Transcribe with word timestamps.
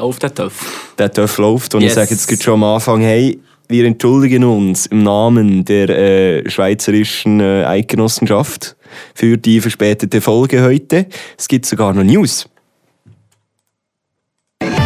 Läuft 0.00 0.22
der 0.22 0.34
Töff. 0.34 0.94
Der 0.98 1.12
TÜV 1.12 1.38
läuft. 1.38 1.74
Und 1.74 1.82
Yes. 1.82 1.92
ich 1.92 1.94
sage 1.94 2.10
jetzt 2.12 2.26
gerade 2.26 2.42
schon 2.42 2.54
am 2.54 2.64
Anfang, 2.64 3.02
hey, 3.02 3.38
wir 3.68 3.84
entschuldigen 3.84 4.44
uns 4.44 4.86
im 4.86 5.02
Namen 5.02 5.64
der 5.64 5.88
äh, 5.90 6.50
Schweizerischen 6.50 7.40
äh, 7.40 7.64
Eidgenossenschaft 7.64 8.76
für 9.14 9.36
die 9.36 9.60
verspätete 9.60 10.20
Folge 10.20 10.62
heute. 10.62 11.06
Es 11.38 11.46
gibt 11.48 11.66
sogar 11.66 11.92
noch 11.92 12.02
News. 12.02 12.48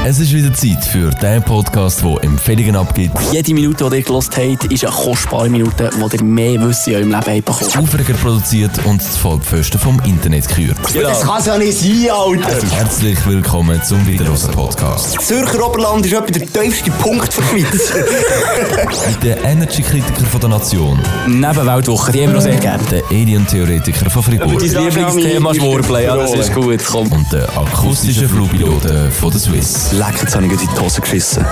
Es 0.07 0.19
ist 0.19 0.35
wieder 0.35 0.53
Zeit 0.53 0.85
für 0.85 1.09
den 1.09 1.43
Podcast, 1.43 2.05
der 2.05 2.25
Empfehlungen 2.25 2.77
abgibt, 2.77 3.17
Jede 3.33 3.55
Minute, 3.55 3.89
die 3.89 3.97
ihr 3.97 4.03
gelost 4.03 4.37
habt, 4.37 4.71
ist 4.71 4.85
eine 4.85 4.95
kostbare 4.95 5.49
Minute, 5.49 5.89
wo 5.97 6.07
ihr 6.09 6.23
mehr 6.23 6.61
Wissen 6.61 6.91
in 6.91 6.97
eurem 6.97 7.09
Leben 7.09 7.37
habt 7.37 7.45
bekommen. 7.47 7.89
Aufreger 7.89 8.13
produziert 8.13 8.73
und 8.85 9.01
das 9.01 9.17
Vollpfosten 9.17 9.81
vom 9.81 9.99
Internet 10.05 10.47
gekürt. 10.47 10.77
Das 10.95 11.23
kann 11.23 11.41
es 11.41 11.47
ja 11.47 11.57
nicht 11.57 11.79
sein, 11.79 12.11
Alter! 12.13 12.67
Herzlich 12.77 13.27
willkommen 13.27 13.83
zum 13.83 14.07
Wiederlosen 14.07 14.51
Podcast. 14.51 15.23
Zürcher 15.23 15.67
Oberland 15.67 16.05
ist 16.05 16.13
etwa 16.13 16.27
der 16.27 16.53
tiefste 16.53 16.91
Punkt 16.91 17.35
der 17.35 17.43
Schweiz. 17.43 17.95
Mit 19.09 19.23
den 19.23 19.43
Energy-Kritiker 19.43 20.39
der 20.39 20.49
Nation, 20.51 20.99
Neben 21.27 21.67
Weltwoche, 21.67 22.13
die 22.13 22.29
wir 22.29 22.37
auch 22.37 22.43
sehr 22.43 22.57
gerne. 22.57 22.83
den 22.91 23.05
Alien-Theoretiker 23.05 24.11
von 24.11 24.23
Fribourg 24.23 24.59
Dein 24.59 24.85
Lieblingsthema 24.85 25.53
ist 25.53 25.63
Wurblei, 25.63 26.05
ja, 26.05 26.15
das 26.15 26.35
ist 26.35 26.53
gut, 26.53 26.85
komm. 26.85 27.11
und 27.11 27.33
den 27.33 27.45
akustischen 27.57 28.29
Flugpiloten 28.29 29.11
von 29.11 29.31
der 29.31 29.41
Swiss. 29.41 29.94
Leck, 29.99 30.21
jetzt 30.23 30.35
habe 30.35 30.47
ich 30.47 30.53
in 30.53 30.59
die 30.59 30.81
Hose 30.81 31.01
geschissen. 31.01 31.47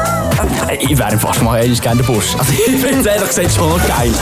Ich 0.81 0.99
wäre 0.99 1.17
fast 1.17 1.43
mal 1.43 1.59
ehrlich 1.61 1.81
gerne 1.81 2.03
der 2.03 2.13
Busch. 2.13 2.35
Also 2.37 2.53
ich 2.53 2.81
finde 2.81 2.99
es 2.99 3.07
ehrlich 3.07 3.29
gesagt 3.29 3.53
schon 3.53 3.69
noch 3.69 3.87
geil. 3.87 4.13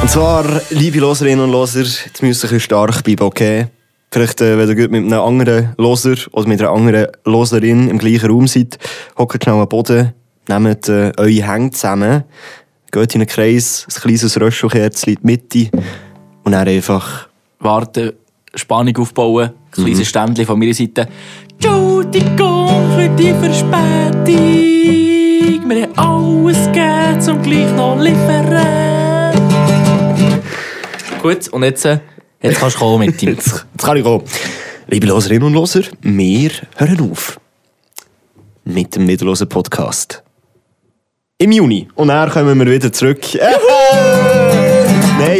Und 0.00 0.08
zwar, 0.08 0.44
liebe 0.70 1.00
Loserinnen 1.00 1.44
und 1.44 1.50
Loser, 1.50 1.80
jetzt 1.80 2.22
müsst 2.22 2.44
ihr 2.44 2.52
ein 2.52 2.60
stark 2.60 3.02
bleiben, 3.02 3.24
okay? 3.24 3.66
Vielleicht, 4.12 4.40
äh, 4.42 4.56
wenn 4.56 4.68
ihr 4.68 4.76
gut 4.76 4.92
mit 4.92 5.04
einem 5.04 5.20
anderen 5.20 5.74
Loser 5.76 6.14
oder 6.30 6.46
mit 6.46 6.60
einer 6.60 6.70
anderen 6.70 7.08
Loserin 7.24 7.88
im 7.88 7.98
gleichen 7.98 8.30
Raum 8.30 8.46
seid, 8.46 8.78
hockt 9.18 9.42
schnell 9.42 9.56
am 9.56 9.68
Boden, 9.68 10.12
nehmt 10.48 10.88
äh, 10.88 11.10
eure 11.16 11.52
Hände 11.52 11.72
zusammen, 11.72 12.22
geht 12.92 13.14
in 13.16 13.22
einen 13.22 13.28
Kreis, 13.28 13.88
ein 13.88 14.02
kleines 14.02 14.40
Röschelkerzchen 14.40 15.14
in 15.14 15.20
die 15.20 15.26
Mitte 15.26 15.76
und 16.44 16.52
dann 16.52 16.68
einfach... 16.68 17.26
Warten, 17.58 18.12
Spannung 18.54 18.96
aufbauen, 18.98 19.50
kleines 19.70 20.08
Ständchen 20.08 20.46
von 20.46 20.58
meiner 20.58 20.74
Seite. 20.74 21.08
Entschuldigung 21.58 22.90
für 22.94 23.08
die 23.16 23.32
Verspätung. 23.32 24.26
Wir 25.68 25.82
haben 25.82 25.98
alles 25.98 26.66
gegeben, 26.66 27.30
um 27.30 27.42
gleich 27.42 27.72
noch 27.74 27.98
liefern. 27.98 29.32
Gut, 31.22 31.48
und 31.48 31.62
jetzt, 31.64 31.84
äh, 31.86 31.98
jetzt 32.42 32.58
kannst 32.60 32.76
du 32.76 32.80
kommen 32.80 33.06
mit 33.06 33.22
ihm. 33.22 33.30
Jetzt, 33.30 33.66
jetzt 33.72 33.84
kann 33.84 33.96
ich 33.96 34.04
gehen. 34.04 34.22
Liebe 34.88 35.06
Loserinnen 35.06 35.44
und 35.44 35.54
Loser, 35.54 35.82
wir 36.02 36.50
hören 36.76 37.10
auf. 37.10 37.40
Mit 38.64 38.94
dem 38.94 39.08
Wiederlosen 39.08 39.48
Podcast. 39.48 40.22
Im 41.38 41.52
Juni. 41.52 41.88
Und 41.94 42.08
dann 42.08 42.30
kommen 42.30 42.58
wir 42.58 42.66
wieder 42.66 42.92
zurück. 42.92 43.20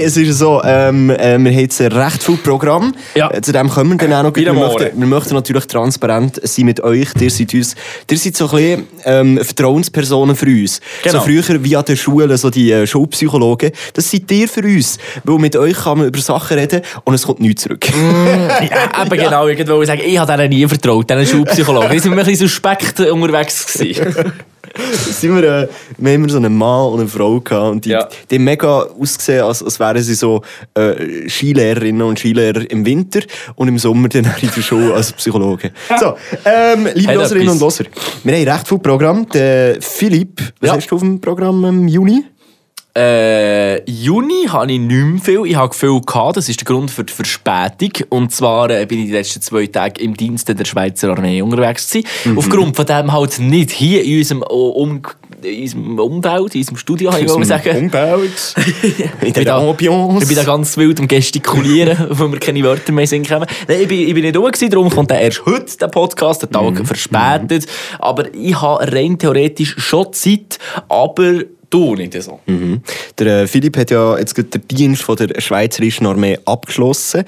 Es 0.07 0.17
ist 0.17 0.39
so, 0.39 0.63
ähm, 0.65 1.11
äh, 1.11 1.37
wir 1.37 1.51
haben 1.51 1.59
jetzt 1.59 1.81
ein 1.81 1.91
recht 1.91 2.23
viel 2.23 2.37
Programm. 2.37 2.95
Ja. 3.17 3.29
Äh, 3.29 3.41
Zu 3.41 3.51
dem 3.51 3.69
kommen 3.69 4.01
wir 4.01 4.07
dann 4.07 4.13
auch 4.13 4.31
noch. 4.31 4.37
Wir 4.37 4.53
möchten, 4.53 5.01
wir 5.01 5.07
möchten 5.09 5.35
natürlich 5.35 5.67
transparent 5.67 6.39
sein 6.45 6.65
mit 6.65 6.81
euch. 6.81 7.09
Ihr 7.19 7.29
seid, 7.29 7.53
uns, 7.53 7.75
ihr 8.09 8.17
seid 8.17 8.37
so 8.37 8.49
ein 8.49 8.51
bisschen 8.53 8.87
ähm, 9.05 9.41
Vertrauenspersonen 9.43 10.37
für 10.37 10.47
uns. 10.47 10.81
Genau. 11.03 11.19
So 11.19 11.25
früher 11.25 11.65
wie 11.65 11.77
an 11.77 11.85
der 11.87 11.97
Schule, 11.97 12.39
so 12.39 12.51
die 12.51 12.71
äh, 12.71 12.87
Schulpsychologen. 12.87 13.73
Das 13.95 14.09
seid 14.09 14.31
ihr 14.31 14.47
für 14.47 14.63
uns. 14.63 14.99
Weil 15.25 15.39
mit 15.39 15.57
euch 15.57 15.77
kann 15.77 15.99
man 15.99 16.07
über 16.07 16.21
Sachen 16.21 16.57
reden 16.57 16.83
und 17.03 17.15
es 17.15 17.27
kommt 17.27 17.41
nichts 17.41 17.65
zurück. 17.65 17.85
Ja, 17.97 19.03
eben 19.03 19.11
genau, 19.11 19.49
ich 19.49 19.59
wollte 19.67 19.87
sagen, 19.87 20.03
ich 20.05 20.19
habe 20.19 20.37
denen 20.37 20.51
nie 20.51 20.67
vertraut, 20.69 21.11
diesen 21.11 21.27
Schulpsychologen. 21.27 21.91
Die 21.91 21.99
sind 21.99 22.15
mir 22.15 22.21
ein 22.21 22.27
bisschen 22.27 22.47
suspekt 22.47 23.01
unterwegs 23.01 23.73
gewesen. 23.73 24.33
sind 25.11 25.35
wir, 25.35 25.43
äh, 25.45 25.69
wir 25.99 26.13
haben 26.13 26.23
immer 26.23 26.29
so 26.29 26.37
einen 26.39 26.57
Mann 26.57 26.93
und 26.93 27.01
eine 27.01 27.09
Frau 27.09 27.41
gehabt 27.41 27.73
und 27.73 27.85
die, 27.85 27.91
Ja. 27.91 28.09
die 28.31 28.37
haben 28.37 28.45
mega 28.45 28.83
ausgesehen, 29.01 29.43
als, 29.45 29.63
als 29.63 29.79
wären 29.81 30.03
sie 30.03 30.15
so 30.15 30.43
äh, 30.75 31.29
Skilehrerinnen 31.29 32.03
und 32.03 32.19
Skilehrer 32.19 32.71
im 32.71 32.85
Winter 32.85 33.21
und 33.55 33.69
im 33.69 33.79
Sommer 33.79 34.09
dann 34.09 34.25
in 34.41 34.51
der 34.55 34.63
Schule 34.63 34.95
als 34.95 35.13
Psychologen. 35.13 35.71
So, 36.01 36.15
ähm, 36.45 36.89
liebe 36.95 37.15
Loserinnen 37.15 37.49
und. 37.51 37.61
Loser, 37.61 37.85
wir 38.25 38.35
haben 38.37 38.49
recht 38.49 38.69
viel 38.69 38.79
Programm. 38.79 39.27
Der 39.31 39.79
Philipp, 39.81 40.41
was 40.61 40.69
Ja. 40.71 40.77
hast 40.77 40.89
du 40.91 40.97
auf 40.97 41.01
dem 41.01 41.21
Programm 41.21 41.65
im 41.65 41.89
Juni? 41.89 42.25
Äh, 42.97 43.83
Juni 43.91 44.47
habe 44.49 44.73
ich 44.73 44.79
nicht 44.81 44.91
mehr 45.05 45.21
viel. 45.23 45.43
Ich 45.45 45.55
habe 45.57 45.75
viel 45.75 46.01
gehabt. 46.01 46.39
Das 46.39 46.49
ist 46.49 46.59
der 46.61 46.65
Grund 46.65 46.91
für 46.91 47.05
die 47.05 47.13
Verspätung. 47.13 47.91
Und 48.09 48.33
zwar 48.33 48.71
äh, 48.71 48.87
bin 48.87 49.01
ich 49.01 49.07
die 49.07 49.13
letzten 49.13 49.43
zwei 49.43 49.67
Tage 49.67 50.01
im 50.01 50.17
Dienste 50.17 50.55
der 50.55 50.65
Schweizer 50.65 51.11
Armee 51.11 51.43
unterwegs 51.43 51.91
gewesen. 51.91 52.09
Mhm. 52.25 52.39
Aufgrund 52.39 52.75
von 52.77 52.87
dem 52.87 53.13
halt 53.13 53.39
nicht 53.39 53.71
hier 53.73 54.03
in 54.03 54.19
unserem, 54.19 54.43
um, 54.43 55.03
in 55.43 55.63
unserem 55.63 55.99
Umfeld, 55.99 56.55
in 56.55 56.61
unserem 56.63 56.77
Studio, 56.79 57.13
habe 57.13 57.23
ich 57.23 57.29
wollte 57.29 57.45
sagen. 57.47 57.77
Umfeld. 57.85 58.55
in 58.83 58.91
Ich 58.91 59.11
bin, 59.21 59.33
der 59.35 59.45
da, 59.45 59.59
Ambiance. 59.59 60.23
ich 60.23 60.29
bin 60.29 60.37
da 60.39 60.45
ganz 60.45 60.77
wild 60.79 60.99
am 60.99 61.07
Gestikulieren, 61.07 61.99
weil 62.09 62.33
wir 62.33 62.39
keine 62.41 62.63
Wörter 62.63 62.93
mehr 62.93 63.07
singen 63.07 63.27
können. 63.27 63.45
Nein, 63.69 63.79
ich 63.83 63.89
bin, 63.89 64.09
ich 64.09 64.15
bin 64.15 64.23
nicht 64.25 64.37
rum, 64.39 64.47
gewesen, 64.47 64.71
darum 64.71 64.89
kommt 64.89 65.11
der 65.11 65.21
erst 65.21 65.45
heute, 65.45 65.77
der 65.77 65.89
Podcast, 65.89 66.41
der 66.43 66.51
Tag 66.51 66.71
Mhm. 66.81 66.87
verspätet. 66.87 67.67
Aber 67.99 68.35
ich 68.35 68.59
habe 68.59 68.91
rein 68.91 69.19
theoretisch 69.19 69.75
schon 69.79 70.11
Zeit, 70.15 70.59
aber 70.89 71.41
du 71.71 71.95
nicht 71.95 72.21
so. 72.23 72.41
Mhm. 72.47 72.81
Der 73.19 73.43
äh, 73.43 73.47
Philipp 73.47 73.77
hat 73.77 73.91
ja 73.91 74.19
jetzt 74.19 74.37
den 74.37 74.69
Dienst 74.69 75.03
von 75.03 75.17
der 75.17 75.41
Schweizerischen 75.41 76.07
Armee 76.07 76.39
abgeschlossen. 76.45 77.25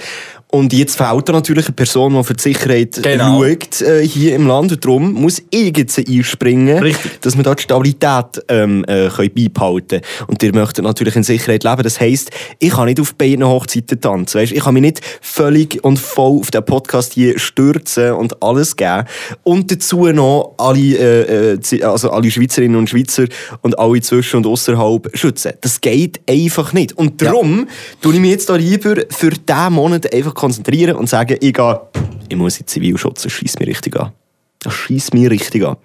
Und 0.50 0.72
jetzt 0.72 0.96
fehlt 0.96 1.28
da 1.28 1.34
natürlich 1.34 1.66
eine 1.66 1.74
Person, 1.74 2.14
die 2.14 2.24
für 2.24 2.32
die 2.32 2.42
Sicherheit 2.42 3.02
Genau. 3.02 3.42
schaut 3.44 3.82
äh, 3.82 4.06
hier 4.06 4.34
im 4.34 4.46
Land. 4.46 4.72
Und 4.72 4.82
darum 4.82 5.12
muss 5.12 5.42
irgendjemand 5.50 6.08
einspringen, 6.08 6.78
Richtig. 6.78 7.20
dass 7.20 7.36
wir 7.36 7.42
da 7.44 7.54
die 7.54 7.62
Stabilität 7.62 8.42
ähm, 8.48 8.82
äh, 8.88 9.10
können 9.10 9.30
beibehalten 9.34 10.00
können. 10.00 10.02
Und 10.26 10.42
ihr 10.42 10.54
möchtet 10.54 10.84
natürlich 10.84 11.16
in 11.16 11.22
Sicherheit 11.22 11.64
leben. 11.64 11.82
Das 11.82 12.00
heisst, 12.00 12.30
ich 12.58 12.70
kann 12.70 12.86
nicht 12.86 12.98
auf 12.98 13.14
beiden 13.14 13.46
Hochzeiten 13.46 14.00
tanzen. 14.00 14.40
Weißt? 14.40 14.52
Ich 14.52 14.60
kann 14.64 14.72
mich 14.72 14.80
nicht 14.80 15.00
völlig 15.20 15.84
und 15.84 15.98
voll 15.98 16.38
auf 16.40 16.50
den 16.50 16.64
Podcast 16.64 17.12
hier 17.12 17.38
stürzen 17.38 18.12
und 18.12 18.42
alles 18.42 18.74
geben. 18.74 19.04
Und 19.42 19.70
dazu 19.70 20.06
noch 20.06 20.54
alle, 20.56 20.78
äh, 20.80 21.58
äh, 21.58 21.82
also 21.82 22.10
alle 22.10 22.30
Schweizerinnen 22.30 22.76
und 22.78 22.88
Schweizer 22.88 23.26
und 23.60 23.78
alle 23.78 24.00
zwischen 24.00 24.38
und 24.38 24.46
außerhalb 24.46 25.10
schützen. 25.14 25.52
Das 25.60 25.82
geht 25.82 26.20
einfach 26.26 26.72
nicht. 26.72 26.96
Und 26.96 27.20
darum 27.20 27.68
tue 28.00 28.14
ich 28.14 28.20
mich 28.20 28.30
jetzt 28.30 28.48
da 28.48 28.56
lieber 28.56 28.96
für 29.10 29.30
diesen 29.30 29.72
Monat 29.74 30.10
einfach 30.14 30.37
konzentrieren 30.38 30.96
und 30.96 31.08
sagen, 31.08 31.36
ich 31.40 31.52
gehe, 31.52 31.80
ich 32.28 32.36
muss 32.36 32.58
in 32.60 32.66
Zivilschutz, 32.66 33.22
das 33.22 33.32
schießt 33.32 33.58
mir 33.58 33.66
richtig 33.66 33.98
an. 33.98 34.12
Das 34.60 34.72
schießt 34.72 35.12
mir 35.12 35.30
richtig 35.30 35.64
an. 35.66 35.76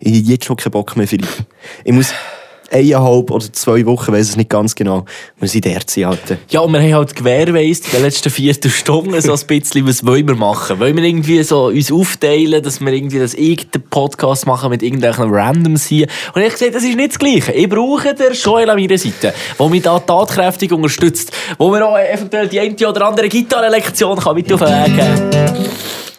Ich 0.00 0.12
habe 0.12 0.32
jetzt 0.32 0.44
schon 0.44 0.56
keinen 0.56 0.72
Bock 0.72 0.96
mehr, 0.96 1.06
Philipp. 1.06 1.28
Ich 1.84 1.92
muss 1.92 2.12
eineinhalb 2.70 3.30
oder 3.30 3.52
zwei 3.52 3.84
Wochen, 3.86 4.12
weiß 4.12 4.30
es 4.30 4.36
nicht 4.36 4.50
ganz 4.50 4.74
genau, 4.74 5.04
muss 5.40 5.54
ich 5.54 5.60
dort 5.60 5.98
Alter. 5.98 6.36
Ja, 6.48 6.60
und 6.60 6.72
wir 6.72 6.80
haben 6.80 6.94
halt 6.94 7.14
gewährweist 7.14 7.86
in 7.86 7.92
den 7.92 8.02
letzten 8.02 8.30
Viertelstunden 8.30 9.20
so 9.20 9.32
ein 9.32 9.46
bisschen, 9.46 9.86
was 9.86 10.06
wollen 10.06 10.26
wir 10.26 10.36
machen? 10.36 10.78
Wollen 10.80 10.96
wir 10.96 11.04
irgendwie 11.04 11.42
so 11.42 11.66
uns 11.66 11.90
aufteilen, 11.90 12.62
dass 12.62 12.80
wir 12.80 12.92
irgendwie 12.92 13.18
das 13.18 13.34
irgendeinen 13.34 13.84
Podcast 13.90 14.46
machen 14.46 14.70
mit 14.70 14.82
irgendwelchen 14.82 15.30
Randoms 15.30 15.86
hier? 15.86 16.06
Und 16.34 16.42
ich 16.42 16.48
habe 16.48 16.58
gesagt, 16.58 16.74
das 16.74 16.84
ist 16.84 16.96
nicht 16.96 17.10
das 17.10 17.18
Gleiche. 17.18 17.52
Ich 17.52 17.68
brauche 17.68 18.14
den 18.14 18.32
Joel 18.32 18.70
an 18.70 18.78
meiner 18.78 18.98
Seite, 18.98 19.34
der 19.58 19.68
mich 19.68 19.82
da 19.82 19.98
tatkräftig 19.98 20.72
unterstützt, 20.72 21.32
wo 21.58 21.70
mir 21.70 21.86
auch 21.86 21.98
eventuell 21.98 22.48
die 22.48 22.60
eine 22.60 22.74
oder 22.88 23.06
andere 23.06 23.28
Gitarrenlektion 23.28 24.18
kann 24.18 24.34
mit 24.34 24.52
auf 24.52 24.60
den 24.60 24.68
Weg 24.68 25.30
geben 25.30 25.70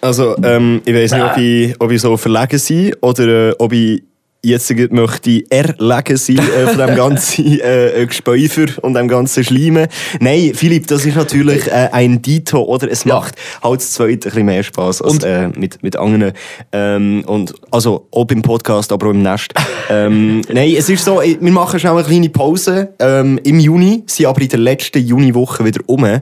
Also, 0.01 0.35
ähm, 0.43 0.81
ich 0.83 0.93
weiß 0.93 1.11
nicht, 1.13 1.23
ob 1.23 1.37
ich, 1.37 1.75
ob 1.79 1.91
ich 1.91 2.01
so 2.01 2.17
verlegen 2.17 2.57
sein 2.57 2.93
oder 3.01 3.49
äh, 3.49 3.55
ob 3.57 3.71
ich 3.71 4.03
jetzt 4.43 4.71
möchte 4.91 5.43
erlegen 5.51 6.17
sein 6.17 6.37
äh, 6.39 6.67
von 6.67 6.77
dem 6.77 6.95
ganzen 6.95 7.59
äh, 7.61 8.05
Gespeufer 8.07 8.65
und 8.83 8.95
dem 8.95 9.07
ganzen 9.07 9.43
Schleimen. 9.43 9.87
Nein, 10.19 10.51
Philipp, 10.55 10.87
das 10.87 11.05
ist 11.05 11.15
natürlich 11.15 11.67
äh, 11.67 11.89
ein 11.91 12.21
Dito, 12.21 12.63
oder? 12.63 12.89
Es 12.89 13.03
Ja. 13.03 13.15
macht 13.15 13.35
halt 13.63 13.81
das 13.81 13.91
Zweite 13.91 14.11
ein 14.11 14.19
bisschen 14.19 14.45
mehr 14.45 14.63
Spass 14.63 15.01
als 15.01 15.13
Und- 15.13 15.23
äh, 15.23 15.49
mit, 15.55 15.83
mit 15.83 15.95
anderen. 15.95 16.33
Ähm, 16.71 17.23
und, 17.27 17.53
also, 17.69 18.07
ob 18.11 18.31
im 18.31 18.41
Podcast, 18.41 18.91
aber 18.91 19.07
auch 19.07 19.11
im 19.11 19.21
Nest. 19.21 19.53
ähm, 19.89 20.41
nein, 20.51 20.73
es 20.75 20.89
ist 20.89 21.05
so, 21.05 21.21
äh, 21.21 21.37
wir 21.39 21.51
machen 21.51 21.79
schnell 21.79 21.93
eine 21.93 22.03
kleine 22.03 22.29
Pause 22.29 22.93
ähm, 22.99 23.39
im 23.43 23.59
Juni, 23.59 24.03
sind 24.07 24.25
aber 24.25 24.41
in 24.41 24.49
der 24.49 24.59
letzten 24.59 25.05
Juniwoche 25.05 25.63
wieder 25.63 25.81
um. 25.85 26.03
Äh, 26.05 26.21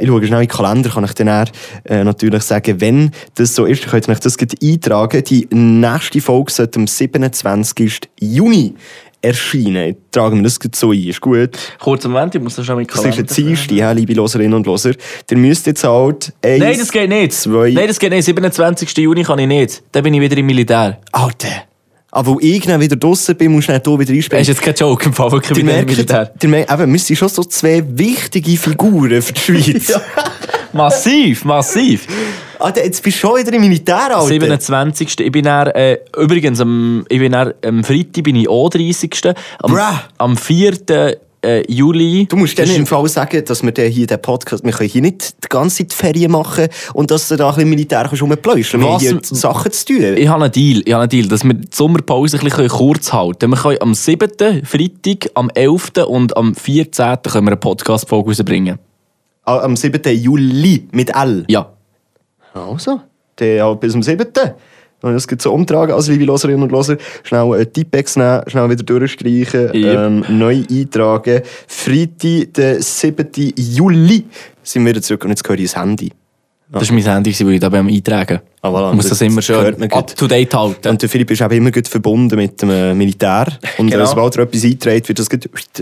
ich 0.00 0.06
schaue 0.06 0.24
schnell 0.24 0.42
in 0.42 0.48
den 0.48 0.56
Kalender, 0.56 0.90
kann 0.90 1.04
ich 1.04 1.14
dann 1.14 1.48
äh, 1.84 2.04
natürlich 2.04 2.42
sagen, 2.44 2.80
wenn 2.80 3.10
das 3.34 3.54
so 3.56 3.64
ist, 3.64 3.88
könnt 3.88 4.06
ihr 4.06 4.12
euch 4.12 4.20
das 4.20 4.36
eintragen. 4.62 5.24
Die 5.24 5.48
nächste 5.50 6.20
Folge 6.20 6.52
sollte 6.52 6.78
am 6.78 6.86
27. 6.86 7.55
Juni 8.20 8.74
erscheinen. 9.22 9.90
Ich 9.90 9.96
trage 10.12 10.36
mir 10.36 10.42
das 10.42 10.58
so 10.74 10.92
ein, 10.92 11.02
ist 11.08 11.20
gut. 11.20 11.50
Kurzer 11.80 12.08
Moment, 12.08 12.34
ich 12.34 12.40
muss 12.40 12.54
das 12.56 12.66
schon 12.66 12.76
mit 12.76 12.90
Das 12.94 13.04
ist 13.04 13.18
ein 13.18 13.26
Dienstag, 13.26 13.72
ja, 13.72 13.90
liebe 13.92 14.14
Loserinnen 14.14 14.54
und 14.54 14.66
Loser. 14.66 14.92
Ihr 15.30 15.36
müsst 15.36 15.66
jetzt 15.66 15.84
halt 15.84 16.32
eins, 16.42 16.60
Nein, 16.60 16.78
das 16.78 16.92
geht 16.92 17.08
nicht. 17.08 17.32
zwei... 17.32 17.70
Nein, 17.70 17.88
das 17.88 17.98
geht 17.98 18.10
nicht. 18.12 18.24
27. 18.24 18.96
Juni 18.98 19.22
kann 19.24 19.38
ich 19.38 19.46
nicht. 19.48 19.82
Dann 19.92 20.02
bin 20.04 20.14
ich 20.14 20.20
wieder 20.20 20.36
im 20.36 20.46
Militär. 20.46 21.00
Alter! 21.12 21.48
Aber 22.12 22.32
wo 22.34 22.38
ich 22.40 22.64
dann 22.64 22.80
wieder 22.80 22.96
draussen 22.96 23.36
bin, 23.36 23.52
musst 23.52 23.68
du 23.68 23.72
dann 23.72 23.82
hier 23.84 23.92
wieder 23.98 24.04
Das 24.06 24.16
einspringen. 24.16 24.42
ist 24.42 24.48
jetzt 24.48 24.62
kein 24.62 24.74
Joke 24.74 25.04
im 25.06 25.12
Fall, 25.12 25.32
wirklich 25.32 25.50
wieder 25.58 25.60
im 25.70 25.74
merkt, 25.74 25.90
Militär. 25.90 26.32
ihr 26.40 26.48
merkt, 26.48 26.72
eben, 26.72 26.92
wir 26.92 26.98
sind 26.98 27.16
schon 27.16 27.28
so 27.28 27.42
zwei 27.44 27.82
wichtige 27.86 28.56
Figuren 28.56 29.20
für 29.20 29.32
die 29.32 29.40
Schweiz. 29.40 30.00
Massiv, 30.72 31.44
massiv. 31.44 32.06
Alter, 32.58 32.84
jetzt 32.84 33.02
bist 33.02 33.16
du 33.16 33.20
schon 33.28 33.38
wieder 33.40 33.52
im 33.52 33.60
Militär, 33.60 34.16
Alter. 34.16 34.22
27. 34.26 35.20
Ich 35.20 35.32
bin 35.32 35.44
dann, 35.44 35.68
äh, 35.68 35.98
übrigens, 36.16 36.60
am, 36.60 37.04
ich 37.08 37.18
bin 37.18 37.32
dann, 37.32 37.52
am 37.64 37.84
Freitag 37.84 38.24
bin 38.24 38.36
ich 38.36 38.48
auch 38.48 38.68
30. 38.70 39.34
Am, 39.62 39.72
Bruh. 39.72 39.80
am 40.18 40.36
4. 40.36 41.16
Äh, 41.42 41.62
Juli. 41.70 42.26
Du 42.28 42.36
musst 42.36 42.58
ist- 42.58 42.76
im 42.76 42.86
Fall 42.86 43.06
sagen, 43.08 43.44
dass 43.44 43.62
wir 43.62 43.70
den 43.70 43.92
hier 43.92 44.06
den 44.06 44.20
Podcast, 44.20 44.64
wir 44.64 44.72
können 44.72 44.88
hier 44.88 45.02
nicht 45.02 45.44
die 45.44 45.48
ganze 45.48 45.86
Zeit 45.86 45.92
Ferien 45.92 46.32
machen 46.32 46.66
und 46.94 47.10
dass 47.10 47.28
du 47.28 47.36
da 47.36 47.50
ein 47.50 47.54
bisschen 47.54 47.70
Militär 47.70 48.04
kannst 48.08 48.20
rumpläuschen. 48.22 48.80
Wir 48.80 48.88
haben 48.88 48.98
hier 48.98 49.20
Sachen 49.22 49.70
zu 49.70 49.84
tun. 49.84 50.16
Ich 50.16 50.26
habe 50.26 50.44
einen 50.44 50.52
Deal, 50.52 50.82
ich 50.84 50.92
habe 50.92 51.02
einen 51.02 51.10
Deal, 51.10 51.28
dass 51.28 51.44
wir 51.44 51.54
die 51.54 51.68
Sommerpause 51.72 52.38
ein 52.38 52.44
bisschen 52.44 52.68
kurz 52.68 53.12
halten. 53.12 53.50
Wir 53.50 53.56
können 53.58 53.78
am 53.80 53.94
7., 53.94 54.28
Freitag, 54.64 55.30
am 55.34 55.50
11. 55.54 56.06
und 56.08 56.36
am 56.36 56.52
14. 56.54 57.18
können 57.22 57.46
wir 57.46 57.50
eine 57.52 57.56
Podcast-Folge 57.58 58.30
rausbringen. 58.30 58.78
Ah, 59.44 59.58
Am 59.60 59.76
7. 59.76 60.00
Juli 60.16 60.88
mit 60.90 61.14
L. 61.14 61.44
Ja. 61.48 61.70
Also, 62.56 63.00
dann 63.36 63.60
halt 63.60 63.80
bis 63.80 63.92
zum 63.92 64.02
7. 64.02 64.26
Und 65.02 65.12
das 65.12 65.28
geht 65.28 65.42
so 65.42 65.52
umtragen, 65.52 65.94
also 65.94 66.10
liebe 66.10 66.24
Loserinnen 66.24 66.62
und 66.62 66.72
Loser, 66.72 66.96
schnell 67.22 67.52
einen 67.52 67.72
Tippex 67.72 68.16
nehmen, 68.16 68.42
schnell 68.46 68.70
wieder 68.70 68.82
durchstreichen, 68.82 69.74
Yep. 69.74 69.98
ähm, 69.98 70.24
neu 70.30 70.64
eintragen. 70.70 71.42
Freitag, 71.68 72.54
der 72.54 72.82
7. 72.82 73.28
Juli, 73.56 74.24
sind 74.62 74.84
wir 74.84 74.90
wieder 74.90 75.02
zurück 75.02 75.24
und 75.24 75.30
jetzt 75.30 75.46
höre 75.46 75.58
ich 75.58 75.70
das 75.70 75.80
Handy. 75.80 76.12
Das 76.72 76.88
war 76.88 76.94
mein 76.96 77.04
Handy, 77.04 77.30
das 77.30 77.40
ich 77.40 77.60
da 77.60 77.68
beim 77.68 77.88
Eintragen. 77.88 78.40
Ah, 78.62 78.70
voilà. 78.70 78.92
Muss 78.94 79.08
das 79.08 79.20
immer 79.20 79.42
schön 79.42 79.56
hört 79.60 79.78
man 79.78 79.88
gut. 79.88 79.98
up 79.98 80.16
to 80.16 80.26
date 80.26 80.52
halten. 80.54 80.88
Und 80.88 81.00
der 81.00 81.08
Philipp 81.08 81.30
ist 81.30 81.40
eben 81.40 81.54
immer 81.54 81.70
gut 81.70 81.86
verbunden 81.86 82.36
mit 82.36 82.60
dem 82.62 82.70
äh, 82.70 82.94
Militär. 82.94 83.46
Und 83.78 83.90
Genau. 83.90 84.02
äh, 84.02 84.06
sobald 84.06 84.34
er 84.36 84.42
etwas 84.42 84.64
einträgt, 84.64 85.08
wird 85.08 85.18
das 85.20 85.28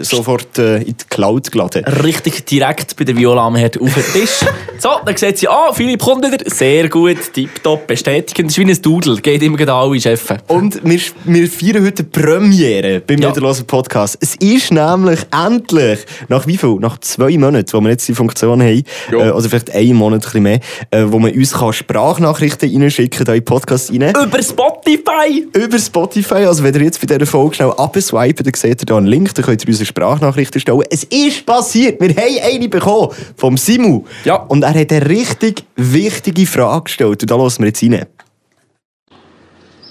sofort 0.09 0.59
äh, 0.59 0.79
in 0.79 0.87
die 0.89 1.05
Cloud 1.09 1.51
geladen. 1.51 1.85
Richtig 1.85 2.45
direkt 2.47 2.95
bei 2.97 3.05
der 3.05 3.17
Viola 3.17 3.47
am 3.47 3.57
Herd 3.57 3.81
auf 3.81 3.95
den 3.95 4.03
Tisch. 4.13 4.41
so, 4.79 4.91
dann 5.07 5.17
sieht 5.17 5.39
sie, 5.39 5.49
ah, 5.49 5.73
Philipp 5.73 6.03
kommt 6.03 6.25
wieder. 6.31 6.45
Sehr 6.51 6.89
gut, 6.89 7.17
tipptopp, 7.33 7.87
bestätigen. 7.87 8.49
Das 8.49 8.59
ist 8.59 8.67
wie 8.67 8.71
ein 8.71 8.83
Dudel, 8.83 9.19
geht 9.21 9.43
immer 9.43 9.61
an 9.61 9.69
alle 9.71 10.01
Chefs. 10.01 10.27
Und 10.49 10.81
wir, 10.85 11.01
wir 11.25 11.49
feiern 11.49 11.85
heute 11.87 12.05
Premiere 12.05 13.01
beim 13.01 13.19
Ja. 13.19 13.31
Wiederlosen 13.31 13.67
Podcast. 13.67 14.19
Es 14.21 14.35
ist 14.37 14.73
nämlich 14.73 15.21
endlich, 15.33 16.01
nach 16.29 16.47
wie 16.47 16.57
viel? 16.59 16.77
Nach 16.81 16.99
zwei 16.99 17.39
Monaten, 17.39 17.73
wo 17.73 17.81
wir 17.81 17.91
jetzt 17.91 18.07
die 18.09 18.15
Funktion 18.15 18.61
haben, 18.61 18.85
Ja. 19.11 19.29
äh, 19.29 19.31
oder 19.31 19.49
vielleicht 19.49 19.73
einen 19.75 19.95
Monat 19.95 20.21
ein 20.21 20.25
bisschen 20.25 20.43
mehr, 20.43 21.13
wo 21.13 21.19
man 21.19 21.33
uns 21.33 21.53
kann 21.53 21.73
Sprachnachrichten 21.73 22.64
reinschicken 22.65 23.25
kann, 23.25 23.35
in 23.35 23.45
Podcast 23.45 23.91
rein. 23.91 24.13
Über 24.15 24.43
Spotify! 24.43 25.49
Über 25.53 25.79
Spotify, 25.79 26.45
also 26.45 26.63
wenn 26.63 26.75
ihr 26.75 26.83
jetzt 26.83 27.01
bei 27.01 27.07
dieser 27.07 27.27
Folge 27.27 27.57
schnell 27.57 27.71
abswipen, 27.71 28.45
dann 28.45 28.55
seht 28.55 28.83
ihr 28.83 28.87
da 28.87 28.97
einen 28.97 29.07
Link, 29.07 29.35
dann 29.35 29.45
könnt 29.45 29.63
ihr 29.63 29.69
unsere 29.69 29.87
Sprachnachrichten 29.87 30.61
stellen. 30.61 30.83
Es 30.91 31.05
ist 31.05 31.47
passiert, 31.47 32.01
wir 32.01 32.11
haben 32.11 32.55
eine 32.55 32.69
bekommen 32.69 33.15
vom 33.37 33.57
Simu. 33.57 34.05
Ja. 34.25 34.37
Und 34.37 34.63
er 34.63 34.75
hat 34.75 34.93
eine 34.93 35.09
richtig 35.09 35.65
wichtige 35.77 36.47
Frage 36.47 36.85
gestellt 36.85 37.23
und 37.23 37.31
da 37.31 37.37
lassen 37.37 37.63
wir 37.63 37.69
jetzt 37.69 37.83
rein. 37.83 38.07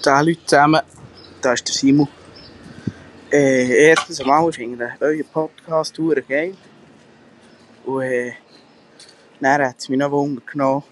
Salut 0.01 0.39
zusammen, 0.45 0.81
da 1.41 1.53
ist 1.53 1.67
der 1.67 1.73
Simon. 1.73 2.07
Äh, 3.31 3.87
erstens 3.89 4.21
einmal, 4.21 4.47
ich 4.49 4.57
finde 4.57 4.91
euren 4.99 5.25
Podcast 5.31 5.97
geil. 6.27 6.53
Und 7.85 8.03
äh, 8.03 8.33
dann 9.39 9.61
hat 9.61 9.75
es 9.79 9.89
mich 9.89 9.97
noch 9.97 10.11
Wunder 10.11 10.41
genommen. 10.45 10.83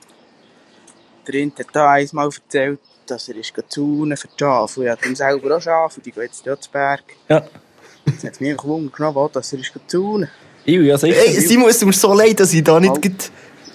Der 1.27 1.35
Int 1.35 1.59
hat 1.59 1.68
da 1.73 1.91
einmal 1.91 2.27
erzählt, 2.29 2.79
dass 3.07 3.27
er 3.29 3.35
ist 3.35 3.53
zaunen 3.69 4.18
für 4.18 4.27
die 4.27 4.33
Schafe. 4.39 4.79
Und 4.79 4.85
ich 4.85 4.91
habe 4.91 5.01
dann 5.03 5.15
selber 5.15 5.57
auch 5.57 5.62
Schafe, 5.62 5.97
und 5.97 6.06
die 6.06 6.12
gehen 6.12 6.23
jetzt 6.23 6.45
dort 6.45 6.63
zu 6.63 6.71
Berg. 6.71 7.03
Ja. 7.29 7.44
Jetzt 8.06 8.23
hat 8.23 8.33
es 8.33 8.39
mich 8.39 8.51
einfach 8.51 8.65
Wunder 8.65 8.91
genommen, 8.95 9.15
wo, 9.15 9.27
dass 9.27 9.53
er 9.53 9.59
ist 9.59 9.71
zaunen. 9.88 10.29
Ich, 10.65 10.79
ja, 10.79 10.97
sicher. 10.97 11.15
Hey, 11.19 11.33
Simon, 11.39 11.69
es 11.69 11.79
tut 11.79 11.88
mir 11.88 11.94
so 11.94 12.13
leid, 12.13 12.39
dass 12.39 12.53
ich 12.53 12.63
da 12.63 12.79
nicht... 12.79 12.91
Oh. 12.95 13.00
grad- 13.00 13.31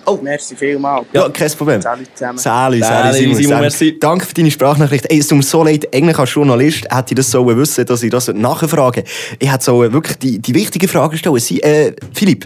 Oh, 0.08 0.20
Merci 0.22 0.54
vielmals. 0.54 1.04
ja, 1.12 1.28
kein 1.30 1.50
Problem. 1.50 1.82
Salut 1.82 2.06
zusammen. 2.14 2.38
Sali, 2.38 2.78
Sali, 2.80 3.18
Simon, 3.18 3.34
Simon, 3.42 3.60
merci. 3.62 3.98
Danke 3.98 4.24
für 4.24 4.34
deine 4.34 4.52
Sprachnachricht. 4.52 5.04
Ey, 5.10 5.18
es 5.18 5.26
tut 5.26 5.38
mir 5.38 5.42
so 5.42 5.64
leid, 5.64 5.92
eigentlich 5.92 6.16
als 6.16 6.32
Journalist 6.32 6.84
hätte 6.88 7.06
ich 7.10 7.16
das 7.16 7.28
so 7.28 7.44
wissen, 7.44 7.84
dass 7.84 8.04
ich 8.04 8.10
das 8.10 8.28
nachfragen 8.28 9.02
Ich 9.40 9.50
hätte 9.52 9.64
so 9.64 9.80
wirklich 9.92 10.16
die, 10.18 10.38
die 10.38 10.54
wichtige 10.54 10.86
Frage 10.86 11.16
stellen. 11.18 11.40
Sie, 11.40 11.60
äh, 11.60 11.92
Philipp, 12.14 12.44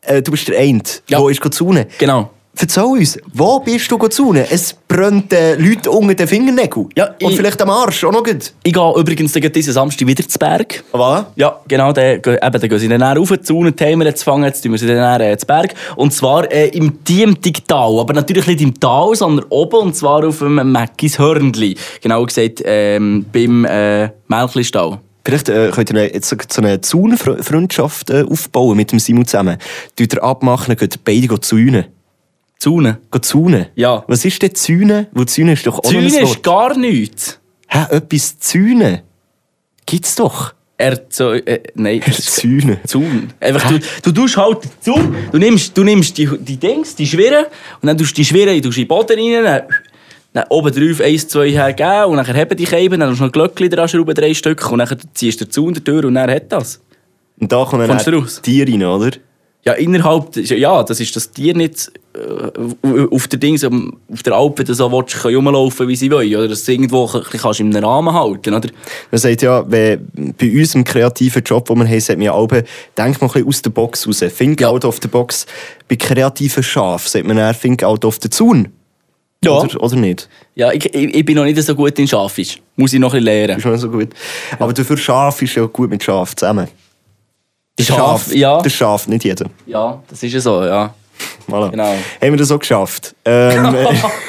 äh, 0.00 0.22
du 0.22 0.30
bist 0.30 0.48
der 0.48 0.58
Eint, 0.58 1.02
Ja. 1.10 1.18
wo 1.20 1.28
ist 1.28 1.42
Zune? 1.52 1.86
Genau. 1.98 2.30
Erzähl 2.54 2.82
uns, 2.84 3.18
wo 3.32 3.58
bist 3.60 3.90
du 3.90 3.96
Zune? 4.08 4.46
Es 4.50 4.74
brennt 4.86 5.32
äh, 5.32 5.56
Leute 5.56 5.90
unter 5.90 6.14
den 6.14 6.28
Fingernägeln. 6.28 6.88
Ja, 6.94 7.06
Und 7.22 7.30
ich- 7.30 7.36
vielleicht 7.36 7.60
am 7.62 7.70
Arsch, 7.70 8.04
auch 8.04 8.12
noch 8.12 8.22
gut. 8.22 8.52
Ich 8.62 8.72
gehe 8.72 8.94
übrigens 8.94 9.32
diesen 9.32 9.72
Samstag 9.72 10.06
wieder 10.06 10.26
zu 10.28 10.38
Berg. 10.38 10.84
Voilà. 10.92 11.24
Ja, 11.34 11.58
genau. 11.66 11.92
Dann, 11.92 12.20
gehen- 12.20 12.34
eben, 12.40 12.60
dann 12.60 12.68
gehen 12.68 12.78
sie 12.78 12.88
dann 12.88 13.02
rauf 13.02 13.32
zu 13.42 13.56
Unen, 13.56 13.74
die 13.74 13.84
Heimer 13.84 14.14
zu 14.14 14.24
fangen. 14.24 14.44
Jetzt 14.44 14.62
tun 14.62 14.72
wir 14.72 14.78
sie 14.78 14.86
dann 14.86 15.20
äh, 15.22 15.36
zu 15.38 15.46
Berg. 15.46 15.74
Und 15.96 16.12
zwar 16.12 16.50
äh, 16.52 16.68
im 16.68 17.02
Diemtigtal. 17.02 17.98
Aber 17.98 18.12
natürlich 18.12 18.46
nicht 18.46 18.60
im 18.60 18.78
Tal, 18.78 19.14
sondern 19.14 19.46
oben. 19.48 19.80
Und 19.80 19.96
zwar 19.96 20.24
auf 20.24 20.38
dem 20.38 20.70
Mäckis 20.72 21.18
Hörnli. 21.18 21.76
Genau 22.02 22.24
gesagt, 22.26 22.62
ähm, 22.64 23.24
beim 23.32 23.64
äh, 23.64 24.10
Melchli-Stall. 24.28 24.98
Vielleicht 25.24 25.48
äh, 25.48 25.70
könnt 25.72 25.90
ihr 25.90 26.12
jetzt 26.14 26.28
so 26.28 26.60
eine 26.60 26.80
Zaunfreundschaft 26.80 28.10
äh, 28.10 28.24
aufbauen 28.28 28.76
mit 28.76 28.92
dem 28.92 28.98
Simon 28.98 29.24
zusammen. 29.24 29.56
Tut 29.96 30.12
ihr 30.14 30.22
abmachen, 30.22 30.76
geht 30.76 31.02
beide 31.04 31.40
zäunen. 31.40 31.86
Zune. 32.62 32.98
Geht 33.10 33.24
zäunen? 33.24 33.66
Ja. 33.74 34.04
Was 34.06 34.24
ist 34.24 34.40
denn 34.40 34.54
Zäunen? 34.54 35.08
Wo 35.10 35.24
Zäunen 35.24 35.54
ist 35.54 35.66
doch 35.66 35.80
auch 35.80 35.82
Zune 35.82 36.06
ein 36.06 36.24
ist 36.24 36.42
gar 36.44 36.78
nichts. 36.78 37.40
Hä, 37.66 37.96
etwas 37.96 38.38
Zäunen? 38.38 39.00
Gibt's 39.84 40.14
doch. 40.14 40.54
Er 40.78 41.00
so, 41.08 41.32
äh, 41.32 41.60
nein, 41.74 42.00
Zäunen. 42.12 42.78
Zaun. 42.86 43.32
Einfach, 43.40 43.68
du, 43.68 43.80
du 44.04 44.12
tust 44.12 44.36
halt 44.36 44.62
den 44.62 44.70
Zaun, 44.78 45.16
du 45.32 45.38
nimmst, 45.38 45.76
du 45.76 45.82
nimmst 45.82 46.16
die, 46.16 46.28
die 46.38 46.56
Dings, 46.56 46.94
die 46.94 47.06
Schwirren, 47.06 47.46
und 47.80 47.86
dann 47.88 47.98
tust 47.98 48.12
du 48.12 48.14
die 48.16 48.24
Schwirren 48.24 48.54
in 48.54 48.62
den 48.62 48.86
Boden 48.86 49.18
rein, 49.18 49.44
dann, 49.44 49.62
dann 50.32 50.44
oben 50.48 50.72
drauf 50.72 51.04
eins, 51.04 51.26
zwei 51.26 51.50
hergeben, 51.50 52.04
und 52.12 52.16
dann 52.16 52.36
heben 52.36 52.56
die 52.56 52.66
Scheiben, 52.66 53.00
dann 53.00 53.08
musst 53.08 53.20
du 53.20 53.24
noch 53.24 53.32
Glöckchen 53.32 53.70
dran 53.70 53.88
schrauben, 53.88 54.14
drei 54.14 54.34
Stück, 54.34 54.70
und 54.70 54.78
dann 54.78 54.96
ziehst 55.14 55.40
du 55.40 55.46
den 55.46 55.50
Zaun 55.50 55.74
durch 55.82 56.04
und 56.04 56.14
dann 56.14 56.30
hat 56.30 56.52
das. 56.52 56.80
Und 57.40 57.50
da 57.50 57.64
Kommst 57.64 58.06
dann 58.06 58.14
raus? 58.14 58.40
Tiere 58.40 58.70
rein, 58.70 58.84
oder? 58.84 59.10
Ja, 59.64 59.72
innerhalb, 59.74 60.36
ja, 60.36 60.82
das 60.84 61.00
ist 61.00 61.14
das 61.14 61.30
Tier 61.30 61.54
nicht 61.54 61.92
auf 63.10 63.28
der 63.28 63.38
Dings, 63.38 63.64
um, 63.64 63.96
auf 64.12 64.22
der 64.22 64.34
Alp, 64.34 64.58
wenn 64.58 64.66
du 64.66 64.74
so 64.74 64.90
willst, 64.92 65.14
können 65.20 65.36
rumlaufen, 65.36 65.88
wie 65.88 65.96
sie 65.96 66.10
wollen, 66.10 66.34
oder 66.36 66.48
dass 66.48 66.64
du 66.64 66.72
irgendwo 66.72 67.06
ein 67.06 67.22
bisschen 67.30 67.74
einem 67.74 67.84
Rahmen 67.84 68.12
halten, 68.12 68.54
oder? 68.54 68.68
Man 69.10 69.18
sagt 69.18 69.42
ja, 69.42 69.64
wenn, 69.70 70.34
bei 70.38 70.50
uns 70.52 70.74
im 70.74 70.84
kreativen 70.84 71.42
Job, 71.42 71.66
den 71.66 71.78
wir 71.78 71.86
haben, 71.88 72.00
sagt 72.00 72.18
man 72.18 72.26
ja 72.26 72.34
alle, 72.34 72.64
denk 72.96 73.20
mal 73.20 73.28
ein 73.28 73.32
bisschen 73.32 73.48
aus 73.48 73.62
der 73.62 73.70
Box 73.70 74.06
raus. 74.06 74.22
Think 74.36 74.60
Ja. 74.60 74.68
out 74.68 74.84
of 74.84 74.98
the 75.00 75.08
box. 75.08 75.46
Bei 75.88 75.96
kreativen 75.96 76.62
Schafen 76.62 77.08
sagt 77.08 77.26
man 77.26 77.38
eher, 77.38 77.58
think 77.58 77.82
out 77.82 78.04
of 78.04 78.18
the 78.22 78.28
Zaun. 78.28 78.68
Ja. 79.44 79.52
Oder, 79.52 79.82
oder 79.82 79.96
nicht? 79.96 80.28
Ja, 80.54 80.70
ich, 80.70 80.84
ich, 80.94 81.14
ich 81.14 81.24
bin 81.24 81.34
noch 81.34 81.44
nicht 81.44 81.60
so 81.60 81.74
gut 81.74 81.98
in 81.98 82.06
Schafisch. 82.06 82.60
Muss 82.76 82.92
ich 82.92 83.00
noch 83.00 83.12
ein 83.14 83.24
bisschen 83.24 83.24
lernen. 83.24 83.56
Ist 83.56 83.62
schon 83.62 83.78
so 83.78 83.88
gut. 83.90 84.10
Aber 84.58 84.72
dafür 84.72 84.96
Schaf 84.96 85.42
ist 85.42 85.54
ja 85.56 85.64
gut 85.66 85.90
mit 85.90 86.02
Schaf 86.02 86.36
zusammen. 86.36 86.68
Der 87.78 87.84
Schaf, 87.84 88.32
ja. 88.32 88.60
Der 88.60 88.70
Schaf, 88.70 89.08
nicht 89.08 89.24
jeder. 89.24 89.46
Ja, 89.66 90.00
das 90.08 90.22
ist 90.22 90.32
ja 90.32 90.40
so, 90.40 90.62
ja. 90.62 90.94
Voilà. 91.48 91.70
Genau. 91.70 91.84
Haben 91.84 91.98
wir 92.20 92.36
das 92.36 92.50
auch 92.50 92.58
geschafft. 92.58 93.14
Ähm, 93.24 93.76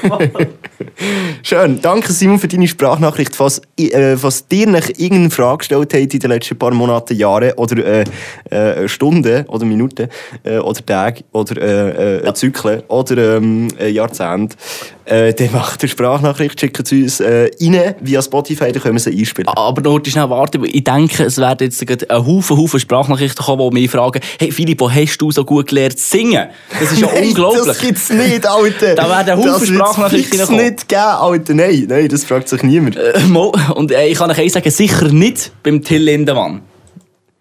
Schön. 1.44 1.82
Danke, 1.82 2.12
Simon, 2.12 2.40
für 2.40 2.48
deine 2.48 2.68
Sprachnachricht. 2.68 3.40
Was, 3.40 3.62
äh, 3.78 4.16
was 4.22 4.48
dir 4.48 4.68
nach 4.68 4.88
irgendeine 4.90 5.30
Frage 5.30 5.60
gestellt 5.60 5.94
hat 5.94 6.14
in 6.14 6.20
den 6.20 6.30
letzten 6.30 6.58
paar 6.58 6.74
Monaten, 6.74 7.16
Jahren 7.16 7.54
oder 7.54 7.86
äh, 7.86 8.04
äh, 8.50 8.88
Stunden 8.88 9.46
oder 9.48 9.66
Minuten 9.66 10.10
äh, 10.44 10.58
oder 10.58 10.86
Tage 10.86 11.24
oder 11.32 11.62
äh, 11.62 12.28
äh, 12.28 12.34
Zyklen 12.34 12.82
oder 12.88 13.38
ähm, 13.38 13.68
äh, 13.80 13.90
Jahrzehnte, 13.90 14.56
äh, 15.05 15.33
dann 15.33 15.51
macht 15.51 15.81
eine 15.81 15.89
Sprachnachricht, 15.89 16.60
schickt 16.60 16.88
sie 16.88 17.03
uns 17.03 17.19
äh, 17.19 17.50
rein 17.62 17.95
via 18.00 18.22
Spotify, 18.22 18.72
dann 18.72 18.81
können 18.81 18.95
wir 18.95 19.00
sie 19.00 19.17
einspielen. 19.17 19.48
Aber 19.50 19.81
noch 19.81 20.00
schnell 20.05 20.29
warten, 20.29 20.62
weil 20.62 20.69
ich 20.74 20.83
denke, 20.83 21.24
es 21.24 21.38
werden 21.38 21.69
jetzt 21.69 22.10
ein 22.10 22.25
Haufen, 22.25 22.57
Haufen 22.57 22.79
Sprachnachrichten 22.79 23.45
kommen, 23.45 23.69
die 23.69 23.81
mich 23.81 23.91
fragen, 23.91 24.22
hey 24.39 24.51
Philipp, 24.51 24.79
wo 24.79 24.89
hast 24.89 25.17
du 25.17 25.31
so 25.31 25.43
gut 25.43 25.67
gelernt 25.67 26.00
zu 26.00 26.17
singen? 26.17 26.48
Das 26.79 26.91
ist 26.91 27.01
ja 27.01 27.07
Nein, 27.13 27.27
unglaublich. 27.27 27.65
Das 27.65 27.79
gibt's 27.79 28.10
nicht, 28.10 28.48
Alter. 28.48 28.95
Da 28.95 29.10
werden 29.10 29.38
Haufen 29.38 29.51
Das 29.51 29.62
wird's 29.62 29.74
Sprachnachrichten 29.74 30.38
fix 30.39 30.48
kommen. 30.48 30.63
nicht 30.65 30.88
geben, 30.88 31.01
Alter. 31.01 31.53
Nein, 31.53 31.86
nein, 31.88 32.07
das 32.07 32.24
fragt 32.24 32.50
sich 32.50 32.63
niemand. 32.63 32.95
Äh, 32.95 33.13
Und 33.75 33.91
äh, 33.91 34.07
ich 34.07 34.17
kann 34.17 34.31
euch 34.31 34.51
sagen, 34.51 34.69
sicher 34.69 35.10
nicht 35.10 35.51
beim 35.63 35.81
Till 35.81 36.01
Lindemann. 36.01 36.62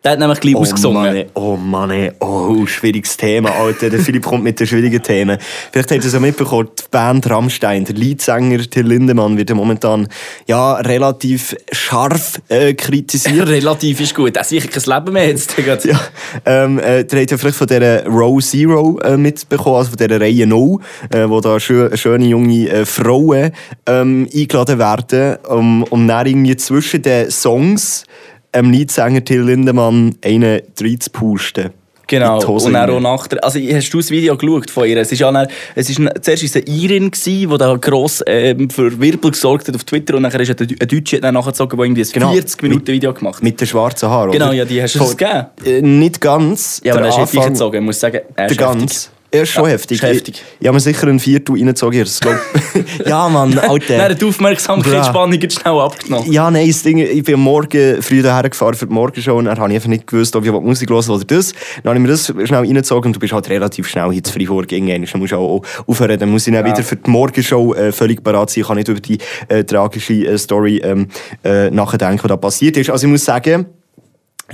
Der 0.05 0.13
hat 0.13 0.19
nämlich 0.19 0.41
gleich 0.41 0.57
ausgesungen. 0.57 1.15
Mann, 1.15 1.25
oh 1.35 1.57
Mann, 1.57 1.91
ey. 1.93 2.11
oh, 2.19 2.67
schwieriges 2.67 3.17
Thema, 3.17 3.53
Alter. 3.53 3.89
Der 3.89 4.01
Philipp 4.01 4.25
kommt 4.25 4.43
mit 4.43 4.59
den 4.59 4.67
schwierigen 4.67 5.01
Themen. 5.01 5.39
Vielleicht 5.71 5.93
habt 5.93 6.03
ihr 6.03 6.07
es 6.07 6.13
ja 6.13 6.19
mitbekommen, 6.19 6.71
die 6.77 6.83
Band 6.91 7.31
Rammstein, 7.31 7.85
der 7.85 7.95
Leadsänger 7.95 8.59
Till 8.69 8.87
Lindemann 8.87 9.37
wird 9.37 9.51
ja 9.51 9.55
momentan 9.55 10.09
ja, 10.49 10.75
relativ 10.75 11.55
scharf 11.71 12.43
äh, 12.49 12.75
kritisiert. 12.75 13.47
Relativ 13.53 14.01
ist 14.01 14.15
gut. 14.15 14.35
Er 14.35 14.41
hat 14.41 14.49
sicher 14.49 14.69
kein 14.69 14.83
Leben 14.83 15.13
mehr 15.13 15.29
jetzt. 15.29 15.55
Ja, 15.85 16.01
ähm, 16.47 16.81
äh, 16.81 17.03
ihr 17.03 17.21
habt 17.21 17.31
ja 17.31 17.37
vielleicht 17.37 17.59
von 17.59 17.67
dieser 17.69 18.05
Row 18.07 18.43
Zero 18.43 18.99
äh, 19.05 19.17
mitbekommen, 19.17 19.77
also 19.77 19.91
von 19.91 19.99
dieser 19.99 20.21
Reihe 20.21 20.47
No, 20.49 20.81
äh, 21.11 21.29
wo 21.29 21.41
da 21.41 21.61
schö 21.61 21.97
schöne 21.97 22.27
junge 22.27 22.69
äh, 22.69 22.85
Frauen 22.85 23.53
ähm, 23.87 24.29
eingeladen 24.35 24.79
werden, 24.79 25.37
um, 25.49 25.85
um 25.85 26.09
dann 26.09 26.27
irgendwie 26.27 26.57
zwischen 26.57 27.03
den 27.03 27.31
Songs 27.31 28.05
ähm, 28.53 28.71
Leadsänger 28.71 29.25
Till 29.25 29.43
Lindemann 29.43 30.15
einen 30.25 30.61
reinzupusten. 30.81 31.71
Genau, 32.09 32.45
und 32.45 32.73
dann 32.75 32.91
auch 32.91 33.01
nach 33.01 33.27
der, 33.27 33.43
also 33.43 33.59
hast 33.59 33.89
du 33.91 33.97
das 33.99 34.11
Video 34.11 34.37
geschaut 34.37 34.71
von 34.71 34.87
ihr? 34.87 34.99
Es 34.99 35.11
ist 35.13 35.21
ja 35.21 35.33
dann, 35.33 35.47
es 35.75 35.89
ist, 35.89 35.97
zuerst 36.21 36.43
ist 36.43 36.57
es 36.57 36.63
eine 36.67 36.77
Irin 36.77 37.11
die 37.25 37.47
da 37.47 37.75
gross 37.77 38.23
ähm, 38.27 38.69
für 38.69 39.01
Wirbel 39.01 39.31
gesorgt 39.31 39.69
hat 39.69 39.75
auf 39.75 39.85
Twitter 39.85 40.17
und 40.17 40.23
nachher 40.23 40.41
ist 40.41 40.51
ein 40.61 40.69
ein 40.79 40.89
Deutsche 40.89 41.21
dann 41.21 41.33
nachgezogen, 41.33 41.75
der 41.79 41.87
irgendwie 41.87 42.03
ein 42.03 42.09
Genau. 42.13 42.33
40 42.33 42.63
Minuten 42.65 42.89
Video 42.89 43.15
gemacht 43.15 43.37
hat. 43.37 43.43
Mit 43.43 43.59
den 43.59 43.67
schwarzen 43.67 44.11
Haaren, 44.11 44.31
Genau, 44.33 44.49
oder? 44.49 44.55
ja, 44.57 44.65
die 44.67 44.83
hast 44.83 44.95
du 44.97 45.09
gegeben. 45.09 45.47
Äh, 45.65 45.81
nicht 45.81 46.21
ganz. 46.21 46.83
Ja, 46.85 46.93
aber 46.95 47.03
er 47.05 47.09
ist 47.11 47.19
heftig 47.19 47.39
Anfang- 47.39 47.53
gezogen, 47.55 47.77
ich 47.77 47.83
muss 47.83 48.01
sagen. 48.01 48.21
Er 48.37 48.47
ist 48.51 48.59
ganz. 48.59 49.07
Er 49.07 49.22
ist 49.33 49.51
schon 49.51 49.65
Ja, 49.65 49.71
heftig. 49.71 49.97
ist 49.97 50.03
heftig. 50.09 50.35
Ich, 50.37 50.43
ich 50.61 50.67
habe 50.67 50.75
mir 50.75 50.81
sicher 50.81 51.07
ein 51.09 51.19
Viertel 51.19 51.55
reingezogen. 51.57 52.05
ja, 53.07 53.29
Mann, 53.29 53.59
Alter. 53.59 54.03
hat 54.03 54.21
die 54.21 54.25
Aufmerksamkeitsspannung 54.27 55.41
jetzt 55.41 55.61
schnell 55.61 55.79
abgenommen. 55.79 56.31
Ja, 56.31 56.51
nein, 56.51 56.69
das 56.69 56.83
Ding, 56.83 56.99
ich 56.99 57.23
bin 57.23 57.35
am 57.35 57.41
Morgen 57.41 58.03
früh 58.03 58.23
daher 58.23 58.49
gefahren 58.49 58.75
für 58.75 58.87
die 58.87 58.93
Morgenshow 58.93 59.37
und 59.39 59.47
dann 59.47 59.59
habe 59.59 59.71
ich 59.71 59.77
einfach 59.77 59.89
nicht 59.89 60.07
gewusst, 60.07 60.37
ob 60.37 60.45
ich 60.45 60.53
Musik 60.53 60.91
hören 60.91 61.09
oder 61.11 61.25
das. 61.25 61.53
Dann 61.83 61.91
habe 61.91 61.97
ich 61.97 62.03
mir 62.03 62.09
das 62.09 62.27
schnell 62.27 62.61
reingezogen 62.61 63.09
und 63.09 63.17
du 63.17 63.21
bist 63.21 63.33
halt 63.33 63.49
relativ 63.49 63.89
schnell 63.89 64.11
hier 64.13 64.23
zu 64.23 64.33
Freiburg 64.33 64.71
irgendwann. 64.71 65.05
Dann 65.11 65.21
musst 65.21 65.33
du 65.33 65.37
auch 65.37 65.63
aufhören. 65.87 66.19
Dann 66.19 66.31
muss 66.31 66.47
ich 66.47 66.53
dann 66.55 66.67
Ja. 66.67 66.73
wieder 66.73 66.83
für 66.85 66.97
die 66.97 67.11
Morgenshow 67.11 67.75
äh, 67.75 67.93
völlig 67.93 68.23
parat 68.23 68.51
sein. 68.51 68.61
Ich 68.63 68.67
kann 68.69 68.77
nicht 68.77 68.89
über 68.89 69.01
die 69.01 69.19
äh, 69.49 69.65
tragische 69.65 70.15
äh, 70.15 70.39
Story 70.39 70.79
ähm, 70.85 71.09
äh, 71.45 71.71
nachdenken, 71.71 72.21
die 72.23 72.29
da 72.29 72.37
passiert 72.37 72.77
ist. 72.77 72.91
Also 72.91 73.07
ich 73.07 73.11
muss 73.11 73.25
sagen, 73.25 73.67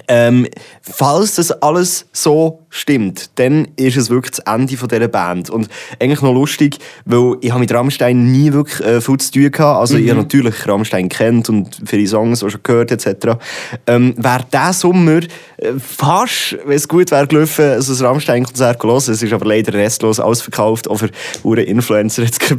ähm, 0.06 0.46
falls 0.82 1.34
das 1.36 1.50
alles 1.50 2.06
so 2.12 2.60
stimmt, 2.70 3.30
dann 3.36 3.68
ist 3.76 3.96
es 3.96 4.10
wirklich 4.10 4.36
das 4.36 4.54
Ende 4.54 4.76
von 4.76 4.88
dieser 4.88 5.08
Band. 5.08 5.50
Und 5.50 5.68
eigentlich 6.00 6.22
noch 6.22 6.34
lustig, 6.34 6.78
weil 7.04 7.36
ich 7.40 7.50
habe 7.50 7.60
mit 7.60 7.72
Rammstein 7.72 8.30
nie 8.30 8.52
wirklich 8.52 8.80
äh, 8.80 9.00
viel 9.00 9.18
zu 9.18 9.32
tun 9.32 9.50
gehabt. 9.50 9.80
Also 9.80 9.96
ich 9.96 10.08
habe 10.10 10.20
natürlich 10.20 10.66
Rammstein 10.66 11.08
kennt 11.08 11.48
und 11.48 11.78
viele 11.86 12.06
Songs 12.06 12.42
auch 12.42 12.50
schon 12.50 12.62
gehört 12.62 12.90
etc. 12.90 13.38
Ähm, 13.86 14.14
wäre 14.16 14.44
dieser 14.52 14.72
Sommer 14.72 15.20
äh, 15.58 15.72
fast, 15.78 16.58
wenn 16.64 16.76
es 16.76 16.88
gut 16.88 17.10
wäre 17.10 17.26
gelaufen, 17.26 17.64
also 17.64 17.92
das 17.92 18.02
Rammstein-Konzert 18.02 18.78
gelesen. 18.78 19.14
Es 19.14 19.22
ist 19.22 19.32
aber 19.32 19.46
leider 19.46 19.72
restlos 19.72 20.20
ausverkauft. 20.20 20.88
Auch 20.88 20.96
für 20.96 21.10
hure 21.42 21.62
Influencer 21.62 22.22
jetzt 22.22 22.40
keine 22.40 22.58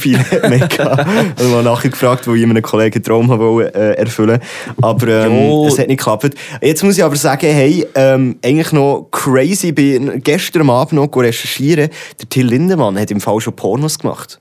mehr 0.50 0.68
gehabt. 0.68 1.08
Also 1.38 1.52
mal 1.52 1.64
nachher 1.64 1.90
gefragt, 1.90 2.28
wo 2.28 2.34
ich 2.34 2.44
einem 2.44 2.62
Kollegen 2.62 2.96
einen 2.96 3.04
Traum 3.04 3.32
habe 3.32 3.44
wollen, 3.44 3.74
äh, 3.74 3.94
erfüllen 3.94 4.40
Aber 4.82 5.08
ähm, 5.08 5.68
es 5.68 5.78
hat 5.78 5.88
nicht 5.88 6.00
geklappt. 6.00 6.36
Jetzt 6.62 6.84
muss 6.84 6.98
ich 6.98 7.04
aber 7.04 7.16
sagen, 7.16 7.48
hey, 7.48 7.86
ähm, 7.96 8.38
eigentlich 8.44 8.72
noch 8.72 9.08
crazy, 9.12 9.72
ich 10.00 10.24
gestern 10.24 10.70
Abend 10.70 10.94
noch 10.94 11.16
recherchieren. 11.16 11.90
Der 12.20 12.30
Till 12.30 12.48
Lindemann 12.48 13.00
hat 13.00 13.12
im 13.12 13.22
Fall 13.22 13.40
schon 13.40 13.56
Pornos 13.56 14.00
gemacht. 14.00 14.40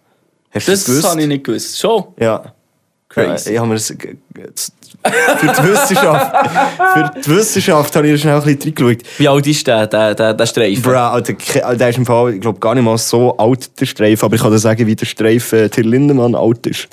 Hast 0.51 0.69
das, 0.69 0.85
Das 0.85 1.05
habe 1.05 1.21
ich 1.21 1.29
nicht 1.29 1.45
gewusst. 1.45 1.79
Schon? 1.79 2.05
Ja. 2.19 2.53
Crazy. 3.09 3.51
Ja, 3.51 3.53
ich 3.55 3.59
habe 3.59 3.69
mir 3.69 3.75
das, 3.75 3.87
für 3.87 3.95
die 3.95 5.69
Wissenschaft, 5.69 6.49
für 6.95 7.11
die 7.21 7.31
Wissenschaft 7.31 7.97
habe 7.97 8.07
ich 8.07 8.15
da 8.15 8.19
schnell 8.19 8.35
ein 8.35 8.43
bisschen 8.43 8.75
reingeschaut. 8.77 9.07
Wie 9.19 9.29
alt 9.29 9.47
ist 9.47 9.67
der, 9.67 9.87
der, 9.87 10.15
der, 10.15 10.35
der 10.35 10.47
Streifen? 10.47 10.83
Bro, 10.83 10.97
Alter, 10.97 11.35
der 11.75 11.89
ist 11.89 11.99
im 11.99 12.07
Fall, 12.07 12.35
ich 12.35 12.41
glaube, 12.41 12.59
gar 12.59 12.75
nicht 12.75 12.85
mal 12.85 12.99
so 12.99 13.37
alt, 13.37 13.81
der 13.81 13.87
Streifen, 13.87 14.25
aber 14.25 14.35
ich 14.35 14.43
kann 14.43 14.51
dir 14.51 14.59
sagen, 14.59 14.87
wie 14.87 14.97
der 14.97 15.07
Streifen 15.07 15.59
äh, 15.59 15.69
Till 15.69 15.89
Lindemann 15.89 16.35
alt 16.35 16.67
ist. 16.67 16.89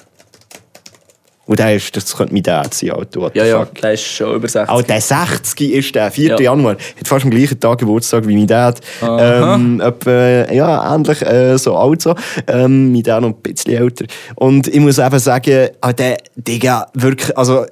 Und 1.48 1.60
der 1.60 1.76
ist, 1.76 1.96
das 1.96 2.16
könnte 2.16 2.34
mein 2.34 2.42
Dad 2.42 2.74
sein, 2.74 2.92
Alter, 2.92 3.22
what 3.22 3.34
the 3.34 3.40
Ja, 3.40 3.46
ja, 3.46 3.66
der 3.66 3.94
ist 3.94 4.04
schon 4.04 4.36
über 4.36 4.48
60. 4.48 4.70
Auch 4.70 4.82
der 4.82 5.00
60 5.00 5.74
ist 5.74 5.94
der, 5.94 6.10
4. 6.10 6.30
Ja. 6.30 6.40
Januar. 6.40 6.74
Hat 6.74 7.08
fast 7.08 7.26
am 7.26 7.32
gleichen 7.32 7.60
Tag 7.60 7.78
Geburtstag 7.80 8.28
wie 8.28 8.36
mein 8.36 8.48
Dad. 8.48 8.82
Aha. 9.02 9.56
Ähm, 9.56 9.80
etwa, 9.80 10.52
ja, 10.52 10.96
ähnlich 10.96 11.22
äh, 11.22 11.58
so 11.58 11.78
alt 11.78 12.02
so. 12.02 12.16
Ähm, 12.48 12.92
mein 12.92 13.04
Dad 13.04 13.22
noch 13.22 13.30
ein 13.30 13.36
bisschen 13.36 13.74
älter. 13.74 14.06
Und 14.36 14.68
ich 14.68 14.80
muss 14.80 14.98
eben 14.98 15.20
sagen, 15.20 15.70
ah, 15.82 15.94
der, 15.94 16.18
Digga, 16.36 16.88
wirklich, 16.94 17.38
also, 17.38 17.66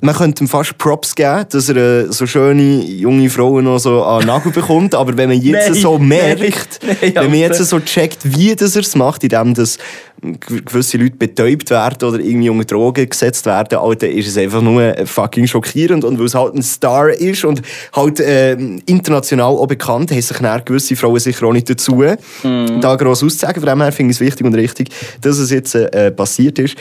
man 0.00 0.14
könnte 0.14 0.42
ihm 0.42 0.48
fast 0.48 0.76
Props 0.78 1.14
geben, 1.14 1.46
dass 1.50 1.68
er 1.68 1.76
äh, 1.76 2.12
so 2.12 2.26
schöne 2.26 2.84
junge 2.84 3.30
Frauen 3.30 3.64
noch 3.64 3.78
so 3.78 4.02
an 4.02 4.20
den 4.20 4.26
Nagel 4.26 4.52
bekommt. 4.52 4.94
Aber 4.94 5.16
wenn 5.16 5.28
man 5.28 5.40
jetzt 5.40 5.68
Nein, 5.70 5.74
so 5.74 5.98
merkt, 5.98 6.80
nein, 6.82 6.96
nein, 7.00 7.14
wenn 7.14 7.30
man 7.30 7.38
jetzt 7.38 7.64
so 7.64 7.80
checkt, 7.80 8.18
wie 8.24 8.54
das 8.56 8.74
er 8.74 8.82
es 8.82 8.96
macht, 8.96 9.22
indem 9.22 9.54
das 9.54 9.78
gewisse 10.22 10.98
Leute 10.98 11.16
betäubt 11.16 11.70
werden 11.70 12.08
oder 12.08 12.20
irgendwie 12.20 12.48
unter 12.48 12.64
Drogen 12.64 13.08
gesetzt 13.08 13.44
werden, 13.46 13.78
Alter, 13.78 14.08
ist 14.08 14.28
es 14.28 14.36
einfach 14.38 14.62
nur 14.62 14.94
fucking 15.04 15.46
schockierend. 15.46 16.04
Und 16.04 16.18
weil 16.18 16.26
es 16.26 16.34
halt 16.34 16.54
ein 16.54 16.62
Star 16.62 17.10
ist 17.10 17.44
und 17.44 17.60
halt 17.92 18.20
äh, 18.20 18.52
international 18.86 19.52
auch 19.54 19.66
bekannt, 19.66 20.10
haben 20.12 20.20
sich 20.22 20.36
dann 20.38 20.64
gewisse 20.64 20.94
Frauen 20.96 21.18
sicher 21.18 21.46
auch 21.46 21.52
nicht 21.52 21.68
dazu, 21.68 22.02
Mhm. 22.42 22.80
da 22.80 22.96
gross 22.96 23.22
auszusagen. 23.22 23.60
Von 23.62 23.68
dem 23.68 23.82
her 23.82 23.92
finde 23.92 24.12
ich 24.12 24.16
es 24.16 24.20
wichtig 24.20 24.46
und 24.46 24.54
richtig, 24.54 24.88
dass 25.20 25.38
es 25.38 25.50
jetzt 25.50 25.74
äh, 25.74 26.10
passiert 26.10 26.58
ist. 26.58 26.76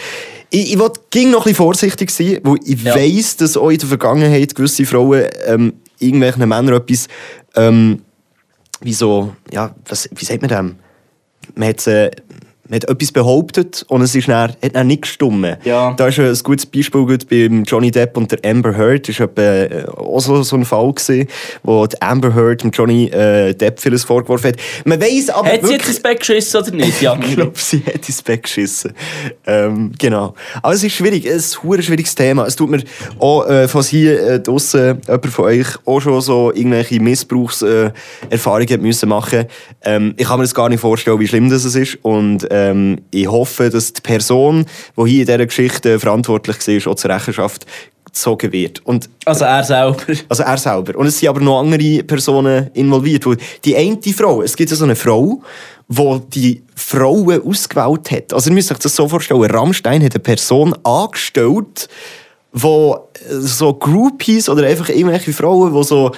Ich, 0.49 0.73
ich 0.73 0.79
wollte 0.79 0.99
ging 1.09 1.31
noch 1.31 1.39
ein 1.39 1.43
bisschen 1.51 1.55
vorsichtig 1.57 2.11
sein, 2.11 2.39
weil 2.43 2.57
ich 2.65 2.81
Ja. 2.83 2.95
weiss, 2.95 3.37
dass 3.37 3.57
auch 3.57 3.69
in 3.69 3.77
der 3.79 3.87
Vergangenheit 3.87 4.53
gewisse 4.53 4.85
Frauen 4.85 5.23
ähm, 5.45 5.73
irgendwelchen 5.99 6.47
Männern 6.47 6.75
etwas 6.75 7.07
ähm, 7.55 8.01
wie 8.81 8.93
so, 8.93 9.33
ja, 9.51 9.75
was, 9.87 10.09
wie 10.15 10.25
sagt 10.25 10.41
man 10.41 10.49
dem? 10.49 10.75
Man 11.55 11.69
hat, 11.69 11.85
äh, 11.87 12.11
man 12.71 12.79
hat 12.79 12.89
etwas 12.89 13.11
behauptet 13.11 13.85
und 13.89 14.01
es 14.01 14.15
ist 14.15 14.29
dann, 14.29 14.51
hat 14.51 14.75
dann 14.75 14.87
nicht 14.87 15.01
gestimmt. 15.01 15.57
Ja. 15.65 15.93
Da 15.97 16.07
ist 16.07 16.19
ein 16.19 16.33
gutes 16.41 16.65
Beispiel 16.65 17.05
gut 17.05 17.27
beim 17.27 17.63
Johnny 17.63 17.91
Depp 17.91 18.15
und 18.15 18.31
der 18.31 18.39
Amber 18.49 18.77
Heard. 18.77 19.09
Das 19.09 19.19
war 19.19 19.27
äh, 19.37 19.85
auch 19.87 20.21
so, 20.21 20.41
so 20.41 20.55
ein 20.55 20.63
Fall, 20.63 20.93
gewesen, 20.93 21.27
wo 21.63 21.85
die 21.85 22.01
Amber 22.01 22.33
Heard 22.33 22.63
dem 22.63 22.71
Johnny 22.71 23.07
äh, 23.07 23.53
Depp 23.53 23.81
vieles 23.81 24.05
vorgeworfen 24.05 24.53
hat. 24.53 24.55
Man 24.85 25.01
weiss 25.01 25.29
aber 25.29 25.51
Hat 25.51 25.65
sie 25.65 25.73
jetzt 25.73 25.89
ins 25.89 25.99
Bett 25.99 26.19
geschissen 26.19 26.61
oder 26.61 26.71
nicht? 26.71 27.01
Ja, 27.01 27.19
Ich 27.21 27.35
glaube, 27.35 27.51
sie 27.55 27.83
hat 27.85 28.07
ins 28.07 28.21
Bett 28.21 28.43
geschissen. 28.43 28.93
Ähm, 29.45 29.91
genau. 29.99 30.33
Aber 30.61 30.73
es 30.73 30.81
ist 30.81 30.93
schwierig. 30.93 31.25
Es 31.25 31.47
ist 31.47 31.63
ein 31.65 31.83
schwieriges 31.83 32.15
Thema. 32.15 32.45
Es 32.45 32.55
tut 32.55 32.69
mir 32.69 32.83
auch, 33.19 33.45
äh, 33.47 33.67
falls 33.67 33.89
hier 33.89 34.21
äh, 34.23 34.39
draussen 34.39 35.01
jemand 35.05 35.27
von 35.27 35.45
euch 35.45 35.67
auch 35.85 35.99
schon 35.99 36.21
so 36.21 36.53
irgendwelche 36.53 37.01
Missbrauchserfahrungen 37.01 37.93
äh, 38.29 38.33
Erfahrungen 38.33 38.81
müssen 38.81 39.09
machen 39.09 39.45
ähm, 39.83 40.13
Ich 40.15 40.27
kann 40.27 40.37
mir 40.37 40.45
das 40.45 40.55
gar 40.55 40.69
nicht 40.69 40.79
vorstellen, 40.79 41.19
wie 41.19 41.27
schlimm 41.27 41.49
das 41.49 41.65
ist. 41.65 41.97
Und 42.01 42.49
ähm, 42.69 43.01
ich 43.11 43.27
hoffe, 43.27 43.69
dass 43.69 43.93
die 43.93 44.01
Person, 44.01 44.65
die 44.97 45.09
hier 45.09 45.21
in 45.21 45.25
dieser 45.25 45.45
Geschichte 45.45 45.99
verantwortlich 45.99 46.85
war, 46.85 46.91
auch 46.91 46.95
zur 46.95 47.09
Rechenschaft 47.09 47.65
gezogen 48.05 48.51
wird. 48.51 48.85
Und 48.85 49.09
Also 49.25 49.45
er 49.45 49.63
selber. 49.63 49.97
also 50.29 50.43
er 50.43 50.57
selber. 50.57 50.97
Und 50.97 51.07
es 51.07 51.19
sind 51.19 51.29
aber 51.29 51.39
noch 51.39 51.59
andere 51.59 52.03
Personen 52.03 52.69
involviert. 52.73 53.25
Die 53.63 53.75
eine 53.75 53.99
Frau, 54.15 54.41
es 54.41 54.55
gibt 54.55 54.69
ja 54.69 54.75
so 54.75 54.83
eine 54.83 54.95
Frau, 54.95 55.41
die 55.87 56.19
die 56.33 56.63
Frauen 56.75 57.41
ausgewählt 57.41 58.11
hat. 58.11 58.33
Also 58.33 58.49
ihr 58.49 58.53
müsst 58.53 58.71
euch 58.71 58.79
das 58.79 58.95
so 58.95 59.07
vorstellen, 59.07 59.43
Rammstein 59.43 60.03
hat 60.03 60.13
eine 60.13 60.23
Person 60.23 60.75
angestellt, 60.83 61.87
die 62.53 62.93
so 63.39 63.73
Groupies 63.73 64.49
oder 64.49 64.67
einfach 64.67 64.89
irgendwelche 64.89 65.33
Frauen, 65.33 65.73
die 65.73 65.83
so 65.83 66.11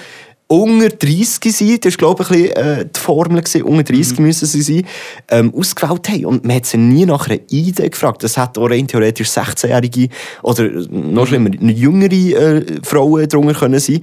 unter 0.46 0.88
30 0.88 1.54
sind, 1.54 1.84
das 1.84 1.94
war 1.94 2.14
glaube 2.14 2.22
ich 2.22 2.30
ein 2.30 2.42
bisschen, 2.42 2.56
äh, 2.56 2.86
die 2.94 3.00
Formel, 3.00 3.42
unter 3.64 3.92
30 3.92 4.18
müssen 4.18 4.46
sie 4.46 4.62
sein, 4.62 4.86
ähm, 5.30 5.54
ausgewählt 5.54 6.08
haben. 6.08 6.26
Und 6.26 6.44
man 6.44 6.56
hat 6.56 6.66
sie 6.66 6.76
nie 6.76 7.06
nach 7.06 7.28
einer 7.28 7.40
Idee 7.50 7.88
gefragt. 7.88 8.22
Das 8.22 8.36
hätte 8.36 8.60
auch 8.60 8.70
rein 8.70 8.86
theoretisch 8.86 9.28
16-Jährige 9.28 10.08
oder 10.42 10.68
noch 10.90 11.26
schlimmer, 11.26 11.50
jüngere 11.50 12.12
äh, 12.12 12.64
Frauen 12.82 13.28
drunter 13.28 13.54
können 13.54 13.80
sein. 13.80 14.00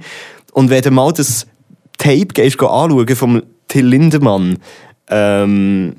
Und 0.52 0.70
wenn 0.70 0.82
du 0.82 0.90
mal 0.90 1.12
das 1.12 1.46
Tape 1.98 2.26
gehst, 2.26 2.58
geh 2.58 2.66
anschauen 2.66 3.16
vom 3.16 3.42
Till 3.68 3.86
Lindemann, 3.86 4.58
ähm, 5.08 5.96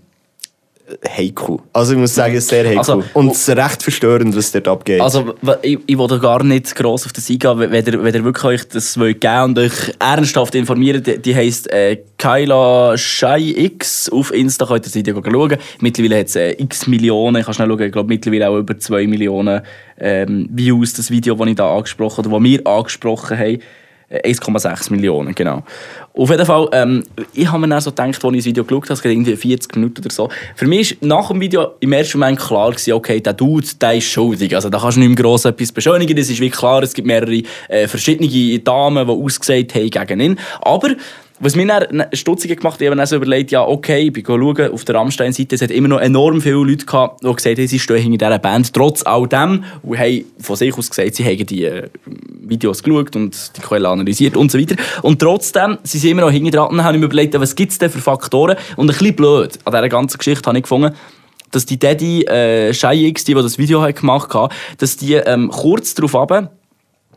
heikel. 1.07 1.59
Also 1.73 1.93
ich 1.93 1.99
muss 1.99 2.15
sagen, 2.15 2.39
sehr 2.39 2.65
heikel. 2.65 2.79
Also, 2.79 3.03
Und 3.13 3.31
es 3.31 3.47
ist 3.47 3.55
recht 3.55 3.83
verstörend, 3.83 4.35
was 4.35 4.51
dort 4.51 4.67
abgeht. 4.67 5.01
Also, 5.01 5.33
ich, 5.61 5.79
ich 5.85 5.97
will 5.97 6.07
da 6.07 6.17
gar 6.17 6.43
nicht 6.43 6.75
gross 6.75 7.05
auf 7.05 7.13
das 7.13 7.29
eingehen, 7.29 7.59
wenn 7.59 7.71
wenn 7.71 7.85
ihr, 7.85 8.03
wenn 8.03 8.13
ihr 8.13 8.23
wirklich 8.23 8.45
euch 8.45 8.67
das 8.67 8.99
wollt 8.99 9.21
geben 9.21 9.43
und 9.43 9.59
euch 9.59 9.93
ernsthaft 9.99 10.55
informieren 10.55 11.03
Die, 11.03 11.17
die 11.19 11.35
heisst 11.35 11.71
äh, 11.71 11.97
Kyla 12.17 12.97
Shai 12.97 13.53
X. 13.57 14.09
Auf 14.09 14.33
Insta 14.33 14.65
könnt 14.65 14.79
ihr 14.79 14.83
das 14.83 14.95
Video 14.95 15.21
schauen. 15.23 15.57
Mittlerweile 15.79 16.19
hat 16.19 16.27
es 16.27 16.35
äh, 16.35 16.51
x 16.51 16.87
Millionen, 16.87 17.37
ich 17.37 17.45
kann 17.45 17.53
schnell 17.53 17.67
schauen, 17.67 17.81
ich 17.81 17.91
glaube 17.91 18.09
mittlerweile 18.09 18.49
auch 18.49 18.57
über 18.57 18.77
2 18.77 19.07
Millionen 19.07 19.61
ähm, 19.99 20.47
Views, 20.51 20.93
das 20.93 21.11
Video, 21.11 21.35
das 21.35 21.47
ich 21.47 21.55
da 21.55 21.75
angesprochen 21.75 22.25
oder 22.25 22.37
das 22.37 22.43
wir 22.43 22.67
angesprochen 22.67 23.37
haben. 23.37 23.59
Äh, 24.13 24.31
1,6 24.31 24.91
Millionen, 24.91 25.33
genau. 25.33 25.63
Auf 26.13 26.29
jeden 26.29 26.45
Fall, 26.45 26.69
ähm, 26.71 27.03
ich 27.33 27.51
habe 27.51 27.59
mir 27.59 27.67
dann 27.67 27.81
so 27.81 27.89
gedacht, 27.89 28.23
als 28.23 28.23
ich 28.23 28.37
das 28.37 28.45
Video 28.45 28.63
geschaut 28.63 28.83
habe, 28.83 28.93
es 28.93 29.05
irgendwie 29.05 29.35
40 29.35 29.75
Minuten 29.75 30.01
oder 30.01 30.11
so. 30.11 30.29
Für 30.55 30.67
mich 30.67 30.91
ist 30.91 31.01
nach 31.01 31.29
dem 31.29 31.41
Video 31.41 31.73
im 31.79 31.91
ersten 31.93 32.19
Moment 32.19 32.39
klar 32.39 32.69
gewesen, 32.69 32.93
okay, 32.93 33.19
der 33.19 33.33
Dude, 33.33 33.65
der 33.81 33.95
ist 33.95 34.05
schuldig. 34.05 34.53
Also 34.55 34.69
da 34.69 34.77
kannst 34.77 34.97
du 34.97 35.01
nicht 35.01 35.09
mehr 35.09 35.23
gross 35.23 35.45
etwas 35.45 35.71
beschönigen. 35.71 36.15
Das 36.15 36.29
ist 36.29 36.39
wie 36.39 36.51
klar, 36.51 36.83
es 36.83 36.93
gibt 36.93 37.07
mehrere 37.07 37.41
äh, 37.67 37.87
verschiedene 37.87 38.59
Damen, 38.59 39.07
die 39.07 39.11
ausgesagt 39.11 39.73
haben 39.73 39.89
gegen 39.89 40.19
ihn. 40.19 40.39
Aber 40.61 40.89
was 41.43 41.55
mir 41.55 41.67
dann 41.67 42.05
stutzig 42.13 42.57
gemacht 42.57 42.75
hat, 42.75 42.81
ich 42.81 42.87
habe 42.87 42.95
dann 42.95 43.05
so 43.05 43.17
überlegt, 43.17 43.51
ja, 43.51 43.65
okay, 43.65 44.07
ich 44.07 44.13
bin 44.13 44.25
schauen, 44.25 44.71
auf 44.71 44.85
der 44.85 44.95
Rammstein-Seite, 44.95 45.55
es 45.55 45.61
hat 45.61 45.71
immer 45.71 45.89
noch 45.89 45.99
enorm 45.99 46.41
viele 46.41 46.55
Leute 46.55 46.85
gehabt, 46.85 47.23
die 47.23 47.33
gesagt 47.33 47.57
haben, 47.57 47.67
sie 47.67 47.79
stehen 47.79 47.97
hinter 47.97 48.27
dieser 48.27 48.39
Band, 48.39 48.73
trotz 48.73 49.03
all 49.05 49.27
dem, 49.27 49.63
und 49.83 49.99
haben 49.99 50.23
von 50.39 50.55
sich 50.55 50.77
aus 50.77 50.89
gesagt, 50.89 51.15
sie 51.15 51.25
haben 51.25 51.45
die 51.45 51.65
äh, 51.65 51.89
Videos 52.41 52.81
geschaut 52.81 53.15
und 53.15 53.57
die 53.57 53.61
Quellen 53.61 53.85
analysiert 53.85 54.37
und 54.37 54.51
so 54.51 54.59
weiter. 54.59 54.75
Und 55.01 55.19
trotzdem 55.19 55.77
sind 55.83 55.99
sie 55.99 56.11
immer 56.11 56.21
noch 56.21 56.31
hinter 56.31 56.51
dran 56.51 56.71
und 56.71 56.83
haben 56.83 56.99
mir 56.99 57.05
überlegt, 57.05 57.37
was 57.39 57.55
gibt 57.55 57.73
es 57.73 57.77
denn 57.77 57.89
für 57.89 57.99
Faktoren? 57.99 58.55
Und 58.77 58.89
ein 58.89 58.97
bisschen 58.97 59.15
blöd 59.15 59.59
an 59.65 59.73
dieser 59.73 59.89
ganzen 59.89 60.17
Geschichte 60.17 60.47
habe 60.47 60.57
ich 60.57 60.63
gefunden, 60.63 60.93
dass 61.51 61.65
die 61.65 61.77
Daddy 61.77 62.23
äh, 62.23 62.73
Shai 62.73 63.05
X, 63.07 63.25
die, 63.25 63.33
die 63.33 63.41
das 63.41 63.57
Video 63.57 63.81
hat 63.81 63.97
gemacht 63.97 64.33
hat, 64.33 64.51
dass 64.77 64.97
die 64.97 65.13
ähm, 65.13 65.49
kurz 65.49 65.93
darauf 65.93 66.13
haben, 66.13 66.49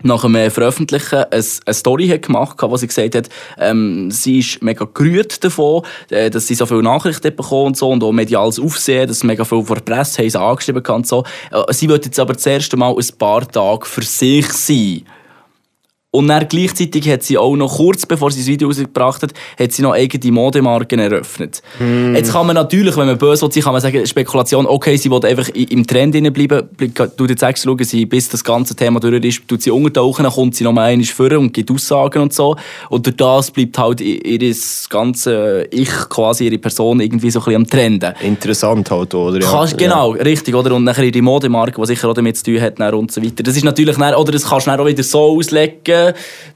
nach 0.02 0.22
dem 0.22 0.50
Veröffentlichen 0.50 1.24
eine, 1.30 1.42
Story 1.42 2.18
gemacht 2.18 2.60
hat, 2.62 2.70
wo 2.70 2.76
sie 2.76 2.86
gesagt 2.86 3.14
hat, 3.14 3.28
ähm, 3.58 4.10
sie 4.10 4.40
ist 4.40 4.62
mega 4.62 4.86
gerührt 4.92 5.42
davon, 5.42 5.82
äh, 6.10 6.30
dass 6.30 6.46
sie 6.46 6.54
so 6.54 6.66
viele 6.66 6.82
Nachrichten 6.82 7.34
bekommen 7.34 7.68
und 7.68 7.76
so 7.76 7.90
und 7.90 8.02
auch 8.02 8.12
mediales 8.12 8.58
Aufsehen, 8.58 9.08
dass 9.08 9.24
mega 9.24 9.44
viel 9.44 9.62
vor 9.62 9.76
der 9.76 9.82
Presse 9.82 10.22
haben 10.22 10.30
sie 10.30 10.40
angeschrieben 10.40 10.82
kann 10.82 10.96
und 10.96 11.06
so. 11.06 11.24
Äh, 11.50 11.72
Sie 11.72 11.88
wird 11.88 12.04
jetzt 12.04 12.18
aber 12.18 12.34
das 12.34 12.46
erste 12.46 12.76
Mal 12.76 12.94
ein 12.94 13.18
paar 13.18 13.46
Tage 13.46 13.86
für 13.86 14.02
sich 14.02 14.50
sein. 14.52 15.02
Und 16.16 16.28
dann 16.28 16.48
gleichzeitig 16.48 17.08
hat 17.10 17.22
sie 17.22 17.36
auch 17.36 17.56
noch, 17.56 17.76
kurz 17.76 18.06
bevor 18.06 18.30
sie 18.30 18.40
das 18.40 18.48
Video 18.48 18.68
rausgebracht 18.68 19.22
hat, 19.22 19.34
hat 19.58 19.72
sie 19.72 19.82
noch 19.82 19.92
eigene 19.92 20.32
Modemarken 20.32 20.98
eröffnet. 20.98 21.62
Jetzt 22.14 22.32
kann 22.32 22.46
man 22.46 22.54
natürlich, 22.54 22.96
wenn 22.96 23.06
man 23.06 23.18
böse 23.18 23.42
will 23.42 23.52
sein, 23.52 23.62
kann 23.62 23.72
man 23.72 23.82
sagen, 23.82 24.06
Spekulation, 24.06 24.66
okay, 24.66 24.96
sie 24.96 25.10
will 25.10 25.22
einfach 25.26 25.48
im 25.50 25.86
Trend 25.86 26.12
bleiben, 26.32 26.68
tut 27.16 27.30
jetzt 27.30 27.42
extra 27.42 27.70
schauen, 27.70 27.84
sie, 27.84 28.06
bis 28.06 28.30
das 28.30 28.42
ganze 28.42 28.74
Thema 28.74 28.98
durch 28.98 29.22
ist, 29.24 29.46
tut 29.46 29.60
sie 29.62 29.70
untertauchen, 29.70 30.22
dann 30.22 30.32
kommt 30.32 30.54
sie 30.54 30.64
noch 30.64 30.72
mal 30.72 30.84
einmal 30.84 31.04
vor 31.04 31.32
und 31.32 31.52
gibt 31.52 31.70
Aussagen 31.70 32.22
und 32.22 32.32
so. 32.32 32.56
Und 32.88 33.04
durch 33.04 33.16
das 33.16 33.50
bleibt 33.50 33.76
halt 33.76 34.00
ihr 34.00 34.54
ganze 34.88 35.66
Ich, 35.70 35.90
quasi 36.08 36.46
ihre 36.46 36.58
Person, 36.58 37.00
irgendwie 37.00 37.30
so 37.30 37.40
ein 37.40 37.44
bisschen 37.44 37.56
am 37.56 37.66
Trenden. 37.68 38.14
Interessant 38.22 38.90
halt, 38.90 39.14
oder? 39.14 39.40
Ja. 39.40 39.50
Kannst, 39.50 39.76
genau, 39.76 40.12
richtig, 40.12 40.54
oder? 40.54 40.74
Und 40.74 40.84
nachher 40.84 41.04
ihre 41.04 41.22
Modemarke, 41.22 41.80
die 41.80 41.86
sicher 41.86 42.08
auch 42.08 42.14
damit 42.14 42.36
zu 42.38 42.44
tun 42.44 42.60
hat 42.60 42.78
dann 42.80 42.94
und 42.94 43.12
so 43.12 43.22
weiter. 43.22 43.42
Das 43.42 43.56
ist 43.56 43.64
natürlich 43.64 43.96
dann, 43.96 44.14
oder 44.14 44.32
das 44.32 44.48
kannst 44.48 44.66
du 44.66 44.70
dann 44.70 44.80
auch 44.80 44.86
wieder 44.86 45.02
so 45.02 45.36
auslegen, 45.36 46.05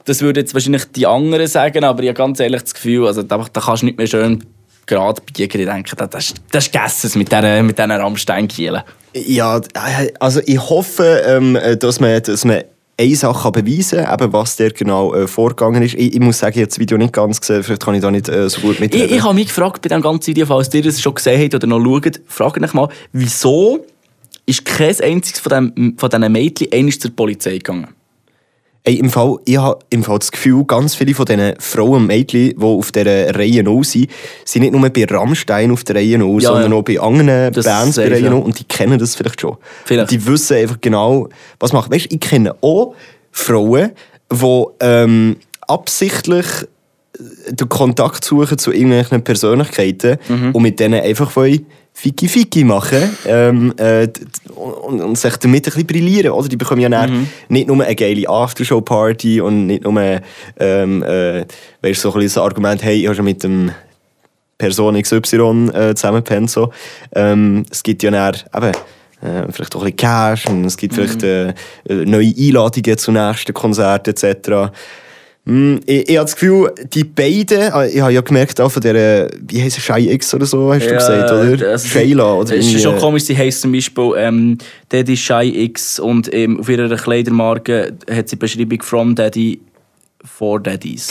das 0.04 0.20
würden 0.22 0.38
jetzt 0.38 0.54
wahrscheinlich 0.54 0.84
die 0.94 1.06
anderen 1.06 1.46
sagen, 1.46 1.84
aber 1.84 2.02
ich 2.02 2.08
habe 2.08 2.16
ganz 2.18 2.40
ehrlich 2.40 2.62
das 2.62 2.74
Gefühl, 2.74 3.06
also 3.06 3.22
da, 3.22 3.44
da 3.52 3.60
kannst 3.60 3.82
du 3.82 3.86
nicht 3.86 3.98
mehr 3.98 4.06
schön 4.06 4.44
gerade 4.86 5.20
biegen. 5.22 5.60
Ich 5.60 5.66
denke, 5.66 5.96
das, 5.96 6.10
das, 6.10 6.24
ist- 6.26 6.36
das 6.50 6.66
ist 6.66 6.72
gegessen 6.72 7.18
mit 7.18 7.30
diesen 7.30 7.66
mit 7.66 7.78
Rammstein-Kielen. 7.78 8.82
Ja, 9.14 9.58
äh, 9.58 10.12
also 10.20 10.40
ich 10.46 10.58
hoffe, 10.60 11.22
ähm, 11.26 11.58
dass 11.78 12.00
man, 12.00 12.22
dass 12.22 12.44
man 12.44 12.62
eine 12.98 13.16
Sache 13.16 13.50
beweisen 13.50 14.04
kann, 14.04 14.32
was 14.32 14.56
der 14.56 14.72
genau 14.72 15.14
äh, 15.14 15.26
vorgegangen 15.26 15.82
ist. 15.82 15.94
Ich, 15.94 16.14
ich 16.14 16.20
muss 16.20 16.38
sagen, 16.38 16.52
ich 16.54 16.60
habe 16.62 16.68
das 16.68 16.78
Video 16.78 16.98
nicht 16.98 17.12
ganz 17.14 17.40
gesehen, 17.40 17.62
vielleicht 17.62 17.82
kann 17.82 17.94
ich 17.94 18.02
da 18.02 18.10
nicht 18.10 18.28
äh, 18.28 18.48
so 18.48 18.60
gut 18.60 18.74
Ich, 18.74 18.80
mitreden. 18.80 19.16
ich 19.16 19.22
habe 19.24 19.34
mich 19.34 19.46
gefragt 19.46 19.80
bei 19.82 19.88
diesem 19.88 20.02
ganzen 20.02 20.26
Video, 20.28 20.44
falls 20.46 20.72
ihr 20.74 20.82
das 20.82 21.00
schon 21.00 21.14
gesehen 21.14 21.40
habt 21.42 21.54
oder 21.54 21.66
noch 21.66 21.82
schaut, 21.82 22.20
fragt 22.26 22.62
euch 22.62 22.74
mal, 22.74 22.88
wieso 23.12 23.86
ist 24.44 24.64
kein 24.64 24.94
einziges 25.00 25.40
von, 25.40 25.72
dem, 25.74 25.96
von 25.98 26.10
diesen 26.10 26.32
Mädchen 26.32 26.68
einmal 26.72 26.92
zur 26.92 27.10
Polizei 27.12 27.52
gegangen? 27.52 27.88
Ey, 28.82 28.94
im 28.94 29.10
Fall, 29.10 29.36
ich 29.44 29.58
habe 29.58 29.78
im 29.90 30.02
Fall 30.02 30.18
das 30.18 30.32
Gefühl, 30.32 30.64
ganz 30.64 30.94
viele 30.94 31.14
von 31.14 31.26
diesen 31.26 31.52
Frauen 31.58 31.96
und 32.02 32.06
Mädchen, 32.06 32.54
die 32.58 32.64
auf 32.64 32.90
dieser 32.92 33.34
Reihe 33.34 33.62
0 33.62 33.84
sind, 33.84 34.10
sind 34.46 34.62
nicht 34.62 34.72
nur 34.72 34.88
bei 34.88 35.04
Rammstein 35.04 35.70
auf 35.70 35.84
der 35.84 35.96
Reihe 35.96 36.16
0, 36.16 36.42
Ja, 36.42 36.48
sondern 36.52 36.72
ja. 36.72 36.78
auch 36.78 36.82
bei 36.82 36.98
anderen 36.98 37.52
Das 37.52 37.66
Bands 37.66 37.96
bei 37.96 38.08
Reihe 38.08 38.20
ja. 38.24 38.30
0 38.30 38.40
und 38.42 38.58
die 38.58 38.64
kennen 38.64 38.98
das 38.98 39.14
vielleicht 39.16 39.40
schon. 39.42 39.56
Vielleicht. 39.84 40.10
Die 40.10 40.26
wissen 40.26 40.56
einfach 40.56 40.78
genau, 40.80 41.28
was 41.58 41.72
machen. 41.74 41.92
Weißt 41.92 42.06
du, 42.10 42.14
ich 42.14 42.20
kenne 42.20 42.54
auch 42.62 42.94
Frauen, 43.30 43.90
die 44.32 44.64
ähm, 44.80 45.36
absichtlich 45.68 46.46
äh, 47.18 47.52
den 47.52 47.68
Kontakt 47.68 48.24
suchen 48.24 48.56
zu 48.58 48.72
irgendwelchen 48.72 49.22
Persönlichkeiten 49.22 50.16
Mhm. 50.28 50.52
und 50.52 50.62
mit 50.62 50.80
denen 50.80 51.02
einfach 51.02 51.34
wollen 51.36 51.66
Fiki 52.00 52.28
Fiki 52.28 52.64
machen 52.64 53.14
ähm, 53.26 53.74
äh, 53.76 54.08
und, 54.54 55.02
und 55.02 55.18
sich 55.18 55.36
damit 55.36 55.66
ein 55.66 55.70
bisschen 55.70 55.86
brillieren. 55.86 56.32
Oder? 56.32 56.48
Die 56.48 56.56
bekommen 56.56 56.80
ja 56.80 56.88
Mhm. 57.10 57.26
nicht 57.50 57.68
nur 57.68 57.84
eine 57.84 57.94
geile 57.94 58.26
Aftershow-Party 58.26 59.42
und 59.42 59.66
nicht 59.66 59.84
nur 59.84 60.00
ähm, 60.58 61.02
äh, 61.02 61.44
weißt, 61.82 62.00
so 62.00 62.14
ein 62.14 62.22
das 62.22 62.38
Argument, 62.38 62.82
hey, 62.82 63.00
ich 63.00 63.06
habe 63.06 63.16
schon 63.16 63.26
mit 63.26 63.42
dem 63.42 63.70
Person 64.56 65.00
XY 65.00 65.70
äh, 65.74 65.94
zusammengepennt. 65.94 66.50
So. 66.50 66.70
Ähm, 67.14 67.66
es 67.70 67.82
gibt 67.82 68.02
ja 68.02 68.10
dann 68.10 68.34
eben, 68.56 68.72
äh, 69.20 69.52
vielleicht 69.52 69.76
auch 69.76 69.80
ein 69.80 69.92
bisschen 69.92 69.96
Cash 69.96 70.46
und 70.46 70.64
es 70.64 70.78
gibt 70.78 70.94
vielleicht 70.94 71.22
äh, 71.22 71.48
äh, 71.50 71.54
neue 72.06 72.32
Einladungen 72.34 72.96
zu 72.96 73.12
nächsten 73.12 73.52
Konzerten 73.52 74.14
etc. 74.14 74.72
Mm, 75.44 75.76
Ich, 75.86 76.08
ich 76.10 76.16
habe 76.16 76.26
das 76.26 76.34
Gefühl, 76.34 76.72
die 76.92 77.04
beiden, 77.04 77.58
äh, 77.72 77.88
ich 77.88 78.00
habe 78.00 78.12
ja 78.12 78.20
gemerkt, 78.20 78.60
auch 78.60 78.70
von 78.70 78.82
der, 78.82 79.30
wie 79.48 79.62
heisst 79.62 79.76
sie, 79.76 79.80
Shy 79.82 80.10
X 80.12 80.34
oder 80.34 80.46
so, 80.46 80.72
hast 80.72 80.86
du 80.86 80.94
gesagt, 80.94 81.30
oder? 81.30 81.70
also 81.70 81.88
Shayla. 81.88 82.34
Oder 82.34 82.56
Es 82.56 82.66
ist 82.66 82.82
schon 82.82 82.98
komisch, 82.98 83.24
sie 83.24 83.36
heisst 83.36 83.62
zum 83.62 83.72
Beispiel 83.72 84.12
ähm, 84.16 84.58
Daddy 84.90 85.16
Shy 85.16 85.64
X 85.64 85.98
und 85.98 86.32
ähm, 86.34 86.60
auf 86.60 86.68
ihrer 86.68 86.94
Kleidermarke 86.94 87.94
hat 88.10 88.28
sie 88.28 88.36
die 88.36 88.40
Beschreibung 88.40 88.82
From 88.82 89.14
Daddy 89.14 89.60
for 90.24 90.60
Daddies. 90.60 91.10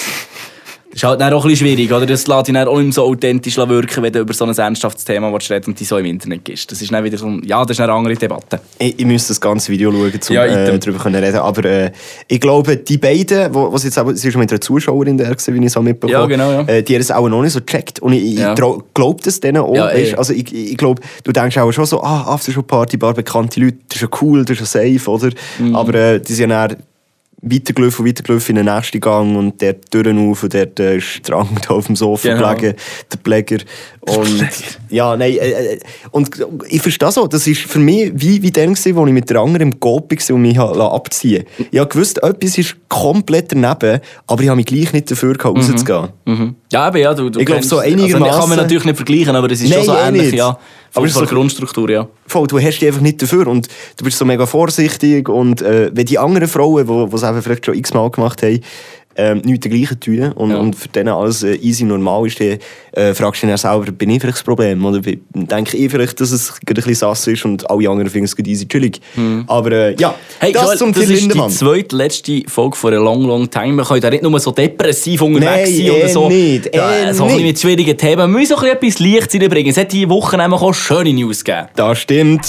Das 0.91 1.04
ist 1.04 1.04
halt 1.04 1.21
dann 1.21 1.32
auch 1.34 1.45
ein 1.45 1.49
bisschen 1.52 1.67
schwierig, 1.67 1.91
oder? 1.91 2.08
Das 2.08 2.25
lässt 2.25 2.47
dich 2.47 2.54
dann 2.56 2.67
auch 2.67 2.80
nicht 2.80 2.95
so 2.95 3.04
authentisch 3.04 3.58
wirken, 3.58 4.02
wenn 4.02 4.12
du 4.12 4.19
über 4.19 4.34
so 4.34 4.45
ein 4.45 4.58
ernsthaftes 4.58 5.06
Thema 5.06 5.30
reden 5.30 5.65
und 5.67 5.80
die 5.80 5.84
so 5.84 5.97
im 5.97 6.06
Internet 6.06 6.43
gehst. 6.43 6.71
Das 6.71 6.82
ist 6.82 6.91
dann 6.91 7.04
wieder 7.04 7.17
so 7.17 7.30
ja, 7.43 7.63
das 7.63 7.78
ist 7.78 7.82
eine 7.82 7.93
andere 7.93 8.15
Debatte. 8.15 8.60
Ich, 8.80 8.97
ich 8.99 9.06
müsste 9.06 9.30
das 9.30 9.39
ganze 9.39 9.71
Video 9.71 9.91
schauen, 9.91 10.12
um 10.30 10.36
Ja, 10.36 10.45
äh, 10.45 10.80
darüber 10.80 10.97
können 10.97 11.23
reden. 11.23 11.38
Aber 11.38 11.63
äh, 11.63 11.91
ich 12.28 12.39
glaube, 12.39 12.78
die 12.78 12.97
beiden, 12.97 13.54
wo, 13.54 13.71
was 13.71 13.84
jetzt 13.84 13.99
auch, 13.99 14.12
sie 14.13 14.30
ist 14.30 14.36
mit 14.36 14.52
einer 14.52 14.62
Zuschauerin 14.62 15.17
da, 15.17 15.30
wie 15.30 15.58
ich 15.60 15.65
es 15.65 15.78
auch 15.78 15.84
mitbekommen 15.84 16.21
Ja, 16.21 16.25
genau, 16.25 16.52
ja. 16.52 16.62
Äh, 16.62 16.82
die 16.82 16.95
haben 16.95 17.02
es 17.02 17.12
auch 17.12 17.30
noch 17.30 17.43
nicht 17.43 17.54
so 17.54 17.60
gecheckt. 17.60 17.99
Und 17.99 18.13
ich, 18.13 18.39
Ja. 18.39 18.54
ich 18.54 18.60
glaube 18.95 19.21
das 19.23 19.39
denen 19.39 19.58
auch. 19.58 19.75
Ja, 19.75 19.86
weißt, 19.86 20.13
eh. 20.13 20.15
also 20.15 20.34
ich, 20.34 20.52
ich 20.52 20.78
glaube, 20.78 21.04
du 21.23 21.32
denkst 21.32 21.56
auch 21.60 21.71
schon 21.71 21.86
so, 21.86 22.02
ah, 22.02 22.34
Aftershow-Party, 22.34 22.97
ein 22.97 22.99
paar 22.99 23.13
bekannte 23.13 23.60
Leute, 23.60 23.78
das 23.89 23.97
ist 23.97 24.02
ja 24.02 24.08
cool, 24.21 24.43
das 24.43 24.60
ist 24.60 24.73
ja 24.73 24.82
safe, 24.97 25.12
oder? 25.12 25.30
Mhm. 25.60 25.75
Aber 25.75 25.93
äh, 25.93 26.19
die 26.19 26.34
sind 26.34 26.49
dann 26.49 26.78
weitergelaufen 27.41 28.04
und 28.04 28.10
weitergelaufen 28.10 28.58
in 28.58 28.65
den 28.65 28.73
nächsten 28.75 28.99
Gang 28.99 29.36
und 29.38 29.62
der 29.62 29.80
Türen 29.80 30.30
auf 30.30 30.43
und 30.43 30.54
äh, 30.56 30.97
ist 30.97 31.28
der 31.28 31.36
Drang 31.36 31.47
da 31.67 31.73
auf 31.73 31.86
dem 31.88 31.95
Sofa 31.95 32.28
Genau. 32.34 32.54
gelegen, 32.56 32.75
der 33.12 33.19
Pfleger. 33.19 33.58
Und 34.02 34.47
ja, 34.89 35.15
nein, 35.15 35.34
äh, 35.34 35.49
äh, 35.75 35.80
und 36.12 36.30
ich 36.67 36.82
verstehe 36.82 37.12
so, 37.12 37.28
das 37.28 37.47
ist 37.47 37.62
für 37.62 37.80
mich 37.80 38.12
wie, 38.15 38.41
wie 38.41 38.52
gewesen, 38.52 38.95
wo 38.95 39.06
ich 39.08 39.13
mit 39.13 39.30
der 39.30 39.39
anderen 39.39 39.69
im 39.71 39.80
Coop 39.80 40.12
war 40.12 40.36
und 40.36 40.41
mich 40.41 40.60
abziehen 40.60 41.45
Ich 41.71 41.80
habe 41.80 41.89
gewusst, 41.89 42.21
etwas 42.23 42.58
ist 42.58 42.75
komplett 42.89 43.52
daneben, 43.52 44.02
aber 44.28 44.41
ich 44.43 44.49
habe 44.49 44.56
mich 44.58 44.65
gleich 44.65 44.91
nicht 44.93 45.10
dafür 45.12 45.36
gehabt, 45.36 45.58
rauszugehen. 45.58 46.10
Mhm. 46.25 46.56
Ja, 46.71 46.88
aber 46.88 46.99
ja, 46.99 47.13
du, 47.13 47.30
du 47.30 47.39
Ich 47.39 47.45
glaub, 47.45 47.58
kennst- 47.60 47.69
so 47.69 47.80
Also, 47.80 47.89
einigermaßen- 47.95 48.39
kann 48.39 48.49
man 48.49 48.58
natürlich 48.58 48.86
nicht 48.86 48.95
vergleichen, 48.97 49.36
aber 49.36 49.52
es 49.52 49.62
ist 49.62 49.69
Nein, 49.69 49.80
schon 49.80 49.86
so 49.86 49.93
eh 49.95 50.08
ähnlich, 50.08 50.32
nicht. 50.32 50.43
Aber 50.93 51.08
Von 51.08 51.21
der 51.21 51.28
so- 51.30 51.36
Grundstruktur, 51.36 51.89
ja. 51.89 52.08
Voll, 52.28 52.47
du 52.47 52.60
hast 52.60 52.80
dich 52.80 52.88
einfach 52.88 53.02
nicht 53.02 53.21
dafür 53.21 53.47
und 53.47 53.67
du 53.97 54.04
bist 54.04 54.17
so 54.17 54.25
mega 54.25 54.45
vorsichtig 54.45 55.30
und 55.30 55.62
äh, 55.62 55.91
wenn 55.93 56.06
die 56.06 56.17
anderen 56.17 56.47
Frauen, 56.47 56.88
die 56.88 57.15
es 57.15 57.43
vielleicht 57.43 57.65
schon 57.65 57.75
x-mal 57.75 58.10
gemacht 58.10 58.41
haben, 58.43 58.60
ähm, 59.19 59.41
nichts 59.43 59.67
dergleichen 59.67 59.99
tun 59.99 60.32
und, 60.34 60.51
Ja. 60.51 60.58
und 60.58 60.75
für 60.75 60.88
denen 60.88 61.10
alles 61.10 61.43
äh, 61.43 61.55
easy 61.55 61.84
normal 61.84 62.25
ist, 62.27 62.39
dann 62.39 62.58
äh, 62.93 63.13
fragst 63.13 63.43
du 63.43 63.47
dich 63.47 63.58
selber, 63.58 63.91
bin 63.91 64.10
ich 64.10 64.21
vielleicht 64.21 64.38
das 64.38 64.43
Problem? 64.43 64.84
Oder 64.86 65.01
denke 65.01 65.77
ich 65.77 65.91
vielleicht, 65.91 66.19
dass 66.21 66.32
es 66.32 66.53
gerade 66.65 66.82
ein 66.82 66.86
bisschen 66.86 66.95
sass 66.95 67.27
ist 67.27 67.43
und 67.45 67.69
alle 67.69 67.89
anderen 67.89 68.10
finden 68.10 68.25
es 68.25 68.36
gut 68.36 68.47
easy 68.47 68.67
chillig. 68.67 68.99
Aber 69.47 69.71
äh, 69.71 69.95
ja, 69.99 70.10
Hm. 70.10 70.15
Hey, 70.39 70.53
das 70.53 70.63
Joel, 70.63 70.77
zum 70.77 70.93
das 70.93 71.03
ist 71.10 71.34
die 71.34 71.47
zweitletzte 71.49 72.43
Folge 72.47 72.75
von 72.77 72.93
einer 72.93 73.01
long, 73.03 73.23
long 73.25 73.49
time. 73.49 73.73
Wir 73.75 73.84
können 73.84 74.01
da 74.01 74.10
nicht 74.10 74.23
nur 74.23 74.39
so 74.39 74.51
depressiv 74.51 75.21
unterwegs 75.21 75.69
Nein, 75.69 75.75
sein 75.77 75.91
oder 75.91 76.03
eh 76.05 76.08
so. 76.13 76.29
nicht, 76.29 76.75
ja, 76.75 77.10
eh 77.10 77.13
so 77.13 77.25
nicht. 77.25 77.41
mit 77.41 77.60
schwierigen 77.60 77.97
Themen. 77.97 78.17
Wir 78.32 78.39
müssen 78.39 78.53
auch 78.53 78.63
ein 78.63 78.79
bisschen 78.79 79.05
etwas 79.05 79.29
Licht 79.29 79.34
reinbringen. 79.43 79.71
Es 79.71 79.77
hat 79.77 79.91
diese 79.91 80.10
Woche 80.10 80.38
nämlich 80.38 80.62
auch 80.62 80.73
schöne 80.73 81.13
News 81.13 81.43
gegeben. 81.43 81.67
Das 81.75 81.99
stimmt. 81.99 82.47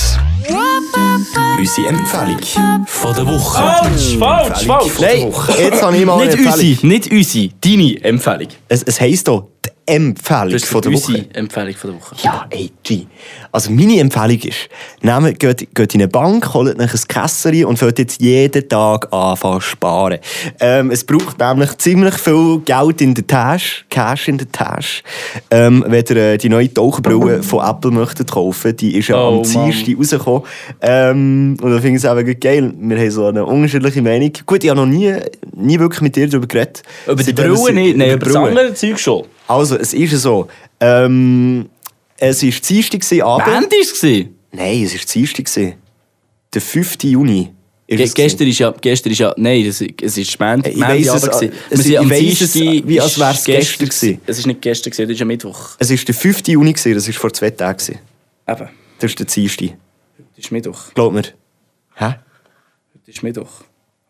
Unsere 1.58 1.88
Empfehlung 1.88 2.86
von 2.86 3.14
der 3.14 3.26
Woche. 3.26 3.58
Falsch, 3.62 4.16
falsch, 4.18 4.66
falsch. 4.66 4.92
Nein, 5.00 5.32
jetzt 5.58 5.82
habe 5.82 5.96
ich 5.96 6.04
mal 6.06 6.16
Nicht 6.24 6.36
eine 6.38 6.46
Empfehlung. 6.46 6.70
unsere, 6.70 6.86
nicht 6.86 7.12
unsere, 7.12 7.48
deine 7.60 8.04
Empfehlung. 8.04 8.48
Es, 8.68 8.82
es 8.82 9.00
heisst 9.00 9.28
doch 9.28 9.48
Empfehlung 9.86 10.50
Das 10.52 10.62
ist 10.62 10.68
von 10.68 10.80
der 10.82 10.92
unsere 10.92 11.18
Woche. 11.18 11.26
Empfehlung 11.34 11.74
von 11.74 11.90
der 11.92 12.00
Woche. 12.00 12.14
Ja, 12.22 12.46
ey, 12.50 12.70
G. 12.82 13.06
Also 13.52 13.70
meine 13.72 13.98
Empfehlung 13.98 14.38
ist, 14.40 14.68
nehmt, 15.02 15.38
geht, 15.40 15.74
geht 15.74 15.94
in 15.94 16.00
eine 16.02 16.08
Bank, 16.08 16.54
holt 16.54 16.78
euch 16.78 16.92
ein 16.94 17.00
Kässerchen 17.08 17.64
und 17.64 17.78
fängt 17.78 17.98
jetzt 17.98 18.20
jeden 18.20 18.68
Tag 18.68 19.12
anfangen 19.12 19.60
sparen. 19.60 20.18
Ähm, 20.60 20.90
es 20.90 21.04
braucht 21.04 21.38
nämlich 21.38 21.76
ziemlich 21.78 22.14
viel 22.14 22.60
Geld 22.64 23.00
in 23.00 23.14
der 23.14 23.26
Tasche, 23.26 23.84
Cash 23.88 24.28
in 24.28 24.38
der 24.38 24.50
Tasche, 24.52 25.02
ähm, 25.50 25.84
wenn 25.88 26.04
ihr 26.08 26.16
äh, 26.16 26.38
die 26.38 26.48
neue 26.48 26.72
Taucherbrille 26.72 27.42
von 27.42 27.64
Apple 27.64 27.90
möchtet 27.90 28.30
kaufen. 28.30 28.76
Die 28.76 28.96
ist 28.96 29.08
ja 29.08 29.16
Oh, 29.20 29.38
am. 29.38 29.42
Dienstag 29.42 29.98
rausgekommen. 29.98 30.42
Ähm, 30.80 31.56
und 31.60 31.70
da 31.70 31.80
finde 31.80 31.98
ich 31.98 32.04
es 32.04 32.10
eben 32.10 32.40
geil. 32.40 32.72
Wir 32.78 32.98
haben 32.98 33.10
so 33.10 33.26
eine 33.26 33.44
unterschiedliche 33.44 34.02
Meinung. 34.02 34.32
Gut, 34.46 34.62
ich 34.62 34.70
habe 34.70 34.80
noch 34.80 34.86
nie, 34.86 35.12
nie 35.56 35.78
wirklich 35.78 36.00
mit 36.00 36.14
dir 36.16 36.28
darüber 36.28 36.46
geredet. 36.46 36.82
Über 37.06 37.22
die 37.22 37.32
Brille 37.32 37.72
nicht, 37.72 37.96
nein, 37.96 38.12
über 38.12 38.26
das 38.26 38.36
andere 38.36 38.74
Zeug 38.74 38.98
schon. 38.98 39.24
Also, 39.50 39.76
es 39.76 39.92
ist 39.94 40.12
so. 40.22 40.48
Ähm, 40.80 41.68
es 42.16 42.42
war 42.42 42.50
Dienstag 42.50 43.22
Abend. 43.22 43.46
Band 43.46 43.72
war 43.72 43.80
es? 43.80 44.02
Nein, 44.52 44.82
es 44.84 44.94
war 44.94 45.00
Dienstag. 45.12 45.76
Der 46.52 46.60
5. 46.60 46.96
Juni. 47.04 47.52
ist 47.86 47.96
Ge 47.96 48.04
es 48.04 48.14
gestern 48.14 48.46
ist 48.48 48.58
ja, 48.58 48.70
gestern 48.80 49.12
ist 49.12 49.18
ja, 49.18 49.34
nein, 49.36 49.64
das, 49.66 49.80
es 49.80 50.16
ist 50.18 50.30
Spend, 50.30 50.66
Ich 50.66 50.78
weiss 50.80 51.08
es, 51.08 51.24
äh, 51.42 51.50
es- 51.70 51.86
ich 51.86 51.98
weiss 52.10 52.40
es, 52.40 52.54
wie 52.54 53.00
als 53.00 53.18
wär's 53.18 53.44
gestern 53.44 53.88
gewesen. 53.88 54.20
Es 54.26 54.38
ist 54.38 54.46
nicht 54.46 54.60
gestern 54.62 54.90
gewesen, 54.90 55.08
das 55.08 55.12
ist 55.14 55.18
ja 55.20 55.26
Mittwoch. 55.26 55.70
Es 55.78 55.90
war 55.90 55.96
der 55.96 56.14
5. 56.14 56.42
Juni, 56.48 56.72
gewesen, 56.72 56.94
das 56.94 57.06
war 57.08 57.14
vor 57.14 57.32
zwei 57.32 57.50
Tagen. 57.50 57.78
gewesen. 57.78 57.98
Eben, 58.48 58.68
Das 58.98 59.10
ist 59.10 59.18
der 59.18 59.26
Dienstag. 59.26 59.68
das 60.36 60.44
ist 60.44 60.52
Mittwoch. 60.52 60.94
Glaub 60.94 61.12
mir. 61.12 61.22
Hä? 61.96 62.14
Das 63.06 63.14
ist 63.14 63.22
Mittwoch. 63.22 63.50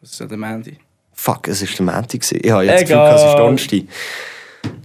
Das 0.01 0.11
ist 0.13 0.21
ja 0.21 0.27
der 0.27 0.37
Mandy. 0.39 0.77
Fuck, 1.13 1.49
es 1.49 1.61
war 1.63 1.69
der 1.69 1.85
Montag. 1.87 2.09
gewesen. 2.21 2.39
Ich 2.43 2.51
habe 2.51 2.65
jetzt 2.65 2.81
Gefühl, 2.87 2.97
es 3.15 3.23
ist 3.23 3.35
Donnerstag. 3.39 3.83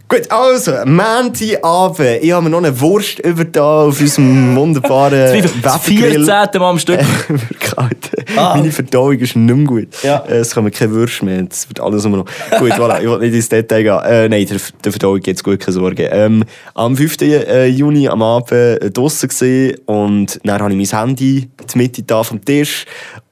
Gut, 0.08 0.30
also, 0.30 0.72
Montagabend. 0.86 2.22
Ich 2.22 2.32
habe 2.32 2.44
mir 2.44 2.50
noch 2.52 2.60
eine 2.60 2.80
Wurst 2.80 3.20
über 3.20 3.44
da 3.44 3.86
auf 3.86 4.00
unserem 4.00 4.56
wunderbaren 4.56 5.44
Das 5.64 5.82
14. 5.84 6.26
Mal 6.26 6.70
am 6.70 6.78
Stück. 6.78 7.00
Alter. 7.76 8.24
Meine 8.36 8.72
Verdauung 8.72 9.14
ist 9.18 9.36
nicht 9.36 9.56
mehr 9.56 9.66
gut. 9.66 9.88
Ja. 10.04 10.24
Äh, 10.28 10.38
Es 10.38 10.54
kommen 10.54 10.72
keine 10.72 10.92
Würste 10.92 11.26
mehr. 11.26 11.46
Es 11.50 11.68
wird 11.68 11.80
alles 11.80 12.06
immer 12.06 12.18
noch. 12.18 12.26
Gut, 12.60 12.72
voilà. 12.74 13.02
Ich 13.02 13.10
will 13.10 13.18
nicht 13.18 13.34
ins 13.34 13.50
Detail 13.50 13.82
gehen. 13.84 14.00
Äh, 14.06 14.30
nein, 14.30 14.46
der, 14.46 14.60
der 14.84 14.92
Verdauung 14.92 15.20
geht's 15.20 15.44
gut, 15.44 15.60
keine 15.60 15.74
Sorge. 15.74 16.04
Ähm, 16.06 16.44
am 16.76 16.96
5. 16.96 17.22
äh, 17.22 17.66
Juni 17.68 18.08
am 18.08 18.22
Abend 18.22 18.52
äh, 18.52 18.92
draussen 18.92 19.28
gesehen 19.30 19.78
und 19.86 20.40
dann 20.44 20.62
habe 20.62 20.72
ich 20.74 20.92
mein 20.92 21.00
Handy 21.00 21.50
in 21.60 21.68
die 21.74 21.78
Mitte 21.80 22.04
da 22.04 22.24
vom 22.24 22.44
Tisch 22.46 22.86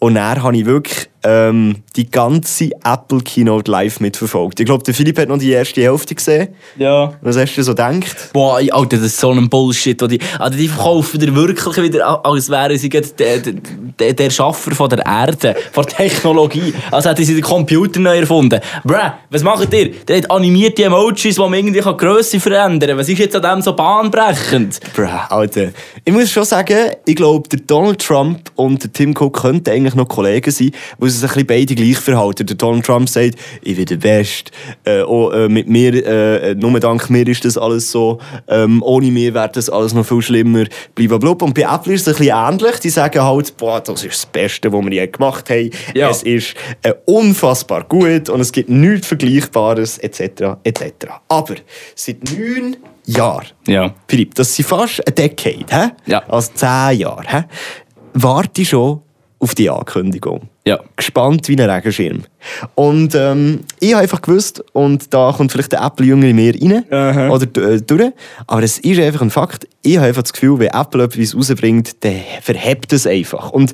und 0.04 0.16
dann 0.16 0.44
habe 0.44 0.58
ich 0.58 0.66
wirklich 0.66 1.08
ähm, 1.24 1.78
die 1.96 2.10
ganze 2.12 2.72
Apple 2.84 3.22
Keynote 3.22 3.72
live 3.72 4.02
mitverfolgt. 4.02 4.60
Ich 4.60 4.66
glaube, 4.66 4.84
der 4.84 4.94
Philipp 4.94 5.18
hat 5.18 5.30
noch 5.30 5.38
die 5.38 5.52
erste 5.52 5.82
Hälfte 5.82 6.14
gesehen. 6.16 6.50
Ja. 6.78 7.14
Was 7.22 7.38
hast 7.38 7.56
du 7.56 7.64
so 7.64 7.72
gedacht? 7.72 8.32
Boah, 8.34 8.58
Alter, 8.58 8.98
das 8.98 9.04
ist 9.04 9.20
so 9.20 9.32
ein 9.32 9.50
Bullshit. 9.50 10.00
Die, 10.12 10.20
also 10.38 10.58
die 10.58 10.68
verkaufen 10.68 11.20
dir 11.22 11.34
wirklich 11.34 11.78
wieder, 11.78 12.26
als 12.26 12.50
wären 12.50 12.78
sie 12.78 12.90
der, 12.90 13.04
der, 13.98 14.14
der 14.14 14.30
Schaffer 14.30 14.76
von 14.76 14.90
der 14.90 15.06
Erde, 15.06 15.56
von 15.72 15.86
der 15.86 15.96
Technologie. 15.96 16.74
Als 16.92 17.06
hätten 17.06 17.24
sie 17.24 17.36
den 17.36 17.44
Computer 17.44 18.02
neu 18.02 18.20
erfunden. 18.20 18.60
Bruh, 18.84 19.12
was 19.30 19.44
macht 19.44 19.74
ihr? 19.74 19.92
Der 20.06 20.18
hat 20.18 20.30
animierte 20.30 20.84
Emojis, 20.84 21.36
die 21.36 21.42
man 21.42 21.54
irgendwie 21.54 21.80
die 21.80 21.98
Größe 21.98 22.42
verändern 22.42 22.90
kann. 22.90 22.98
Was 22.98 23.08
ist 23.08 23.20
jetzt 23.20 23.36
an 23.38 23.42
dem 23.42 23.62
so 23.62 23.74
bahnbrechend? 23.74 24.82
Bruh, 24.94 25.08
Alter. 25.30 25.70
Ich 26.04 26.12
muss 26.12 26.30
schon 26.30 26.44
sagen, 26.44 26.92
ich 27.06 27.16
glaube, 27.16 27.48
der 27.48 27.60
Donald 27.60 28.02
Trump 28.02 28.52
und 28.56 28.84
der 28.84 28.92
Tim 28.92 29.16
Cook 29.18 29.42
könnten 29.42 29.70
eigentlich 29.70 29.93
noch 29.96 30.08
Kollegen 30.08 30.52
sein, 30.52 30.72
weil 30.98 31.10
sie 31.10 31.18
sich 31.20 31.30
ein 31.30 31.46
bisschen 31.46 31.48
beide 31.48 31.76
gleich 31.76 31.98
verhalten. 31.98 32.46
Der 32.46 32.56
Donald 32.56 32.86
Trump 32.86 33.10
sagt, 33.10 33.36
ich 33.62 33.76
bin 33.76 33.86
der 33.86 33.98
Beste. 33.98 34.52
Äh, 34.84 35.02
oh, 35.02 35.32
äh, 35.32 35.48
mit 35.50 35.68
mir, 35.68 36.06
äh, 36.06 36.56
nur 36.56 36.80
dank 36.80 37.10
mir 37.10 37.28
ist 37.28 37.46
das 37.46 37.58
alles 37.58 37.92
so. 37.92 38.20
Ähm, 38.48 38.82
ohne 38.84 39.12
mir 39.12 39.34
wäre 39.34 39.50
das 39.54 39.70
alles 39.70 39.94
noch 39.94 40.06
viel 40.06 40.22
schlimmer. 40.22 40.66
Blablabla. 40.96 41.46
Und 41.46 41.54
bei 41.54 41.62
Apple 41.64 41.94
ist 41.94 42.08
es 42.08 42.16
ein 42.16 42.18
bisschen 42.20 42.38
ähnlich. 42.38 42.80
Die 42.80 42.90
sagen 42.90 43.22
halt, 43.22 43.56
boah, 43.58 43.80
das 43.82 44.04
ist 44.04 44.14
das 44.14 44.26
Beste, 44.26 44.72
was 44.72 44.84
wir 44.84 44.92
je 44.92 45.08
gemacht 45.08 45.50
haben. 45.50 45.70
Ja. 45.94 46.10
Es 46.10 46.24
ist 46.24 46.56
äh, 46.82 46.94
unfassbar 47.06 47.84
gut 47.84 48.30
und 48.30 48.42
es 48.42 48.52
gibt 48.52 48.70
nichts 48.70 49.08
Vergleichbares, 49.08 49.98
etc. 50.00 50.58
etc. 50.64 50.84
Aber 51.28 51.56
seit 51.96 52.18
neun 52.32 52.78
Jahren 53.06 53.48
Ja. 53.68 53.94
Philipp, 54.08 54.36
das 54.36 54.56
sind 54.56 54.66
fast 54.68 55.06
eine 55.06 55.14
Decade, 55.14 55.66
hä? 55.70 55.90
Ja. 56.06 56.24
Also 56.28 56.52
zehn 56.56 57.00
Jahre, 57.00 57.24
hä? 57.28 57.44
Warte 58.14 58.64
schon 58.66 59.02
auf 59.44 59.56
die 59.56 59.70
Ankündigung. 59.70 60.50
Ja. 60.66 60.80
Gespannt 60.96 61.50
wie 61.50 61.62
ein 61.62 61.70
Regenschirm. 61.70 62.24
Und 62.76 63.14
ähm, 63.14 63.60
ich 63.82 63.94
habe 63.94 64.04
einfach 64.04 64.22
gewusst, 64.22 64.64
und 64.72 65.14
da 65.14 65.34
kommt 65.36 65.52
vielleicht 65.52 65.74
der 65.74 65.82
Apple-Jünger 65.82 66.28
in 66.28 66.36
mir 66.38 66.54
rein, 66.56 67.30
oder 67.30 67.72
äh, 67.74 67.82
durch, 67.82 68.14
aber 68.48 68.64
es 68.64 68.80
ist 68.80 69.00
einfach 69.02 69.22
ein 69.22 69.30
Fakt, 69.30 69.68
ich 69.82 69.98
habe 69.98 70.08
einfach 70.08 70.24
das 70.24 70.32
Gefühl, 70.32 70.60
wenn 70.60 70.70
Apple 70.70 71.04
etwas 71.04 71.36
rausbringt, 71.36 72.04
dann 72.06 72.22
verhebt 72.42 72.94
es 72.94 73.06
einfach. 73.06 73.52
Und 73.52 73.74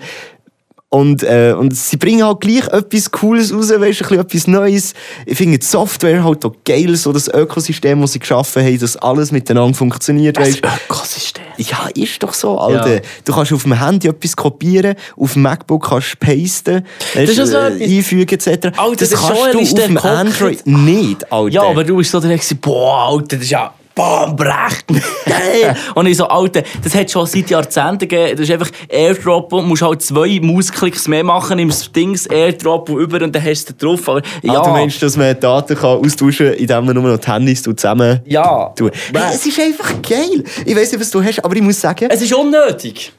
und, 0.92 1.22
äh, 1.22 1.54
und 1.56 1.76
sie 1.76 1.98
bringen 1.98 2.26
halt 2.26 2.42
gleich 2.42 2.68
etwas 2.68 3.12
Cooles 3.12 3.54
raus, 3.54 3.70
weißt, 3.70 4.12
ein 4.12 4.20
etwas 4.20 4.48
Neues. 4.48 4.94
Ich 5.28 5.38
finde 5.38 5.60
die 5.60 5.66
Software 5.66 6.24
halt 6.24 6.44
auch 6.44 6.56
geil, 6.66 6.96
so 6.96 7.14
das 7.14 7.28
Ökosystem, 7.28 8.02
das 8.02 8.14
sie 8.14 8.20
geschaffen 8.20 8.66
haben, 8.66 8.80
dass 8.80 8.98
alles 8.98 9.32
miteinander 9.32 9.78
funktioniert. 9.78 10.40
Weißt. 10.40 10.62
Ökosystem. 10.90 11.44
Ja, 11.58 11.90
ist 11.94 12.24
doch 12.24 12.34
so, 12.34 12.58
Alter. 12.58 12.96
Ja. 12.96 13.02
Du 13.24 13.34
kannst 13.34 13.54
auf 13.54 13.64
dem 13.64 13.74
Handy 13.74 14.08
etwas 14.08 14.36
kopieren, 14.36 14.96
auf 15.16 15.34
dem 15.34 15.44
MacBook 15.44 15.90
kannst 15.90 16.18
du 16.20 16.26
pasten, 16.26 16.84
ist 17.14 17.38
ja 17.38 17.46
so 17.46 17.58
äh, 17.58 17.84
einfügen 17.84 18.28
etc. 18.28 18.48
Alter, 18.48 18.72
das 18.96 19.10
das 19.10 19.12
ist 19.12 19.28
kannst 19.28 19.54
du 19.54 19.60
ist 19.60 19.80
auf 19.80 19.86
dem. 19.86 19.98
Android 19.98 20.66
nicht, 20.66 21.32
Alter. 21.32 21.54
Ja, 21.54 21.64
aber 21.64 21.84
du 21.84 21.98
bist 21.98 22.10
so 22.10 22.20
direkt, 22.20 22.62
boah, 22.62 23.10
Alter, 23.10 23.36
das 23.36 23.46
ist 23.46 23.52
ja 23.52 23.74
bahnbrechend. 24.00 25.02
Geil. 25.26 25.76
Und 25.94 26.06
ich 26.06 26.16
so, 26.16 26.28
Alter, 26.28 26.64
das 26.82 26.96
hat 26.96 27.12
schon 27.12 27.26
seit 27.26 27.50
Jahrzehnten 27.50 28.08
gegeben. 28.08 28.38
Das 28.38 28.48
ist 28.48 28.52
einfach 28.52 28.72
Airdrop, 28.88 29.50
du 29.50 29.62
musst 29.62 29.82
halt 29.82 30.02
zwei 30.02 30.40
Mausklicks 30.42 31.08
mehr 31.10 31.24
machen, 31.24 31.58
nimmst 31.58 31.94
Dings 31.94 32.26
Airdrop 32.26 32.90
über 32.90 33.22
und 33.22 33.36
dann 33.36 33.44
hast 33.44 33.66
du 33.66 33.74
es 33.74 33.78
drauf. 33.78 34.08
Aber, 34.08 34.22
ja, 34.42 34.60
Ah, 34.60 34.64
du 34.64 34.70
meinst, 34.70 35.02
dass 35.02 35.18
man 35.18 35.38
Daten 35.38 35.76
kann 35.76 35.98
austauschen 35.98 36.48
kann, 36.48 36.56
indem 36.56 36.86
man 36.86 36.96
nur 36.96 37.12
noch 37.12 37.18
die 37.18 37.30
Handys 37.30 37.62
zusammen 37.62 38.22
ja. 38.26 38.72
tut? 38.76 38.94
Hey, 39.14 39.34
es 39.34 39.46
ist 39.46 39.60
einfach 39.60 40.02
geil. 40.02 40.44
Ich 40.66 40.76
weiß 40.76 40.92
nicht, 40.94 41.02
was 41.02 41.12
du 41.12 41.22
hast, 41.22 41.44
aber 41.44 41.56
ich 41.56 41.62
muss 41.62 41.80
sagen... 41.80 42.08
Es 42.10 42.22
ist 42.22 42.34
unnötig. 42.34 43.12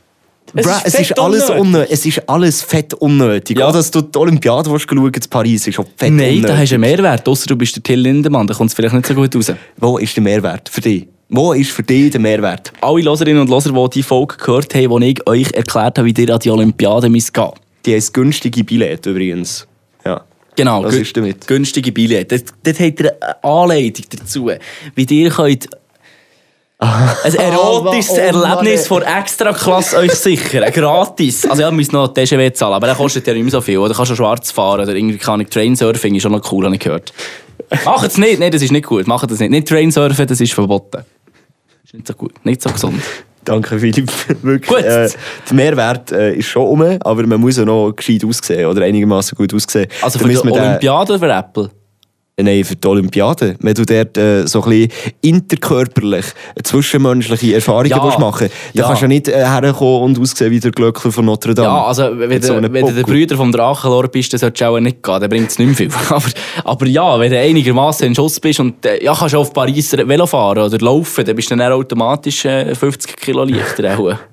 Es 0.55 0.67
ist 0.67 0.81
es, 0.87 0.95
ist 1.01 1.19
alles 1.19 1.43
unnötig. 1.51 1.61
unnötig. 1.61 1.93
es 1.93 2.07
ist 2.07 2.29
alles 2.29 2.63
fett 2.63 2.95
unnötig. 2.95 3.59
Ja. 3.59 3.69
Auch, 3.69 3.73
dass 3.73 3.91
du 3.91 4.01
die 4.03 4.19
Olympiade 4.19 4.69
schauen 4.71 5.07
in 5.13 5.13
Paris, 5.31 5.67
ist 5.67 5.79
auch 5.79 5.85
fett 5.97 6.13
Nein, 6.13 6.29
unnötig. 6.37 6.47
da 6.47 6.57
hast 6.59 6.71
du 6.71 6.75
einen 6.75 6.81
Mehrwert. 6.83 7.29
Ausser 7.29 7.47
du 7.47 7.57
bist 7.57 7.77
der 7.77 7.83
Till 7.83 8.01
Lindemann, 8.01 8.47
da 8.47 8.55
kommt 8.55 8.71
es 8.71 8.75
vielleicht 8.75 8.95
nicht 8.95 9.07
so 9.07 9.15
gut 9.15 9.35
raus. 9.37 9.53
Wo 9.77 9.99
ist 9.99 10.17
der 10.17 10.23
Mehrwert 10.23 10.69
für 10.69 10.81
dich? 10.81 11.07
Wo 11.29 11.53
ist 11.53 11.71
für 11.71 11.85
dich 11.85 12.11
der 12.11 12.21
Mehrwert? 12.21 12.73
Alle 12.81 13.03
Loserinnen 13.03 13.43
und 13.43 13.49
Loser, 13.51 13.71
die 13.73 13.91
diese 13.95 14.09
Folge 14.09 14.37
gehört 14.37 14.75
haben, 14.75 14.91
wo 14.91 14.99
ich 14.99 15.25
euch 15.29 15.53
erklärt 15.53 15.97
habe, 15.99 16.07
wie 16.15 16.23
ihr 16.23 16.33
an 16.35 16.41
die 16.41 16.51
Olympiade 16.51 17.09
müsst 17.09 17.33
gehen 17.33 17.51
Die 17.87 17.95
haben 17.95 18.05
günstige 18.13 18.65
Billette 18.65 19.11
übrigens. 19.11 19.67
Ja. 20.05 20.25
Genau, 20.57 20.83
gün- 20.83 21.01
ist 21.03 21.17
damit? 21.17 21.47
günstige 21.47 21.93
Billette. 21.93 22.37
Dort, 22.39 22.53
dort 22.65 22.81
habt 22.81 23.01
ihr 23.01 23.17
eine 23.23 23.45
Anleitung 23.45 24.07
dazu, 24.19 24.51
wie 24.97 25.05
ihr 25.05 25.31
könnt 25.31 25.69
ein 27.25 27.35
erotisches 27.35 28.11
oh 28.13 28.33
Mann, 28.39 28.53
Erlebnis 28.53 28.87
von 28.87 29.03
Extraklasse 29.03 29.99
euch 29.99 30.15
sichern. 30.15 30.73
Gratis. 30.73 31.45
Also 31.45 31.61
ja, 31.61 31.71
müsst 31.71 31.93
noch 31.93 32.09
TGW 32.09 32.53
zahlen, 32.55 32.73
aber 32.73 32.87
der 32.87 32.97
kostet 32.97 33.27
ja 33.27 33.35
nicht 33.35 33.43
mehr 33.43 33.51
so 33.51 33.61
viel. 33.61 33.77
Oder 33.77 33.93
kannst 33.93 34.13
du 34.13 34.17
schwarz 34.17 34.51
fahren 34.51 34.81
oder 34.81 34.95
irgendwie 34.95 35.19
kann 35.19 35.41
ich 35.43 35.49
Trainsurfing, 35.49 36.15
ist 36.15 36.25
auch 36.25 36.31
noch 36.31 36.53
cool, 36.53 36.65
habe 36.65 36.75
ich 36.75 36.81
gehört. 36.81 37.13
Macht 37.85 38.07
es 38.07 38.17
nicht, 38.17 38.41
nein, 38.41 38.51
das 38.51 38.63
ist 38.63 38.73
nicht 38.73 38.87
gut. 38.87 39.07
Macht 39.07 39.31
das 39.31 39.41
nicht. 39.41 39.51
Nicht 39.51 39.69
Trainsurfen, 39.69 40.27
das 40.27 40.41
ist 40.41 40.55
verboten. 40.55 41.05
Ist 41.85 41.93
nicht 41.93 42.07
so 42.07 42.15
gut, 42.15 42.33
nicht 42.45 42.63
so 42.63 42.71
gesund. 42.71 43.03
Danke, 43.45 43.79
Philipp. 43.79 44.11
Wirklich. 44.43 44.69
Gut. 44.69 44.85
Äh, 44.85 45.09
der 45.49 45.55
Mehrwert 45.55 46.13
äh, 46.13 46.35
ist 46.35 46.49
schon 46.49 46.67
um, 46.67 46.83
aber 46.83 47.27
man 47.27 47.41
muss 47.41 47.59
ja 47.59 47.65
noch 47.67 47.93
gescheit 47.93 48.25
aussehen 48.25 48.67
oder 48.67 48.83
einigermaßen 48.85 49.37
gut 49.37 49.53
aussehen. 49.53 49.87
Also 50.01 50.19
Da 50.19 50.25
für 50.25 50.31
die 50.31 50.39
Olympiade 50.39 51.13
oder 51.13 51.19
für 51.19 51.31
Apple? 51.33 51.71
Nein, 52.43 52.65
für 52.65 52.77
die 52.77 52.89
Olympiade. 52.89 53.57
Wenn 53.61 53.75
du 53.75 53.85
dort 53.85 54.17
äh, 54.17 54.47
so 54.47 54.63
ein 54.63 54.71
bisschen 54.71 54.93
interkörperlich 55.23 56.27
zwischenmenschliche 56.63 57.55
Erfahrungen 57.55 57.91
Ja. 57.91 58.03
willst 58.05 58.19
machen 58.19 58.49
dann 58.49 58.81
Ja. 58.81 58.87
kannst 58.87 59.03
du 59.03 59.05
ja 59.05 59.09
nicht 59.09 59.29
äh, 59.29 59.45
herkommen 59.47 60.03
und 60.03 60.21
aussehen 60.21 60.51
wie 60.51 60.61
der 60.61 60.71
Glöckler 60.71 61.13
von 61.13 61.25
Notre 61.25 61.55
Dame. 61.55 61.69
Ja, 61.69 61.85
also 61.85 62.11
wenn, 62.19 62.43
so 62.43 62.55
wenn 62.61 62.87
du 62.87 62.93
der. 62.93 63.03
Brüder 63.03 63.37
vom 63.37 63.53
Drachenlord 63.53 64.13
bist, 64.13 64.33
dann 64.33 64.39
solltest 64.41 64.61
du 64.63 64.67
auch 64.67 64.81
nicht 64.81 65.03
gehen, 65.03 65.21
dann 65.21 65.29
bringt 65.31 65.51
es 65.51 65.59
nicht 65.59 65.67
mehr 65.69 65.77
viel. 65.77 65.91
Aber, 66.11 66.25
aber 66.65 66.87
ja, 66.87 67.19
wenn 67.19 67.31
du 67.31 67.39
einigermaßen 67.39 68.07
in 68.07 68.15
Schuss 68.15 68.41
bist 68.41 68.61
und 68.61 68.85
äh, 68.85 69.03
ja, 69.03 69.15
kannst 69.15 69.35
du 69.35 69.39
auf 69.39 69.53
Paris 69.53 69.93
Velo 69.97 70.27
fahren 70.27 70.59
oder 70.59 70.79
laufen, 70.79 71.25
dann 71.25 71.37
bist 71.37 71.51
du 71.51 71.57
dann 71.57 71.73
automatisch 71.73 72.45
äh, 72.45 72.75
50 72.75 73.17
Kilo 73.17 73.45
leichter. 73.45 74.19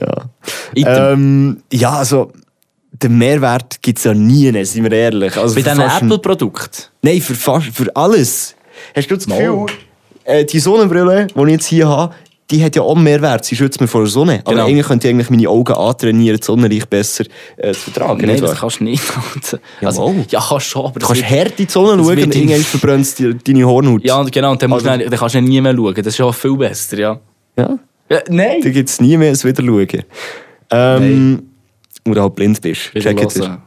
Ja. 0.00 1.12
Ähm, 1.12 1.62
ja, 1.72 1.92
also 1.92 2.32
den 3.02 3.18
Mehrwert 3.18 3.80
gibt 3.82 3.98
es 3.98 4.04
ja 4.04 4.14
nie, 4.14 4.64
sind 4.64 4.84
wir 4.84 4.92
ehrlich. 4.92 5.36
Also 5.36 5.54
Bei 5.54 5.62
für 5.62 5.70
diesen 5.70 5.82
Apple-Produkten. 6.08 6.84
Nein, 7.02 7.20
für, 7.20 7.34
fast, 7.34 7.66
für 7.68 7.94
alles. 7.94 8.54
Hast 8.94 9.10
du 9.10 9.16
das 9.16 9.26
Gefühl, 9.26 9.46
No. 9.46 9.66
äh, 10.24 10.44
die 10.44 10.58
Sonnenbrille, 10.58 11.26
die 11.28 11.40
ich 11.42 11.48
jetzt 11.50 11.66
hier 11.66 11.88
habe, 11.88 12.14
die 12.50 12.64
hat 12.64 12.74
ja 12.76 12.80
auch 12.82 12.94
einen 12.94 13.04
Mehrwert. 13.04 13.44
Sie 13.44 13.54
schützt 13.56 13.78
mich 13.78 13.90
vor 13.90 14.00
der 14.00 14.08
Sonne. 14.10 14.40
Aber 14.44 14.52
Genau. 14.52 14.66
eigentlich 14.66 14.86
könnte 14.86 15.06
ich 15.06 15.12
eigentlich 15.14 15.28
meine 15.28 15.48
Augen 15.50 15.74
antrainieren, 15.74 16.38
die 16.40 16.44
Sonnenlicht 16.44 16.88
besser 16.88 17.24
äh, 17.58 17.72
zu 17.74 17.90
vertragen. 17.90 18.26
Nein, 18.26 18.40
das 18.40 18.58
kannst 18.58 18.80
du 18.80 18.84
nicht. 18.84 19.02
Also, 19.82 20.14
ja, 20.30 20.40
kannst 20.48 20.66
schon, 20.66 20.86
aber 20.86 20.98
Du 20.98 21.06
kannst 21.06 21.22
wird- 21.22 21.30
hart 21.30 21.60
in 21.60 21.66
die 21.66 21.70
Sonne 21.72 22.02
schauen 22.02 22.22
und 22.24 22.34
irgendwann 22.34 22.60
verbrennst 22.62 23.20
du 23.20 23.34
deine 23.34 23.66
Hornhaut. 23.66 24.02
Ja, 24.04 24.22
genau, 24.22 24.52
und 24.52 24.62
dann, 24.62 24.70
musst 24.70 24.86
du 24.86 24.90
Also- 24.90 25.00
dann, 25.02 25.10
dann 25.10 25.18
kannst 25.20 25.34
du 25.34 25.40
nie 25.42 25.60
mehr 25.60 25.74
schauen. 25.76 25.94
Das 25.94 26.06
ist 26.06 26.16
schon 26.16 26.32
viel 26.32 26.56
besser, 26.56 26.98
ja. 26.98 27.20
ja? 27.58 27.78
ja 28.08 28.18
nein! 28.30 28.60
Da 28.62 28.70
gibt 28.70 28.88
es 28.88 28.98
nie 29.00 29.16
mehr 29.18 29.30
ein 29.32 29.42
Wiederschauen. 29.44 30.04
Ähm, 30.70 31.42
Oder 32.10 32.22
halt 32.22 32.34
blind 32.34 32.60
bist. 32.60 32.94
Wieder 32.94 33.14
Check 33.14 33.22
it. 33.22 33.34
hören. 33.38 33.58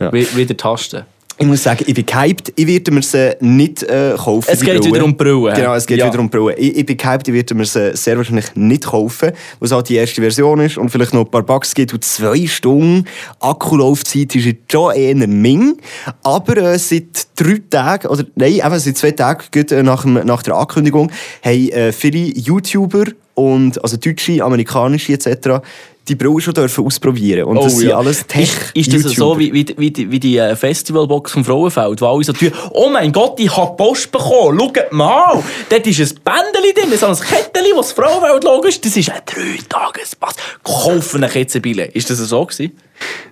Ja. 0.00 0.12
Wi- 0.12 0.26
Wieder 0.36 0.56
tasten. 0.56 1.02
Ich 1.40 1.46
muss 1.46 1.62
sagen, 1.62 1.84
ich 1.86 1.94
bin 1.94 2.04
gehypt. 2.04 2.52
Ich 2.56 2.66
werde 2.66 2.90
mir 2.90 3.00
sie 3.00 3.36
nicht 3.38 3.84
äh, 3.84 4.14
kaufen. 4.16 4.48
Es 4.50 4.60
geht 4.60 4.80
Brille. 4.80 4.92
wieder 4.92 5.04
um 5.04 5.12
hä? 5.12 5.54
Genau, 5.54 5.74
es 5.74 5.86
geht 5.86 5.98
Ja. 5.98 6.08
wieder 6.08 6.18
um 6.18 6.28
Brille. 6.28 6.56
Ich, 6.58 6.78
ich 6.78 6.84
bin 6.84 6.96
gehypt, 6.96 7.28
ich 7.28 7.34
werde 7.34 7.54
mir 7.54 7.64
sie 7.64 7.96
sehr 7.96 8.16
wahrscheinlich 8.16 8.56
nicht 8.56 8.86
kaufen, 8.86 9.30
weil 9.60 9.66
es 9.66 9.70
halt 9.70 9.88
die 9.88 9.94
erste 9.94 10.20
Version 10.20 10.58
ist 10.58 10.78
und 10.78 10.90
vielleicht 10.90 11.14
noch 11.14 11.24
ein 11.24 11.30
paar 11.30 11.44
Bugs 11.44 11.72
gibt. 11.74 11.94
Und 11.94 12.02
zwei 12.04 12.44
Stunden 12.48 13.04
Akkulaufzeit 13.38 14.34
ist 14.34 14.46
jetzt 14.46 14.72
schon 14.72 14.94
eher 14.94 15.14
Ming. 15.14 15.76
Aber 16.24 16.56
äh, 16.56 16.78
seit 16.78 17.26
drei 17.36 17.60
Tagen, 17.70 18.08
oder 18.08 18.24
nein, 18.34 18.54
eben 18.64 18.78
seit 18.80 18.96
zwei 18.98 19.12
Tagen 19.12 19.44
gut, 19.52 19.70
äh, 19.72 19.82
nach, 19.84 20.02
dem, 20.02 20.14
nach 20.14 20.42
der 20.42 20.54
Ankündigung, 20.56 21.10
haben 21.44 21.68
äh, 21.70 21.92
viele 21.92 22.18
YouTuber 22.36 23.04
und 23.34 23.82
also 23.82 23.96
deutsche, 23.96 24.42
amerikanische 24.42 25.12
etc. 25.12 25.60
die 26.08 26.14
Brille 26.14 26.40
schon 26.40 26.54
dürfen 26.54 26.84
ausprobieren. 26.84 27.44
Und 27.44 27.56
das 27.64 27.76
sind 27.76 27.92
alles 27.92 28.26
tech 28.26 28.50
Ist, 28.74 28.92
ist 28.92 29.04
das 29.04 29.12
so 29.14 29.38
wie, 29.38 29.52
wie, 29.52 29.64
die- 29.64 29.78
wie, 29.78 29.90
die- 29.90 30.10
wie 30.10 30.20
die 30.20 30.36
äh, 30.38 30.56
Festivalbox 30.56 31.32
vom 31.32 31.44
Frauenfeld, 31.44 32.00
wo 32.00 32.06
alle 32.06 32.24
so 32.24 32.32
tun, 32.32 32.50
oh 32.72 32.88
mein 32.88 33.12
Gott, 33.12 33.38
ich 33.40 33.56
habe 33.56 33.76
Post 33.76 34.10
bekommen, 34.10 34.58
schaut 34.58 34.92
mal, 34.92 35.42
dort 35.68 35.86
ist 35.86 36.00
ein 36.00 36.18
Bändeli 36.24 36.72
drin, 36.74 36.98
so 36.98 37.06
ein 37.06 37.14
Kettchen, 37.16 37.64
das 37.76 37.92
Frauenfeld-Logo 37.92 38.66
ist, 38.68 38.84
das 38.84 38.96
ist 38.96 39.10
ein 39.10 39.20
Drei-Tages-Pass. 39.26 40.34
Kaufen 40.64 41.24
euch 41.24 41.34
jetzt 41.34 41.54
ein 41.56 41.62
Billett. 41.62 41.94
Ist 41.94 42.10
das 42.10 42.18
so 42.18 42.44
gewesen? 42.44 42.72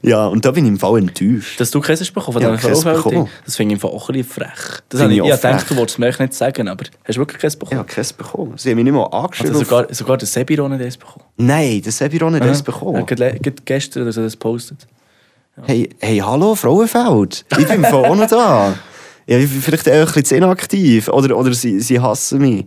Ja, 0.02 0.26
und 0.26 0.44
da 0.44 0.50
bin 0.52 0.64
ich 0.64 0.70
im 0.70 0.78
Fall 0.78 0.98
enttäuscht. 0.98 1.58
Dass 1.60 1.70
du 1.70 1.82
hast 1.82 2.14
bekommen 2.14 2.34
von 2.34 2.42
Ja, 2.42 2.50
diesem 2.52 2.68
keins 2.70 2.82
Frauenfeld-Ding? 2.82 3.12
bekommen. 3.24 3.30
Das 3.44 3.56
finde 3.56 3.74
ich 3.74 3.76
im 3.76 3.80
Fall 3.80 3.90
auch 3.96 4.08
ein 4.08 4.12
bisschen 4.14 4.30
frech. 4.32 4.80
Das 4.88 5.00
habe 5.00 5.12
ich, 5.12 5.18
ich 5.18 5.24
gedacht, 5.24 5.70
du 5.70 5.76
wolltest 5.76 5.98
es 5.98 5.98
mir 5.98 6.24
nicht 6.24 6.34
sagen, 6.34 6.68
aber 6.68 6.84
hast 7.04 7.16
du 7.16 7.20
wirklich 7.20 7.40
Ich 7.40 7.58
bekommen? 7.58 7.78
habe 7.78 7.88
keins 7.92 8.12
bekommen. 8.12 8.52
Sie 8.56 8.70
haben 8.70 8.76
mich 8.76 8.84
nicht 8.84 8.94
mal 8.94 9.04
angeschrieben. 9.06 9.52
Also 9.54 9.64
sogar, 9.64 9.94
sogar 9.94 10.16
der 10.18 10.28
Sebiron 10.28 10.72
hat 10.72 10.80
eins 10.80 10.96
bekommen. 10.96 11.24
Nein, 11.36 11.82
das 11.84 12.00
auch 12.22 12.30
nicht 12.30 12.42
eins 12.42 12.62
bekommen. 12.62 13.04
Er 13.08 13.32
hat 13.34 13.66
gestern 13.66 14.02
oder 14.02 14.12
so 14.12 14.22
das 14.22 14.32
gepostet. 14.34 14.86
Hey, 15.62 15.88
hey, 16.00 16.18
hallo, 16.18 16.54
Frauenfeld. 16.54 17.44
Ich 17.58 17.66
bin 17.66 17.84
von 17.84 18.04
noch 18.14 18.28
da. 18.28 18.74
Ja, 19.28 19.38
ich 19.38 19.50
bin 19.50 19.60
vielleicht 19.60 19.88
auch 19.88 20.06
ein 20.06 20.22
bisschen 20.22 20.36
inaktiv. 20.36 21.08
Oder, 21.08 21.36
oder 21.36 21.52
sie, 21.52 21.80
sie 21.80 21.98
hassen 21.98 22.38
mich. 22.38 22.64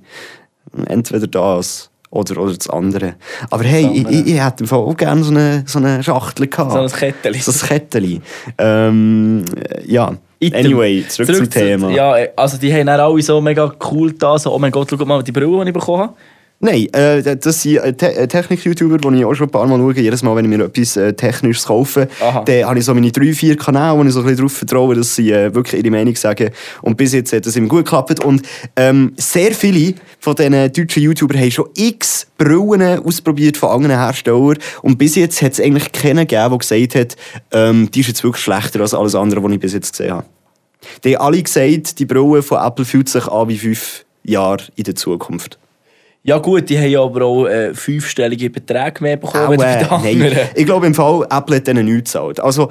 Entweder 0.88 1.26
das 1.26 1.90
oder, 2.12 2.42
oder 2.42 2.54
das 2.54 2.70
andere. 2.70 3.16
Aber 3.50 3.64
hey, 3.64 3.90
ich, 3.94 4.08
ich, 4.10 4.28
ich 4.28 4.44
hätte 4.44 4.64
im 4.64 4.68
Fall 4.68 4.80
auch 4.80 4.98
gerne 4.98 5.24
so 5.24 5.32
eine, 5.32 5.64
so 5.66 5.80
eine 5.80 6.04
Schachtel 6.04 6.48
gehabt. 6.48 6.72
So 6.72 6.80
ein 6.80 6.90
Ketteli. 6.90 7.40
So 7.40 7.52
ein 7.52 7.68
Ketteli. 7.68 8.22
Ähm, 8.58 9.46
ja. 9.86 10.14
Item. 10.40 10.66
Anyway, 10.66 11.06
zurück, 11.08 11.36
zum 11.36 11.50
Thema. 11.50 11.92
Ja, 11.92 12.16
also 12.36 12.58
die 12.58 12.74
haben 12.74 12.88
dann 12.88 13.00
alle 13.00 13.22
so 13.22 13.42
mega 13.42 13.72
cool 13.92 14.14
da, 14.14 14.40
so, 14.40 14.54
oh 14.54 14.60
mein 14.60 14.72
Gott, 14.72 14.90
schau 14.90 15.06
mal 15.06 15.22
die 15.22 15.34
Brille, 15.34 15.64
die 15.66 15.70
ich 15.70 15.74
bekommen 15.74 16.04
habe. 16.04 16.14
Nein, 16.62 16.88
äh, 16.92 17.38
das 17.38 17.62
sind 17.62 17.78
äh, 17.78 17.94
Te 17.94 18.14
äh, 18.14 18.28
Technik-YouTuber, 18.28 18.98
die 18.98 19.20
ich 19.20 19.26
auch 19.26 19.34
schon 19.34 19.48
ein 19.48 19.52
paar 19.52 19.66
Mal 19.66 19.78
schaue. 19.78 19.94
Jedes 19.94 20.24
Mal, 20.24 20.36
wenn 20.36 20.44
ich 20.44 20.58
mir 20.58 20.66
etwas 20.66 20.98
äh, 20.98 21.14
Technisches 21.14 21.66
kaufe, 21.66 22.10
Aha. 22.20 22.44
dann 22.44 22.66
habe 22.66 22.80
ich 22.80 22.84
so 22.84 22.94
meine 22.94 23.14
drei, 23.14 23.32
vier 23.32 23.56
Kanäle, 23.56 23.98
wo 23.98 24.04
ich 24.04 24.12
so 24.12 24.20
ein 24.20 24.24
bisschen 24.26 24.38
darauf 24.38 24.52
vertraue, 24.52 24.94
dass 24.96 25.16
sie 25.16 25.32
äh, 25.32 25.56
wirklich 25.56 25.82
ihre 25.82 25.90
Meinung 25.90 26.18
sagen. 26.18 26.50
Und 26.82 26.98
bis 26.98 27.14
jetzt 27.14 27.32
hat 27.32 27.46
das 27.46 27.56
immer 27.56 27.70
gut 27.70 27.86
geklappt. 27.86 28.26
Und 28.26 28.42
ähm, 28.76 29.14
sehr 29.16 29.54
viele 29.54 29.94
von 30.20 30.36
diesen 30.36 30.52
deutschen 30.52 31.02
YouTubern 31.02 31.40
haben 31.40 31.52
schon 31.52 31.70
x 31.78 32.28
Brillen 32.38 33.00
ausprobiert 33.06 33.56
von 33.56 33.70
anderen 33.70 33.96
Herstellern. 33.96 34.58
Und 34.82 34.98
bis 34.98 35.16
jetzt 35.16 35.42
hat 35.42 35.54
es 35.54 35.62
eigentlich 35.62 35.94
keinen 35.94 36.28
gegeben, 36.28 36.50
der 36.50 36.58
gesagt 36.58 36.96
hat, 36.96 37.16
ähm, 37.54 37.90
die 37.90 38.02
ist 38.02 38.08
jetzt 38.08 38.24
wirklich 38.26 38.44
schlechter 38.44 38.82
als 38.82 38.94
alles 38.94 39.16
andere, 39.16 39.42
was 39.42 39.52
ich 39.54 39.60
bis 39.62 39.74
jetzt 39.74 39.94
gesehen 39.94 40.12
habe. 40.12 40.26
Die 41.06 41.16
haben 41.16 41.26
alle 41.26 41.42
gesagt, 41.42 42.00
die 42.00 42.06
Brille 42.06 42.42
von 42.42 42.62
Apple 42.62 42.84
fühlt 42.84 43.08
sich 43.08 43.26
an 43.28 43.48
wie 43.48 43.58
fünf 43.58 44.04
Jahre 44.24 44.64
in 44.76 44.84
der 44.84 44.96
Zukunft. 44.96 45.58
Ja 46.24 46.38
gut, 46.38 46.70
die 46.70 46.78
haben 46.78 46.90
ja 46.90 47.02
aber 47.02 47.26
auch 47.26 47.46
äh, 47.46 47.74
fünfstellige 47.74 48.50
Beträge 48.50 49.02
mehr 49.02 49.18
bekommen. 49.18 49.60
Auch, 49.62 50.04
äh, 50.04 50.14
nein. 50.16 50.38
Ich 50.54 50.66
glaube 50.66 50.86
im 50.88 50.94
Fall, 50.94 51.26
Apple 51.30 51.56
hat 51.56 51.68
denen 51.68 51.86
nichts 51.86 52.12
gezahlt. 52.12 52.40
Also, 52.40 52.70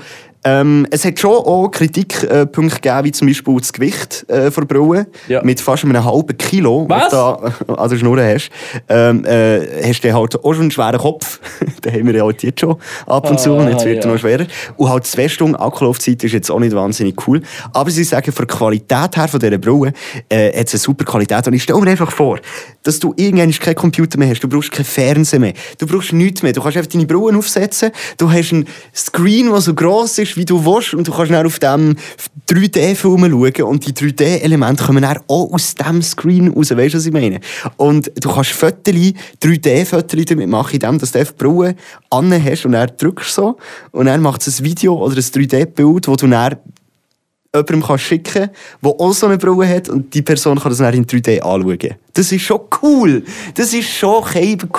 ähm, 0.49 0.87
es 0.91 1.05
hat 1.05 1.19
schon 1.19 1.33
auch 1.33 1.69
Kritikpunkte 1.69 2.81
gegeben, 2.81 3.05
wie 3.05 3.13
zum 3.13 3.29
Beispiel 3.29 3.57
das 3.59 3.73
Gewicht 3.73 4.25
äh, 4.29 4.51
der 4.51 4.63
Brille. 4.63 5.07
Ja. 5.29 5.43
Mit 5.43 5.61
fast 5.61 5.85
einem 5.85 6.03
halben 6.03 6.39
Kilo, 6.39 6.87
Was? 6.89 7.11
du 7.11 7.17
da 7.17 7.53
an 7.75 7.91
der 7.91 7.97
Schnur 7.97 8.19
hast. 8.23 8.51
Ähm, 8.89 9.25
äh, 9.27 9.87
hast 9.87 10.01
du 10.03 10.13
halt 10.13 10.43
auch 10.43 10.53
schon 10.53 10.63
einen 10.63 10.71
schweren 10.71 10.99
Kopf. 10.99 11.41
Den 11.85 11.93
haben 11.93 12.07
wir 12.07 12.15
ja 12.15 12.25
halt 12.25 12.43
jetzt 12.43 12.61
schon 12.61 12.77
ab 13.07 13.31
und 13.31 13.39
zu. 13.39 13.53
Und 13.53 13.69
jetzt 13.69 13.85
wird 13.85 13.99
er 13.99 14.07
ja. 14.07 14.13
noch 14.13 14.19
schwerer. 14.19 14.47
Und 14.77 14.89
halt 14.89 15.07
zwei 15.07 15.29
Stunden 15.29 15.57
Akkulaufzeit 15.57 16.25
ist 16.25 16.33
jetzt 16.33 16.51
auch 16.51 16.61
nicht 16.61 16.75
wahnsinnig 16.75 17.15
cool. 17.27 17.43
Aber 17.75 17.91
sie 17.91 18.05
sagen, 18.05 18.33
von 18.33 18.47
der 18.47 18.57
Qualität 18.57 19.17
her 19.17 19.29
von 19.29 19.41
dieser 19.41 19.59
Brille 19.59 19.93
äh, 20.31 20.59
hat 20.59 20.69
es 20.69 20.75
eine 20.75 20.81
super 20.81 21.05
Qualität. 21.05 21.47
Und 21.47 21.53
ich 21.53 21.63
stelle 21.63 21.81
mir 21.81 21.91
einfach 21.91 22.11
vor, 22.11 22.39
dass 22.83 22.99
du 22.99 23.13
irgendwann 23.17 23.51
keinen 23.51 23.75
Computer 23.75 24.19
mehr 24.19 24.31
hast, 24.31 24.41
du 24.41 24.49
brauchst 24.49 24.73
keinen 24.73 24.87
Fernseher 24.87 25.41
mehr, 25.41 25.53
du 25.77 25.87
brauchst 25.87 26.15
nichts 26.15 26.43
mehr. 26.43 26.55
Du 26.55 26.63
kannst 26.63 26.79
einfach 26.79 26.91
deine 26.91 27.05
Brille 27.05 27.37
aufsetzen, 27.37 27.91
du 28.17 28.33
hast 28.33 28.53
einen 28.53 28.67
Screen, 28.95 29.51
der 29.51 29.61
so 29.61 29.75
gross 29.75 30.17
ist, 30.19 30.38
wie 30.39 30.47
du 30.47 30.65
willst, 30.65 30.95
und 30.95 31.07
du 31.07 31.13
kannst 31.13 31.31
dann 31.31 31.47
auf 31.47 31.59
dem 31.59 31.97
3D-Film 32.49 33.31
schauen 33.31 33.63
und 33.69 33.87
die 33.87 33.93
3D-Elemente 33.93 34.85
kommen 34.85 35.03
dann 35.03 35.19
auch 35.29 35.53
aus 35.53 35.75
dem 35.75 36.01
Screen 36.01 36.49
raus. 36.49 36.71
Weißt 36.71 36.95
du, 36.95 36.99
was 36.99 37.07
ich 37.07 37.13
meine? 37.13 37.41
Und 37.77 38.11
du 38.19 38.31
kannst 38.31 38.53
Fotos, 38.53 38.95
3D-Fotos 39.43 40.25
damit 40.25 40.49
machen, 40.49 40.75
indem 40.75 40.99
du 40.99 41.07
die 41.07 41.25
Brille 41.37 41.75
an 42.09 42.45
hast 42.45 42.65
und 42.65 42.73
dann 42.73 42.91
drückst 42.97 43.35
so 43.35 43.59
und 43.91 44.07
dann 44.07 44.23
macht 44.23 44.47
es 44.47 44.61
ein 44.61 44.65
Video 44.65 44.95
oder 44.95 45.17
ein 45.17 45.23
3D-Bild, 45.23 46.09
wo 46.09 46.17
du 46.17 46.27
dann 46.27 46.57
jemandem 47.55 47.83
kannst 47.83 48.05
schicken 48.05 48.51
der 48.83 48.91
auch 48.91 49.13
so 49.13 49.27
eine 49.27 49.39
Brille 49.39 49.67
hat 49.69 49.89
und 49.89 50.13
die 50.13 50.23
Person 50.23 50.59
kann 50.59 50.71
das 50.71 50.79
dann 50.79 50.93
in 50.95 51.07
3D 51.07 51.41
anschauen. 51.41 51.95
Das 52.13 52.33
ist 52.33 52.43
schon 52.43 52.61
cool. 52.83 53.23
Das 53.55 53.73
ist 53.73 53.89
schon 53.91 54.25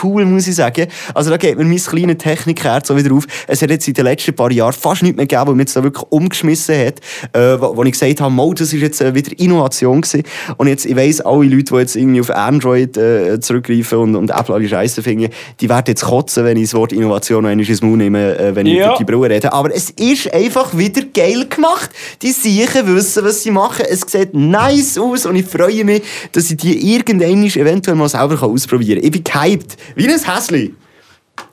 cool, 0.03 0.25
muss 0.25 0.45
ich 0.47 0.55
sagen. 0.55 0.87
Also 1.13 1.29
da 1.29 1.37
geht 1.37 1.57
mir 1.57 1.63
mein 1.63 1.77
kleines 1.77 2.17
Technikherz 2.17 2.89
so 2.89 2.97
wieder 2.97 3.13
auf. 3.15 3.25
Es 3.47 3.61
hat 3.61 3.69
jetzt 3.69 3.87
in 3.87 3.93
den 3.93 4.03
letzten 4.05 4.35
paar 4.35 4.51
Jahren 4.51 4.73
fast 4.73 5.03
nichts 5.03 5.15
mehr 5.15 5.25
gegeben, 5.25 5.47
wo 5.47 5.51
mich 5.53 5.61
jetzt 5.61 5.75
da 5.77 5.83
wirklich 5.83 6.03
umgeschmissen 6.09 6.75
hat, 6.77 6.99
äh, 7.33 7.59
wo, 7.61 7.77
wo 7.77 7.83
ich 7.83 7.93
gesagt 7.93 8.19
habe, 8.19 8.31
Mo, 8.33 8.53
das 8.53 8.73
ist 8.73 8.81
jetzt 8.81 9.01
äh, 9.01 9.15
wieder 9.15 9.31
Innovation 9.39 10.01
gewesen. 10.01 10.23
Und 10.57 10.67
jetzt, 10.67 10.85
ich 10.85 10.95
weiss, 10.97 11.21
alle 11.21 11.45
Leute, 11.45 11.73
die 11.73 11.75
jetzt 11.79 11.95
irgendwie 11.95 12.19
auf 12.19 12.29
Android 12.29 12.97
äh, 12.97 13.39
zurückgreifen 13.39 13.97
und, 13.99 14.15
und 14.17 14.31
Apple 14.31 14.53
alle 14.53 14.67
Scheiße 14.67 15.01
finden, 15.01 15.29
die 15.61 15.69
werden 15.69 15.85
jetzt 15.87 16.03
kotzen, 16.03 16.43
wenn 16.43 16.57
ich 16.57 16.63
das 16.65 16.73
Wort 16.73 16.91
Innovation 16.91 17.43
noch 17.43 17.49
einmal 17.49 17.65
ins 17.65 17.81
Maul 17.81 17.97
nehme, 17.97 18.37
äh, 18.37 18.53
wenn 18.55 18.65
ich 18.65 18.75
Ja. 18.75 18.87
über 18.89 18.97
die 18.97 19.05
Brille 19.05 19.29
rede. 19.29 19.53
Aber 19.53 19.73
es 19.73 19.91
ist 19.91 20.31
einfach 20.33 20.77
wieder 20.77 21.03
geil 21.13 21.45
gemacht. 21.47 21.89
Die 22.21 22.31
Siechen 22.59 22.95
wissen, 22.95 23.23
was 23.23 23.43
sie 23.43 23.51
machen. 23.51 23.85
Es 23.89 24.01
sieht 24.01 24.33
nice 24.33 24.97
aus 24.97 25.25
und 25.25 25.35
ich 25.35 25.45
freue 25.45 25.85
mich, 25.85 26.03
dass 26.33 26.51
ich 26.51 26.57
die 26.57 26.93
irgendwann 26.93 27.43
eventuell 27.45 27.95
mal 27.95 28.09
selber 28.09 28.41
ausprobieren 28.43 28.99
kann. 28.99 29.05
Ich 29.05 29.11
bin 29.11 29.23
gehypt. 29.23 29.77
Wie 29.95 30.07
ein 30.07 30.19
Häsli. 30.19 30.73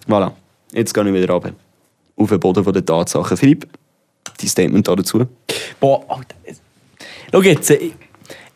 Voilà. 0.09 0.33
Jetzt 0.73 0.93
gehe 0.93 1.07
ich 1.07 1.15
wieder 1.15 1.33
runter. 1.33 1.53
Auf 2.17 2.29
den 2.29 2.41
Boden 2.41 2.73
der 2.73 2.85
Tatsachen. 2.85 3.37
Philipp, 3.37 3.69
dein 4.39 4.49
Statement 4.49 4.89
dazu? 4.89 5.27
Boah, 5.79 6.05
Alter. 6.09 6.35
Schau 7.31 7.43
jetzt, 7.43 7.71
ich, 7.71 7.93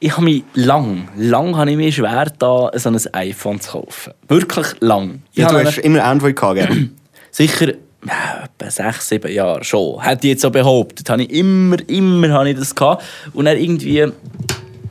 ich 0.01 0.13
habe 0.13 0.25
mich 0.25 0.43
lang, 0.55 1.09
lang 1.17 1.57
habe 1.57 1.71
ich 1.71 1.77
mir 1.77 1.93
schwer 1.93 2.33
da 2.39 2.71
so 2.75 2.89
ein 2.89 2.99
iPhone 3.13 3.61
zu 3.61 3.73
kaufen. 3.73 4.13
Wirklich 4.27 4.67
lang. 4.81 5.23
Ich 5.33 5.39
Ja, 5.39 5.51
du 5.53 5.65
hast 5.65 5.79
immer 5.79 6.03
Android 6.05 6.35
gehabt, 6.35 6.57
gell? 6.57 6.91
sicher 7.31 7.75
etwa 8.03 8.71
sechs, 8.71 9.09
sieben 9.09 9.33
Jahre 9.33 9.63
schon. 9.65 10.03
Hätte 10.03 10.27
ich 10.27 10.33
jetzt 10.33 10.43
so 10.43 10.51
behauptet. 10.51 11.09
Habe 11.11 11.23
ich 11.23 11.31
immer, 11.31 11.77
immer 11.89 12.31
habe 12.31 12.51
ich 12.51 12.57
das 12.57 12.75
gehabt. 12.75 13.05
Und 13.33 13.45
dann 13.45 13.57
irgendwie, 13.57 14.07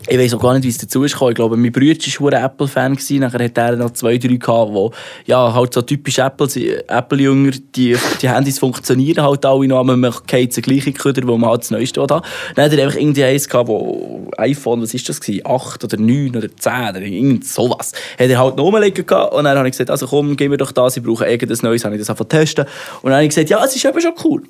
ich 0.10 0.18
weiß 0.18 0.34
auch 0.34 0.42
gar 0.42 0.54
nicht, 0.54 0.64
wie 0.64 0.70
es 0.70 0.78
dazu 0.78 1.04
ist. 1.04 1.14
Ich 1.14 1.36
glaube, 1.36 1.56
mein 1.56 1.72
Bruder 1.72 1.96
war 2.20 2.34
ein 2.34 2.46
Apple-Fan. 2.46 2.98
Nachher 3.20 3.44
hat 3.44 3.58
er 3.58 3.76
noch 3.76 3.92
zwei, 3.92 4.18
drei 4.18 4.36
gehabt, 4.36 4.72
die, 4.74 5.32
ja, 5.32 5.54
halt 5.54 5.74
so 5.74 5.82
typisch. 5.82 6.18
Apple-Jünger, 6.18 7.52
die, 7.76 7.96
die 8.22 8.30
Handys 8.30 8.60
funktionieren 8.60 9.24
halt 9.24 9.46
alle 9.46 9.68
noch, 9.68 9.80
aber 9.80 9.96
man 9.96 10.14
geht 10.26 10.56
den 10.56 10.64
gleichen 10.64 10.94
Köder, 10.94 11.28
wo 11.28 11.38
man 11.38 11.50
halt 11.52 11.62
das 11.62 11.72
Neueste 11.72 12.02
hat. 12.02 12.10
Dann 12.10 12.22
hat 12.66 12.74
er 12.74 12.86
einfach 12.86 13.00
irgendwie 13.00 13.24
eins 13.24 13.48
gehabt, 13.48 13.70
wo 13.70 14.28
iPhone, 14.38 14.82
was 14.82 14.94
ist 14.94 15.08
das 15.08 15.22
gewesen? 15.22 15.46
8 15.46 15.84
oder 15.84 15.98
9 15.98 16.36
oder 16.36 16.48
10 16.56 16.74
oder 16.90 17.02
irgend 17.02 17.46
sowas. 17.46 17.92
Hat 18.18 18.30
er 18.30 18.40
halt 18.40 18.58
noch 18.58 18.66
rumliegen 18.66 19.06
gehabt 19.06 19.34
und 19.34 19.44
dann 19.44 19.58
habe 19.58 19.68
ich 19.68 19.74
gesagt, 19.74 19.92
also 19.92 20.08
komm, 20.08 20.36
gib 20.36 20.50
mir 20.50 20.58
doch 20.58 20.72
das, 20.72 20.98
ich 20.98 21.04
brauche 21.04 21.26
irgendetwas 21.26 21.62
Neues, 21.62 21.86
habe 21.86 21.96
ich 21.96 22.02
das 22.02 22.10
einfach 22.10 22.26
testen. 22.26 22.66
Und 23.02 23.12
dann 23.12 23.16
habe 23.16 23.24
ich 23.24 23.30
gesagt, 23.30 23.50
ja, 23.50 23.64
es 23.64 23.76
ist 23.76 23.86
eben 23.86 24.02
schon 24.02 24.14
cool. 24.24 24.44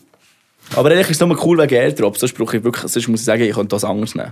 Aber 0.75 0.89
eigentlich 0.89 1.09
ist 1.09 1.21
es 1.21 1.27
nur 1.27 1.45
cool 1.45 1.57
wegen 1.57 1.75
AirDrop, 1.75 2.17
sonst 2.17 2.33
brauche 2.33 2.57
ich 2.57 2.63
wirklich, 2.63 2.91
sonst 2.91 3.07
muss 3.07 3.21
ich 3.21 3.25
sagen, 3.25 3.43
ich 3.43 3.53
könnte 3.53 3.69
das 3.69 3.83
anders 3.83 4.15
nehmen. 4.15 4.31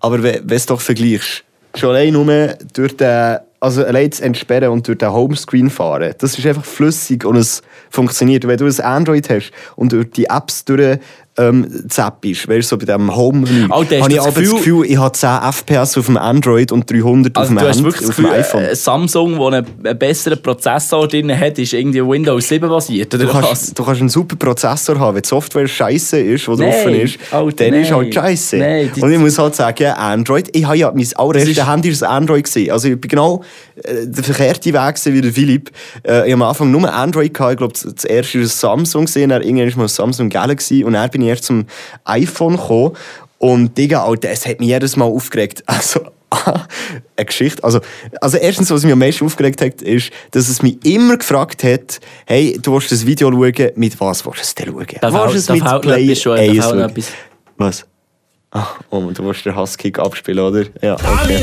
Aber 0.00 0.22
wenn 0.22 0.46
du 0.46 0.54
es 0.54 0.66
doch 0.66 0.80
vergleichst, 0.80 1.44
schon 1.74 1.90
allein 1.90 2.12
nur 2.12 2.54
durch 2.72 2.96
den, 2.96 3.38
also 3.60 3.84
allein 3.84 4.10
das 4.10 4.20
Entsperren 4.20 4.70
und 4.70 4.86
durch 4.86 4.98
den 4.98 5.12
Homescreen 5.12 5.70
fahren, 5.70 6.14
das 6.18 6.38
ist 6.38 6.46
einfach 6.46 6.64
flüssig 6.64 7.24
und 7.24 7.36
es 7.36 7.62
funktioniert. 7.90 8.46
Wenn 8.46 8.58
du 8.58 8.66
ein 8.66 8.80
Android 8.80 9.28
hast 9.30 9.50
und 9.76 9.92
durch 9.92 10.10
die 10.10 10.26
Apps 10.26 10.64
durch 10.64 10.98
ähm, 11.38 11.84
zappst, 11.88 12.48
weißt 12.48 12.48
du, 12.48 12.62
so 12.62 12.78
bei 12.78 12.84
diesem 12.86 13.14
home 13.14 13.46
hast 13.48 13.70
habe 13.70 14.12
ich 14.12 14.20
aber 14.20 14.40
das 14.42 14.50
Gefühl- 14.50 14.84
ich 14.86 14.96
habe 14.98 15.12
10 15.12 15.28
FPS 15.52 15.96
auf 15.98 16.06
dem 16.06 16.16
Android 16.16 16.72
und 16.72 16.90
300 16.90 17.36
Also 17.36 17.54
auf 17.54 17.58
dem, 17.58 17.58
Hand, 17.58 17.86
auf 17.86 17.94
dem 17.98 18.06
Gefühl, 18.08 18.26
iPhone. 18.30 18.64
ein 18.64 18.74
Samsung, 18.74 19.32
das 19.38 19.46
einen, 19.54 19.66
einen 19.84 19.98
besseren 19.98 20.42
Prozessor 20.42 21.06
drin 21.08 21.38
hat, 21.38 21.58
ist 21.58 21.72
irgendwie 21.72 22.04
Windows 22.04 22.48
7 22.48 22.68
basiert, 22.68 23.12
Du 23.12 23.26
kannst, 23.26 23.78
du 23.78 23.84
kannst 23.84 24.00
einen 24.00 24.08
super 24.10 24.36
Prozessor 24.36 24.98
haben, 24.98 25.14
wenn 25.16 25.22
die 25.22 25.28
Software 25.28 25.66
scheiße 25.68 26.18
ist, 26.18 26.46
die 26.46 26.56
drauf 26.56 26.86
ist, 26.86 27.18
Alter, 27.30 27.64
dann 27.70 27.74
ist 27.80 27.90
nein. 27.90 27.98
halt 28.00 28.14
scheiße. 28.14 28.56
Nein, 28.56 28.90
Und 29.00 29.12
ich 29.12 29.18
muss 29.18 29.38
halt 29.38 29.54
sagen, 29.54 29.86
Android, 29.92 30.48
ich 30.56 30.64
habe 30.66 30.76
ja 30.76 30.92
mein 30.94 31.06
allererstes 31.14 31.56
ist- 31.56 31.66
Handy 31.68 31.88
ist 31.90 32.02
ein 32.02 32.10
Android 32.10 32.44
gewesen. 32.44 32.70
Also 32.70 32.88
ich 32.88 33.00
bin 33.00 33.08
genau 33.08 33.42
äh, 33.84 34.06
der 34.06 34.24
verkehrte 34.24 34.72
Weg 34.72 34.94
wie 35.04 35.20
der 35.20 35.32
Philipp. 35.32 35.70
Äh, 36.06 36.26
ich 36.26 36.32
habe 36.32 36.32
am 36.32 36.42
Anfang 36.42 36.70
nur 36.70 36.92
Android 36.92 37.32
gehabt, 37.32 37.52
ich 37.52 37.58
glaube 37.58 37.72
das 37.74 38.04
erste 38.04 38.40
war 38.40 38.46
Samsung 38.46 39.04
gesehen, 39.04 39.30
dann 39.30 39.42
irgendwann 39.42 39.68
ist 39.68 39.76
mal 39.76 39.88
Samsung 39.88 40.28
Galaxy 40.28 40.82
und 40.84 40.94
dann 40.94 41.08
bin 41.10 41.22
ich 41.22 41.27
erst 41.28 41.44
zum 41.44 41.66
iPhone 42.04 42.56
gekommen 42.56 42.96
und 43.38 43.76
Digga, 43.78 44.04
Alter, 44.04 44.30
es 44.30 44.46
hat 44.46 44.58
mich 44.60 44.68
jedes 44.68 44.96
Mal 44.96 45.06
aufgeregt. 45.06 45.62
Also 45.66 46.00
eine 47.16 47.24
Geschichte. 47.24 47.64
Also, 47.64 47.80
also 48.20 48.36
erstens, 48.36 48.70
was 48.70 48.82
mich 48.82 48.92
am 48.92 48.98
meisten 48.98 49.24
aufgeregt 49.24 49.62
hat, 49.62 49.80
ist, 49.80 50.10
dass 50.32 50.48
es 50.50 50.60
mich 50.62 50.76
immer 50.84 51.16
gefragt 51.16 51.64
hat, 51.64 52.00
hey, 52.26 52.58
du 52.60 52.74
willst 52.74 52.92
das 52.92 53.06
Video 53.06 53.30
schauen, 53.30 53.70
mit 53.76 53.98
was 53.98 54.26
willst 54.26 54.38
du 54.38 54.42
es 54.42 54.54
denn 54.54 54.66
schauen? 54.66 54.86
Da 55.00 55.12
Willst 55.12 55.34
du 55.34 55.38
es 55.38 55.48
mit 55.48 55.64
noch 55.64 55.80
Play 55.80 56.04
etwas 56.04 56.20
schon, 56.22 56.36
da 56.36 56.42
1 56.42 56.50
fällt 56.50 56.60
noch 56.64 56.70
schauen? 56.70 56.90
etwas. 56.90 57.12
Was? 57.56 57.86
Ah, 58.50 58.66
oh, 58.90 59.00
du 59.00 59.24
willst 59.24 59.44
den 59.44 59.54
Hasskick 59.54 59.98
abspielen, 59.98 60.44
oder? 60.44 60.64
Ja, 60.82 60.94
okay. 60.94 61.38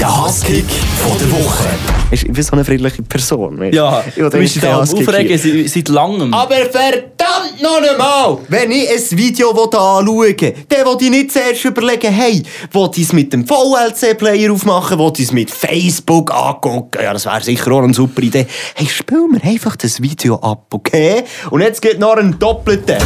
Der 0.00 0.24
Hasskick 0.24 0.64
von 0.98 1.18
der 1.18 1.30
Woche. 1.32 1.64
Ich 2.10 2.24
bin 2.24 2.42
so 2.42 2.52
eine 2.52 2.64
friedliche 2.64 3.02
Person. 3.02 3.58
weißt 3.60 3.74
Ja, 3.74 4.02
Ich 4.06 4.14
du 4.14 4.30
bist 4.30 4.62
Hasskick 4.62 5.08
Aufregen 5.08 5.68
seit 5.68 5.88
langem. 5.88 6.34
Aber 6.34 6.56
verdammt 6.56 7.17
noch 7.60 7.82
einmal! 7.82 8.38
Wenn 8.48 8.70
ich 8.70 8.88
ein 8.90 9.18
Video 9.18 9.50
anschauen 9.50 10.06
will, 10.06 10.34
dann 10.34 10.86
will 10.86 10.96
ich 11.00 11.10
nicht 11.10 11.32
zuerst 11.32 11.64
überlegen, 11.64 12.12
hey, 12.12 12.42
will 12.72 12.90
ich 12.94 13.02
es 13.02 13.12
mit 13.12 13.32
dem 13.32 13.46
VLC-Player 13.46 14.52
aufmachen, 14.52 14.98
will 14.98 15.12
ich 15.16 15.24
es 15.24 15.32
mit 15.32 15.50
Facebook 15.50 16.32
angucken? 16.32 16.98
Ja, 17.02 17.12
das 17.12 17.24
wäre 17.26 17.40
sicher 17.42 17.72
auch 17.72 17.82
eine 17.82 17.94
super 17.94 18.22
Idee. 18.22 18.46
Hey, 18.74 18.86
spiel 18.86 19.28
mir 19.28 19.42
einfach 19.42 19.76
das 19.76 20.00
Video 20.00 20.36
ab, 20.36 20.66
okay? 20.72 21.24
Und 21.50 21.60
jetzt 21.60 21.82
geht 21.82 21.98
noch 21.98 22.16
ein 22.16 22.38
doppelter. 22.38 22.98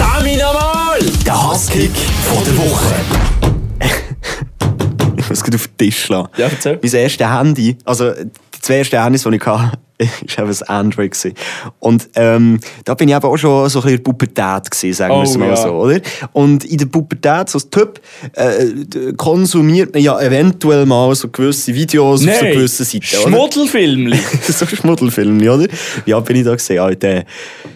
Der 1.25 1.51
Hasskick 1.51 1.91
von 2.29 2.45
der 2.45 2.59
Woche. 2.59 2.95
Ich 5.17 5.29
muss 5.29 5.45
gerade 5.45 5.57
auf 5.57 5.69
den 5.69 5.79
Tisch 5.79 6.05
schlagen. 6.05 6.29
Ja, 6.37 6.49
erzähl. 6.49 6.79
Mein 6.83 6.93
erstes 6.93 7.27
Handy, 7.27 7.77
also 7.85 8.11
die 8.12 8.61
zwei 8.61 8.79
ersten 8.79 9.03
Handys, 9.03 9.23
die 9.23 9.37
ich 9.37 9.47
hatte, 9.47 9.79
ist 10.25 10.38
eben 10.38 10.49
das 10.49 10.62
Android. 10.62 11.12
Gewesen. 11.12 11.35
Und 11.79 12.09
ähm, 12.15 12.61
da 12.85 12.95
bin 12.95 13.09
ich 13.09 13.15
eben 13.15 13.25
auch 13.25 13.37
schon 13.37 13.69
so 13.69 13.81
ein 13.81 13.83
bisschen 13.83 13.91
in 13.91 13.97
der 13.97 14.03
Pubertät 14.03 14.71
gewesen, 14.71 14.95
sagen 14.95 15.15
wir 15.15 15.23
es 15.23 15.37
Oh, 15.37 15.38
mal 15.38 15.49
ja. 15.49 15.57
so, 15.57 15.69
oder? 15.71 16.01
Und 16.33 16.65
in 16.65 16.79
der 16.79 16.87
Pubertät, 16.87 17.49
so 17.49 17.57
als 17.57 17.71
Typ, 17.71 18.01
äh, 18.35 19.12
konsumiert 19.17 19.93
man 19.95 20.03
ja 20.03 20.21
eventuell 20.21 20.87
mal 20.87 21.15
so 21.15 21.29
gewisse 21.29 21.75
Videos 21.75 22.27
auf 22.27 22.35
so 22.35 22.45
gewissen 22.45 22.85
Seiten? 22.85 23.05
Schmuddelfilmli. 23.05 24.19
so 24.49 24.67
Schmuddelfilme, 24.67 25.53
oder? 25.53 25.67
Wie 26.05 26.15
alt 26.15 26.25
bin 26.25 26.37
ich 26.37 26.45
da 26.45 26.55
gesehen? 26.55 26.79
Alter, 26.81 27.25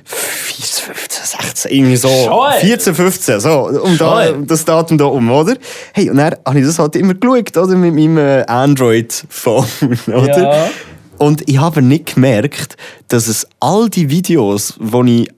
14, 0.05 0.95
15, 0.95 1.25
16, 1.25 1.73
irgendwie 1.73 1.97
so. 1.97 2.09
Ey. 2.09 2.67
14, 2.67 2.95
15, 2.95 3.41
so. 3.41 3.69
Um, 3.83 3.99
da, 3.99 4.33
das 4.33 4.65
Datum 4.65 4.99
da 4.99 5.07
um, 5.07 5.31
oder? 5.31 5.57
Hey, 5.93 6.11
und 6.11 6.17
dann 6.17 6.37
habe 6.47 6.61
ich 6.61 6.67
das 6.67 6.79
halt 6.79 6.97
immer 6.97 7.15
geschaut, 7.15 7.57
oder? 7.57 7.77
Mit 7.77 7.95
meinem 7.95 8.19
äh, 8.19 8.45
Android-Phone, 8.47 9.67
oder? 10.07 10.43
Ja. 10.43 10.71
Und 11.18 11.48
ich 11.48 11.59
habe 11.59 11.83
nicht 11.83 12.14
gemerkt, 12.14 12.76
dass 13.09 13.26
es 13.26 13.46
all 13.61 13.88
die 13.88 14.11
Videos, 14.11 14.74
die 14.79 15.07
ich 15.07 15.31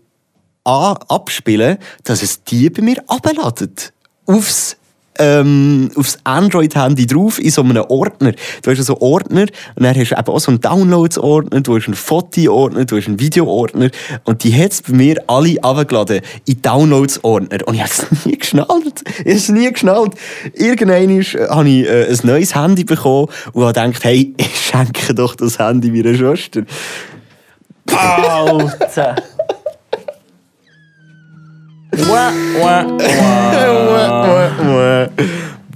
abspiele, 0.64 1.78
dass 2.04 2.22
es 2.22 2.42
die 2.44 2.68
bei 2.70 2.82
mir 2.82 3.02
abladet. 3.06 3.92
Aufs, 4.26 4.76
ähm, 5.18 5.90
aufs 5.94 6.18
Android-Handy 6.24 7.07
drauf, 7.07 7.38
in 7.38 7.50
so 7.50 7.62
einem 7.62 7.85
Ordner. 7.88 8.33
Du 8.62 8.70
hast 8.70 8.83
so 8.83 8.94
einen 8.94 9.02
Ordner 9.02 9.46
und 9.76 9.85
dann 9.85 9.96
hast 9.96 10.11
du 10.11 10.16
eben 10.16 10.28
auch 10.28 10.40
so 10.40 10.50
einen 10.50 10.61
Downloads-Ordner, 10.61 11.61
du 11.61 11.76
hast 11.76 11.87
einen 11.87 11.94
Foto-Ordner, 11.94 12.85
du 12.85 12.96
hast 12.96 13.07
einen 13.07 13.20
Video-Ordner 13.20 13.90
und 14.24 14.44
die 14.44 14.54
hat 14.54 14.72
es 14.72 14.83
bei 14.83 14.92
mir 14.92 15.22
alle 15.26 15.62
abgeladen 15.62 16.20
in 16.46 16.62
Downloads-Ordner. 16.62 17.66
Und 17.66 17.74
ich 17.74 17.81
habe 17.81 17.90
es 17.90 18.07
nie 18.24 18.38
geschnallt. 18.38 19.02
Ich 19.18 19.24
habe 19.24 19.31
es 19.31 19.48
nie 19.48 19.72
geschnallt. 19.72 20.12
Irgendwann 20.54 21.11
äh, 21.11 21.22
habe 21.48 21.68
ich 21.68 21.87
äh, 21.87 22.09
ein 22.11 22.18
neues 22.22 22.54
Handy 22.54 22.85
bekommen 22.85 23.28
und 23.52 23.64
habe 23.64 23.72
gedacht, 23.72 24.04
hey, 24.04 24.35
ich 24.37 24.70
schenke 24.70 25.14
doch 25.14 25.35
das 25.35 25.59
Handy 25.59 25.90
meiner 25.90 26.16
Schwester. 26.16 26.62
Alter. 27.90 29.16
Wah, 31.92 32.33
wah, 32.61 32.85
wah. 34.61 35.09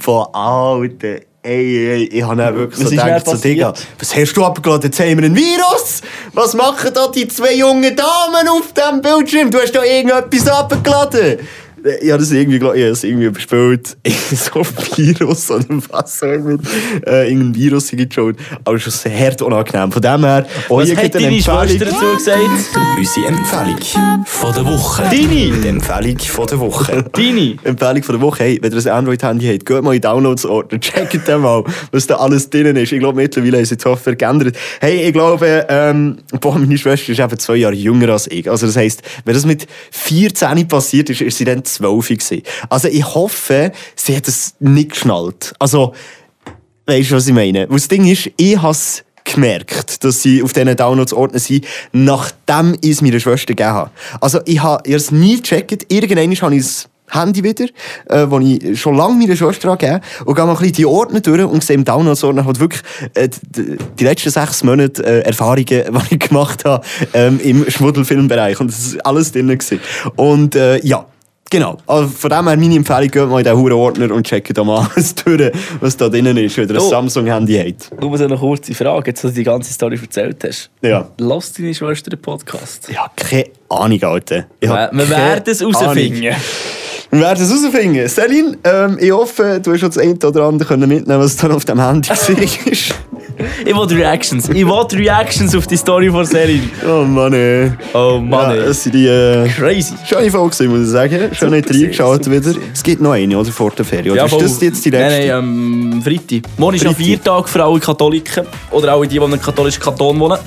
Boah, 0.05 0.31
Alter. 0.35 1.21
Ey, 1.45 1.59
ey, 1.59 1.89
ey, 1.89 2.05
ich 2.05 2.23
habe 2.23 2.37
dann 2.37 2.55
wirklich 2.55 2.81
Was 2.81 2.91
so 2.91 2.97
gedacht, 2.97 3.27
so, 3.27 3.35
Digga, 3.35 3.75
was 3.99 4.15
hast 4.15 4.35
du 4.35 4.45
abgeladen? 4.45 4.83
Jetzt 4.85 5.01
haben 5.01 5.19
wir 5.19 5.25
einen 5.25 5.35
Virus! 5.35 6.01
Was 6.35 6.55
machen 6.55 6.93
da 6.95 7.09
die 7.09 7.27
zwei 7.27 7.55
jungen 7.55 7.97
Damen 7.97 8.49
auf 8.49 8.73
dem 8.73 9.03
Bildschirm? 9.03 9.51
Du 9.51 9.61
hast 9.61 9.73
da 9.73 9.83
irgendetwas 9.83 10.47
abgeladen! 10.47 11.41
Ich 12.01 12.11
habe 12.11 12.21
das 12.21 12.31
irgendwie, 12.31 12.57
ich 12.57 12.63
habe 12.63 12.89
das 12.89 13.05
irgendwie 13.05 13.27
überspielt. 13.27 13.97
so 14.07 14.61
ein 14.61 14.67
Virus 14.97 15.51
oder 15.51 15.65
was 15.91 16.23
auch 16.23 16.29
immer. 16.29 16.59
Äh, 17.07 17.31
irgendein 17.31 17.55
Virus 17.55 17.91
geschaut. 17.91 18.37
Aber 18.65 18.79
schon 18.79 18.93
sehr 18.93 19.19
hart 19.19 19.43
unangenehm. 19.43 19.91
Von 19.91 20.03
dem 20.03 20.25
her, 20.25 20.47
Was 20.69 20.91
hat 20.95 21.15
deine 21.15 21.27
Empfehlung. 21.27 21.69
Schwester 21.69 21.85
dazu 21.87 22.15
gesagt? 22.17 22.39
Unsere 22.99 23.27
Empfehlung 23.27 24.25
von 24.27 24.55
der 24.55 24.65
Woche. 24.67 25.03
Deine! 25.03 25.27
Die 25.61 25.69
Empfehlung 25.69 26.19
von 26.19 26.47
der 26.47 26.61
Woche. 26.61 27.05
Deine? 27.13 27.57
Empfehlung 27.65 28.03
von 28.03 28.15
der 28.15 28.21
Woche. 28.21 28.45
Hey, 28.45 28.59
wenn 28.63 28.73
ihr 28.73 28.79
ein 28.79 28.93
Android-Handy 28.93 29.47
habt, 29.47 29.67
geht 29.67 29.83
mal 29.83 29.95
in 29.95 30.01
den 30.01 30.11
Downloads-Ordner, 30.11 30.81
checkt 30.81 31.27
den 31.27 31.41
mal, 31.41 31.65
was 31.91 32.07
da 32.07 32.17
alles 32.17 32.49
drin 32.49 32.77
ist. 32.77 32.93
Ich 32.93 33.01
glaube, 33.01 33.21
mittlerweile 33.21 33.59
haben 33.59 33.65
sie 33.65 33.77
die 33.77 33.83
Software 33.83 34.17
geändert. 34.17 34.57
Hey, 34.81 35.03
ich 35.09 35.13
glaube, 35.13 35.67
ähm, 35.69 36.19
boah, 36.41 36.59
meine 36.59 36.79
Schwester 36.79 37.13
ist 37.13 37.19
eben 37.19 37.39
zwei 37.39 37.57
Jahre 37.57 37.75
jünger 37.75 38.11
als 38.11 38.31
ich. 38.31 38.49
Also 38.49 38.67
das 38.67 38.77
heisst, 38.77 39.03
wenn 39.25 39.35
das 39.35 39.47
mit 39.47 39.67
14 39.91 40.69
passiert 40.69 41.11
ist, 41.11 41.21
ist 41.21 41.39
sie 41.39 41.45
dann 41.45 41.65
12 41.75 42.09
gewesen. 42.09 42.43
Also 42.69 42.89
ich 42.89 43.15
hoffe, 43.15 43.73
sie 43.97 44.17
hat 44.17 44.29
es 44.29 44.55
nicht 44.61 44.91
geschnallt. 44.91 45.55
Also, 45.59 45.93
Weißt 46.87 47.13
du, 47.13 47.15
was 47.15 47.29
ich 47.29 47.35
meine? 47.35 47.69
Das 47.69 47.87
Ding 47.87 48.07
ist, 48.07 48.31
ich 48.37 48.61
habe 48.61 48.77
gemerkt, 49.25 50.03
dass 50.03 50.21
sie 50.21 50.43
auf 50.43 50.53
diesen 50.53 50.77
Downloads-Ordner 50.77 51.39
sind, 51.39 51.65
nachdem 51.93 52.77
ich 52.81 52.91
es 52.91 53.03
meiner 53.03 53.21
Schwester 53.21 53.55
gegeben 53.55 53.71
habe. 53.71 53.91
Also 54.21 54.41
ich 54.47 54.61
habe 54.61 54.83
habe 54.83 54.95
es 54.95 55.13
nie 55.13 55.37
gecheckt. 55.37 55.93
Irgendwann 55.93 56.35
habe 56.35 56.57
ich 56.57 56.63
das 56.63 56.89
Handy 57.09 57.45
wieder, 57.45 57.67
äh, 58.07 58.27
das 58.27 58.41
ich 58.43 58.81
schon 58.81 58.97
lange 58.97 59.15
meiner 59.15 59.37
Schwester 59.37 59.71
habe 59.71 59.79
gegeben 59.79 60.01
und 60.25 60.35
gehe 60.35 60.45
mal 60.45 60.53
ein 60.53 60.59
bisschen 60.59 60.75
die 60.75 60.87
Ordner 60.87 61.21
durch 61.21 61.45
und 61.45 61.63
sehe 61.63 61.77
im 61.77 61.85
Downloads-Ordner 61.85 62.45
halt 62.45 62.59
wirklich 62.59 62.83
äh, 63.15 63.29
die, 63.29 63.77
die 63.99 64.05
letzten 64.05 64.31
sechs 64.31 64.65
Monate 64.65 65.05
äh, 65.05 65.21
Erfahrungen, 65.21 65.65
die 65.67 66.15
ich 66.15 66.19
gemacht 66.19 66.65
habe 66.65 66.85
ähm, 67.15 67.39
im 67.45 67.71
Schmuddelfilmbereich. 67.71 68.59
Und 68.59 68.71
das 68.71 68.79
ist 68.79 69.07
alles 69.07 69.31
drin. 69.31 69.47
Gewesen. 69.47 69.81
Und 70.17 70.57
äh, 70.57 70.85
ja, 70.85 71.07
Genau. 71.53 71.77
Also 71.87 72.09
von 72.09 72.31
dem 72.31 72.49
her 72.49 72.57
meine 72.57 72.75
Empfehlung, 72.77 73.11
geht 73.11 73.29
mal 73.29 73.39
in 73.41 73.45
diesen 73.45 73.59
huren 73.59 73.73
Ordner 73.75 74.11
und 74.11 74.27
checkt 74.27 74.57
da 74.57 74.65
mal 74.65 74.89
alles 74.95 75.15
durch, 75.15 75.53
was 75.81 75.99
da 75.99 76.09
drin 76.09 76.35
ist, 76.39 76.57
wenn 76.57 76.67
ihr 76.67 76.75
ein. 76.77 76.81
Samsung-Handy 76.81 77.59
habt. 77.59 78.01
Nur 78.01 78.17
so 78.17 78.25
eine 78.25 78.39
kurze 78.39 78.73
Frage, 78.73 79.11
jetzt, 79.11 79.23
dass 79.23 79.33
du 79.33 79.37
die 79.37 79.45
ganze 79.45 79.71
Story 79.71 79.99
erzählt 80.01 80.43
hast. 80.45 80.71
Ja. 80.81 81.11
Lass 81.19 81.53
deine 81.53 81.75
Schwester 81.75 82.09
den 82.09 82.23
Podcast. 82.23 82.89
Ich 82.89 82.99
habe 82.99 83.13
keine 83.17 83.45
Ahnung, 83.69 84.03
Alter. 84.03 84.47
Ich 84.61 84.69
Wir 84.71 85.11
werden 85.11 85.43
es 85.45 85.61
herausfinden. 85.61 86.23
Wir 86.23 87.21
werden 87.21 87.45
es 87.45 87.51
herausfinden. 87.51 88.09
Celine, 88.09 88.57
ähm, 88.65 88.97
ich 88.99 89.13
hoffe, 89.13 89.61
du 89.63 89.73
hast 89.73 89.81
schon 89.81 89.91
das 89.91 89.99
eine 89.99 90.15
oder 90.15 90.45
andere 90.45 90.79
mitnehmen 90.79 91.21
was 91.21 91.37
dann 91.37 91.53
auf 91.53 91.67
dem 91.67 91.79
Handy 91.79 92.09
war. 92.09 92.97
Ich 93.65 93.75
will 93.75 93.97
Reactions. 93.97 94.49
Ich 94.49 94.67
will 94.67 94.99
Reactions 94.99 95.55
auf 95.55 95.67
die 95.67 95.77
Story 95.77 96.11
von 96.11 96.25
Selin. 96.25 96.71
oh 96.87 97.05
Mann, 97.05 97.33
ey. 97.33 97.73
Oh 97.95 98.19
Mann, 98.19 98.57
ja, 98.57 98.65
das 98.67 98.83
sind 98.83 98.95
die... 98.95 99.07
Äh, 99.07 99.49
Crazy. 99.49 99.95
Schöne 100.09 100.31
Folge, 100.31 100.57
gewesen, 100.57 100.71
muss 100.71 100.87
ich 100.87 100.93
sagen. 100.93 101.35
Schön 101.35 101.51
nicht 101.51 101.71
reingeschaut 101.71 102.31
wieder. 102.31 102.55
Es 102.73 102.83
gibt 102.83 103.01
noch 103.01 103.13
eine, 103.13 103.39
oder? 103.39 103.51
Vor 103.51 103.71
der 103.71 103.85
Ferien. 103.85 104.13
Oder 104.13 104.27
ist 104.27 104.41
das 104.41 104.61
jetzt 104.61 104.85
die 104.85 104.91
letzte? 104.91 105.19
Nein, 105.19 105.29
nein, 105.29 105.39
ähm, 105.39 106.03
Freitag. 106.03 106.51
Morgen 106.59 106.77
ist 106.77 106.85
noch 106.85 106.93
Freitag. 106.93 107.07
vier 107.07 107.23
Tage 107.23 107.49
für 107.49 107.65
alle 107.65 107.81
Katholiken. 107.81 108.47
Oder 108.71 108.93
alle 108.93 109.07
die, 109.07 109.11
die 109.11 109.17
in 109.17 109.25
einem 109.25 109.41
katholischen 109.41 109.83
Kanton 109.83 110.19
wohnen. 110.19 110.39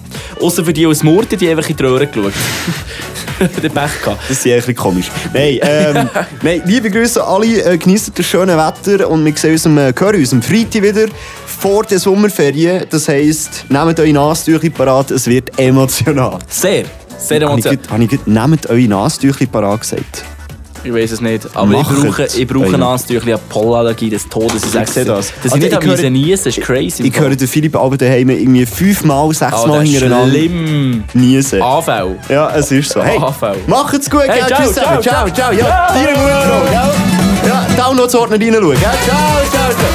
Außer 0.41 0.63
für 0.65 0.73
die 0.73 0.85
aus 0.85 1.03
Murten, 1.03 1.37
die 1.37 1.49
einfach 1.49 1.69
in 1.69 1.75
die 1.75 1.83
Röhre 1.83 2.07
geschaut. 2.07 2.33
Den 3.61 3.71
Pech 3.71 4.01
gehabt. 4.01 4.21
Das 4.29 4.37
ist 4.37 4.45
ja 4.45 4.53
ein 4.53 4.59
bisschen 4.59 4.75
komisch. 4.75 5.11
Nein, 5.33 5.59
ähm, 5.61 6.09
nein 6.41 6.61
liebe 6.65 6.89
Grüße 6.89 7.21
alle, 7.23 7.63
äh, 7.65 7.77
genießt 7.77 8.17
das 8.17 8.25
schöne 8.25 8.57
Wetter 8.57 9.09
und 9.09 9.25
wir 9.25 9.35
sehen 9.35 9.51
uns 9.51 9.65
äh, 9.65 9.93
hören 9.97 10.19
uns 10.19 10.33
am 10.33 10.41
Freitag 10.41 10.81
wieder 10.81 11.07
vor 11.45 11.83
der 11.83 11.99
Sommerferien. 11.99 12.84
Das 12.89 13.07
heisst, 13.07 13.65
nehmt 13.69 13.99
eure 13.99 14.13
Nasentücher 14.13 14.69
parat, 14.69 15.11
es 15.11 15.27
wird 15.27 15.57
emotional. 15.59 16.39
Sehr. 16.49 16.85
Sehr 17.17 17.41
Habe 17.47 17.59
ich 17.59 17.65
emotional. 17.65 17.91
habe 17.91 18.03
ich 18.03 18.09
gut, 18.09 18.27
nehmt 18.27 18.69
eure 18.69 18.81
Nasentücher 18.87 19.45
parat 19.47 19.81
gesagt? 19.81 20.23
Ich 20.83 20.93
weiß 20.93 21.13
es 21.13 21.21
nicht. 21.21 21.47
Aber 21.55 21.71
ich 21.71 21.77
Macht 21.79 21.95
brauche, 21.99 22.25
ich 22.25 22.45
brauche 22.47 22.77
Nasentüchchen, 22.77 23.29
eine 23.29 23.39
Pollenallergie 23.49 24.11
des 24.11 24.29
Todes. 24.29 24.63
Ich 24.65 24.69
sag's 24.71 24.93
sehe 24.93 25.03
dir. 25.03 25.13
das. 25.13 25.33
Das 25.41 25.51
Also 25.53 25.55
ist 25.55 25.61
nicht 25.63 25.71
ich 25.71 25.77
am 25.77 25.83
höre- 25.83 25.91
Miesen 25.97 26.13
niesen, 26.13 26.43
das 26.43 26.57
ist 26.57 26.61
crazy. 26.63 27.03
Ich 27.07 27.19
höre 27.19 27.35
den 27.35 27.47
Philipp 27.47 27.75
aber 27.75 27.97
daheim 27.97 28.29
irgendwie 28.29 28.67
fünfmal, 28.67 29.25
oh, 29.25 29.33
sechsmal 29.33 29.83
ist 29.83 29.89
hintereinander 29.93 30.29
schlimm. 30.29 31.03
niesen. 31.15 31.59
Anfall. 31.63 32.15
Ja, 32.29 32.55
es 32.55 32.71
ist 32.71 32.91
so. 32.91 33.01
Hey, 33.03 33.17
Anfall. 33.17 33.57
macht's 33.65 34.07
gut, 34.07 34.21
Hey, 34.27 34.41
ciao, 34.47 34.71
ciao, 34.71 34.73
ciao, 34.73 35.01
ciao. 35.01 35.29
ciao. 35.33 35.51
Ja, 35.53 35.87
deine 35.91 36.17
Mutter? 36.19 36.71
Ja, 37.47 37.65
Downloads-Ordner 37.77 38.39
reinschauen? 38.39 38.77
Ciao, 38.77 38.93
ciao, 39.05 39.69
ciao. 39.71 39.94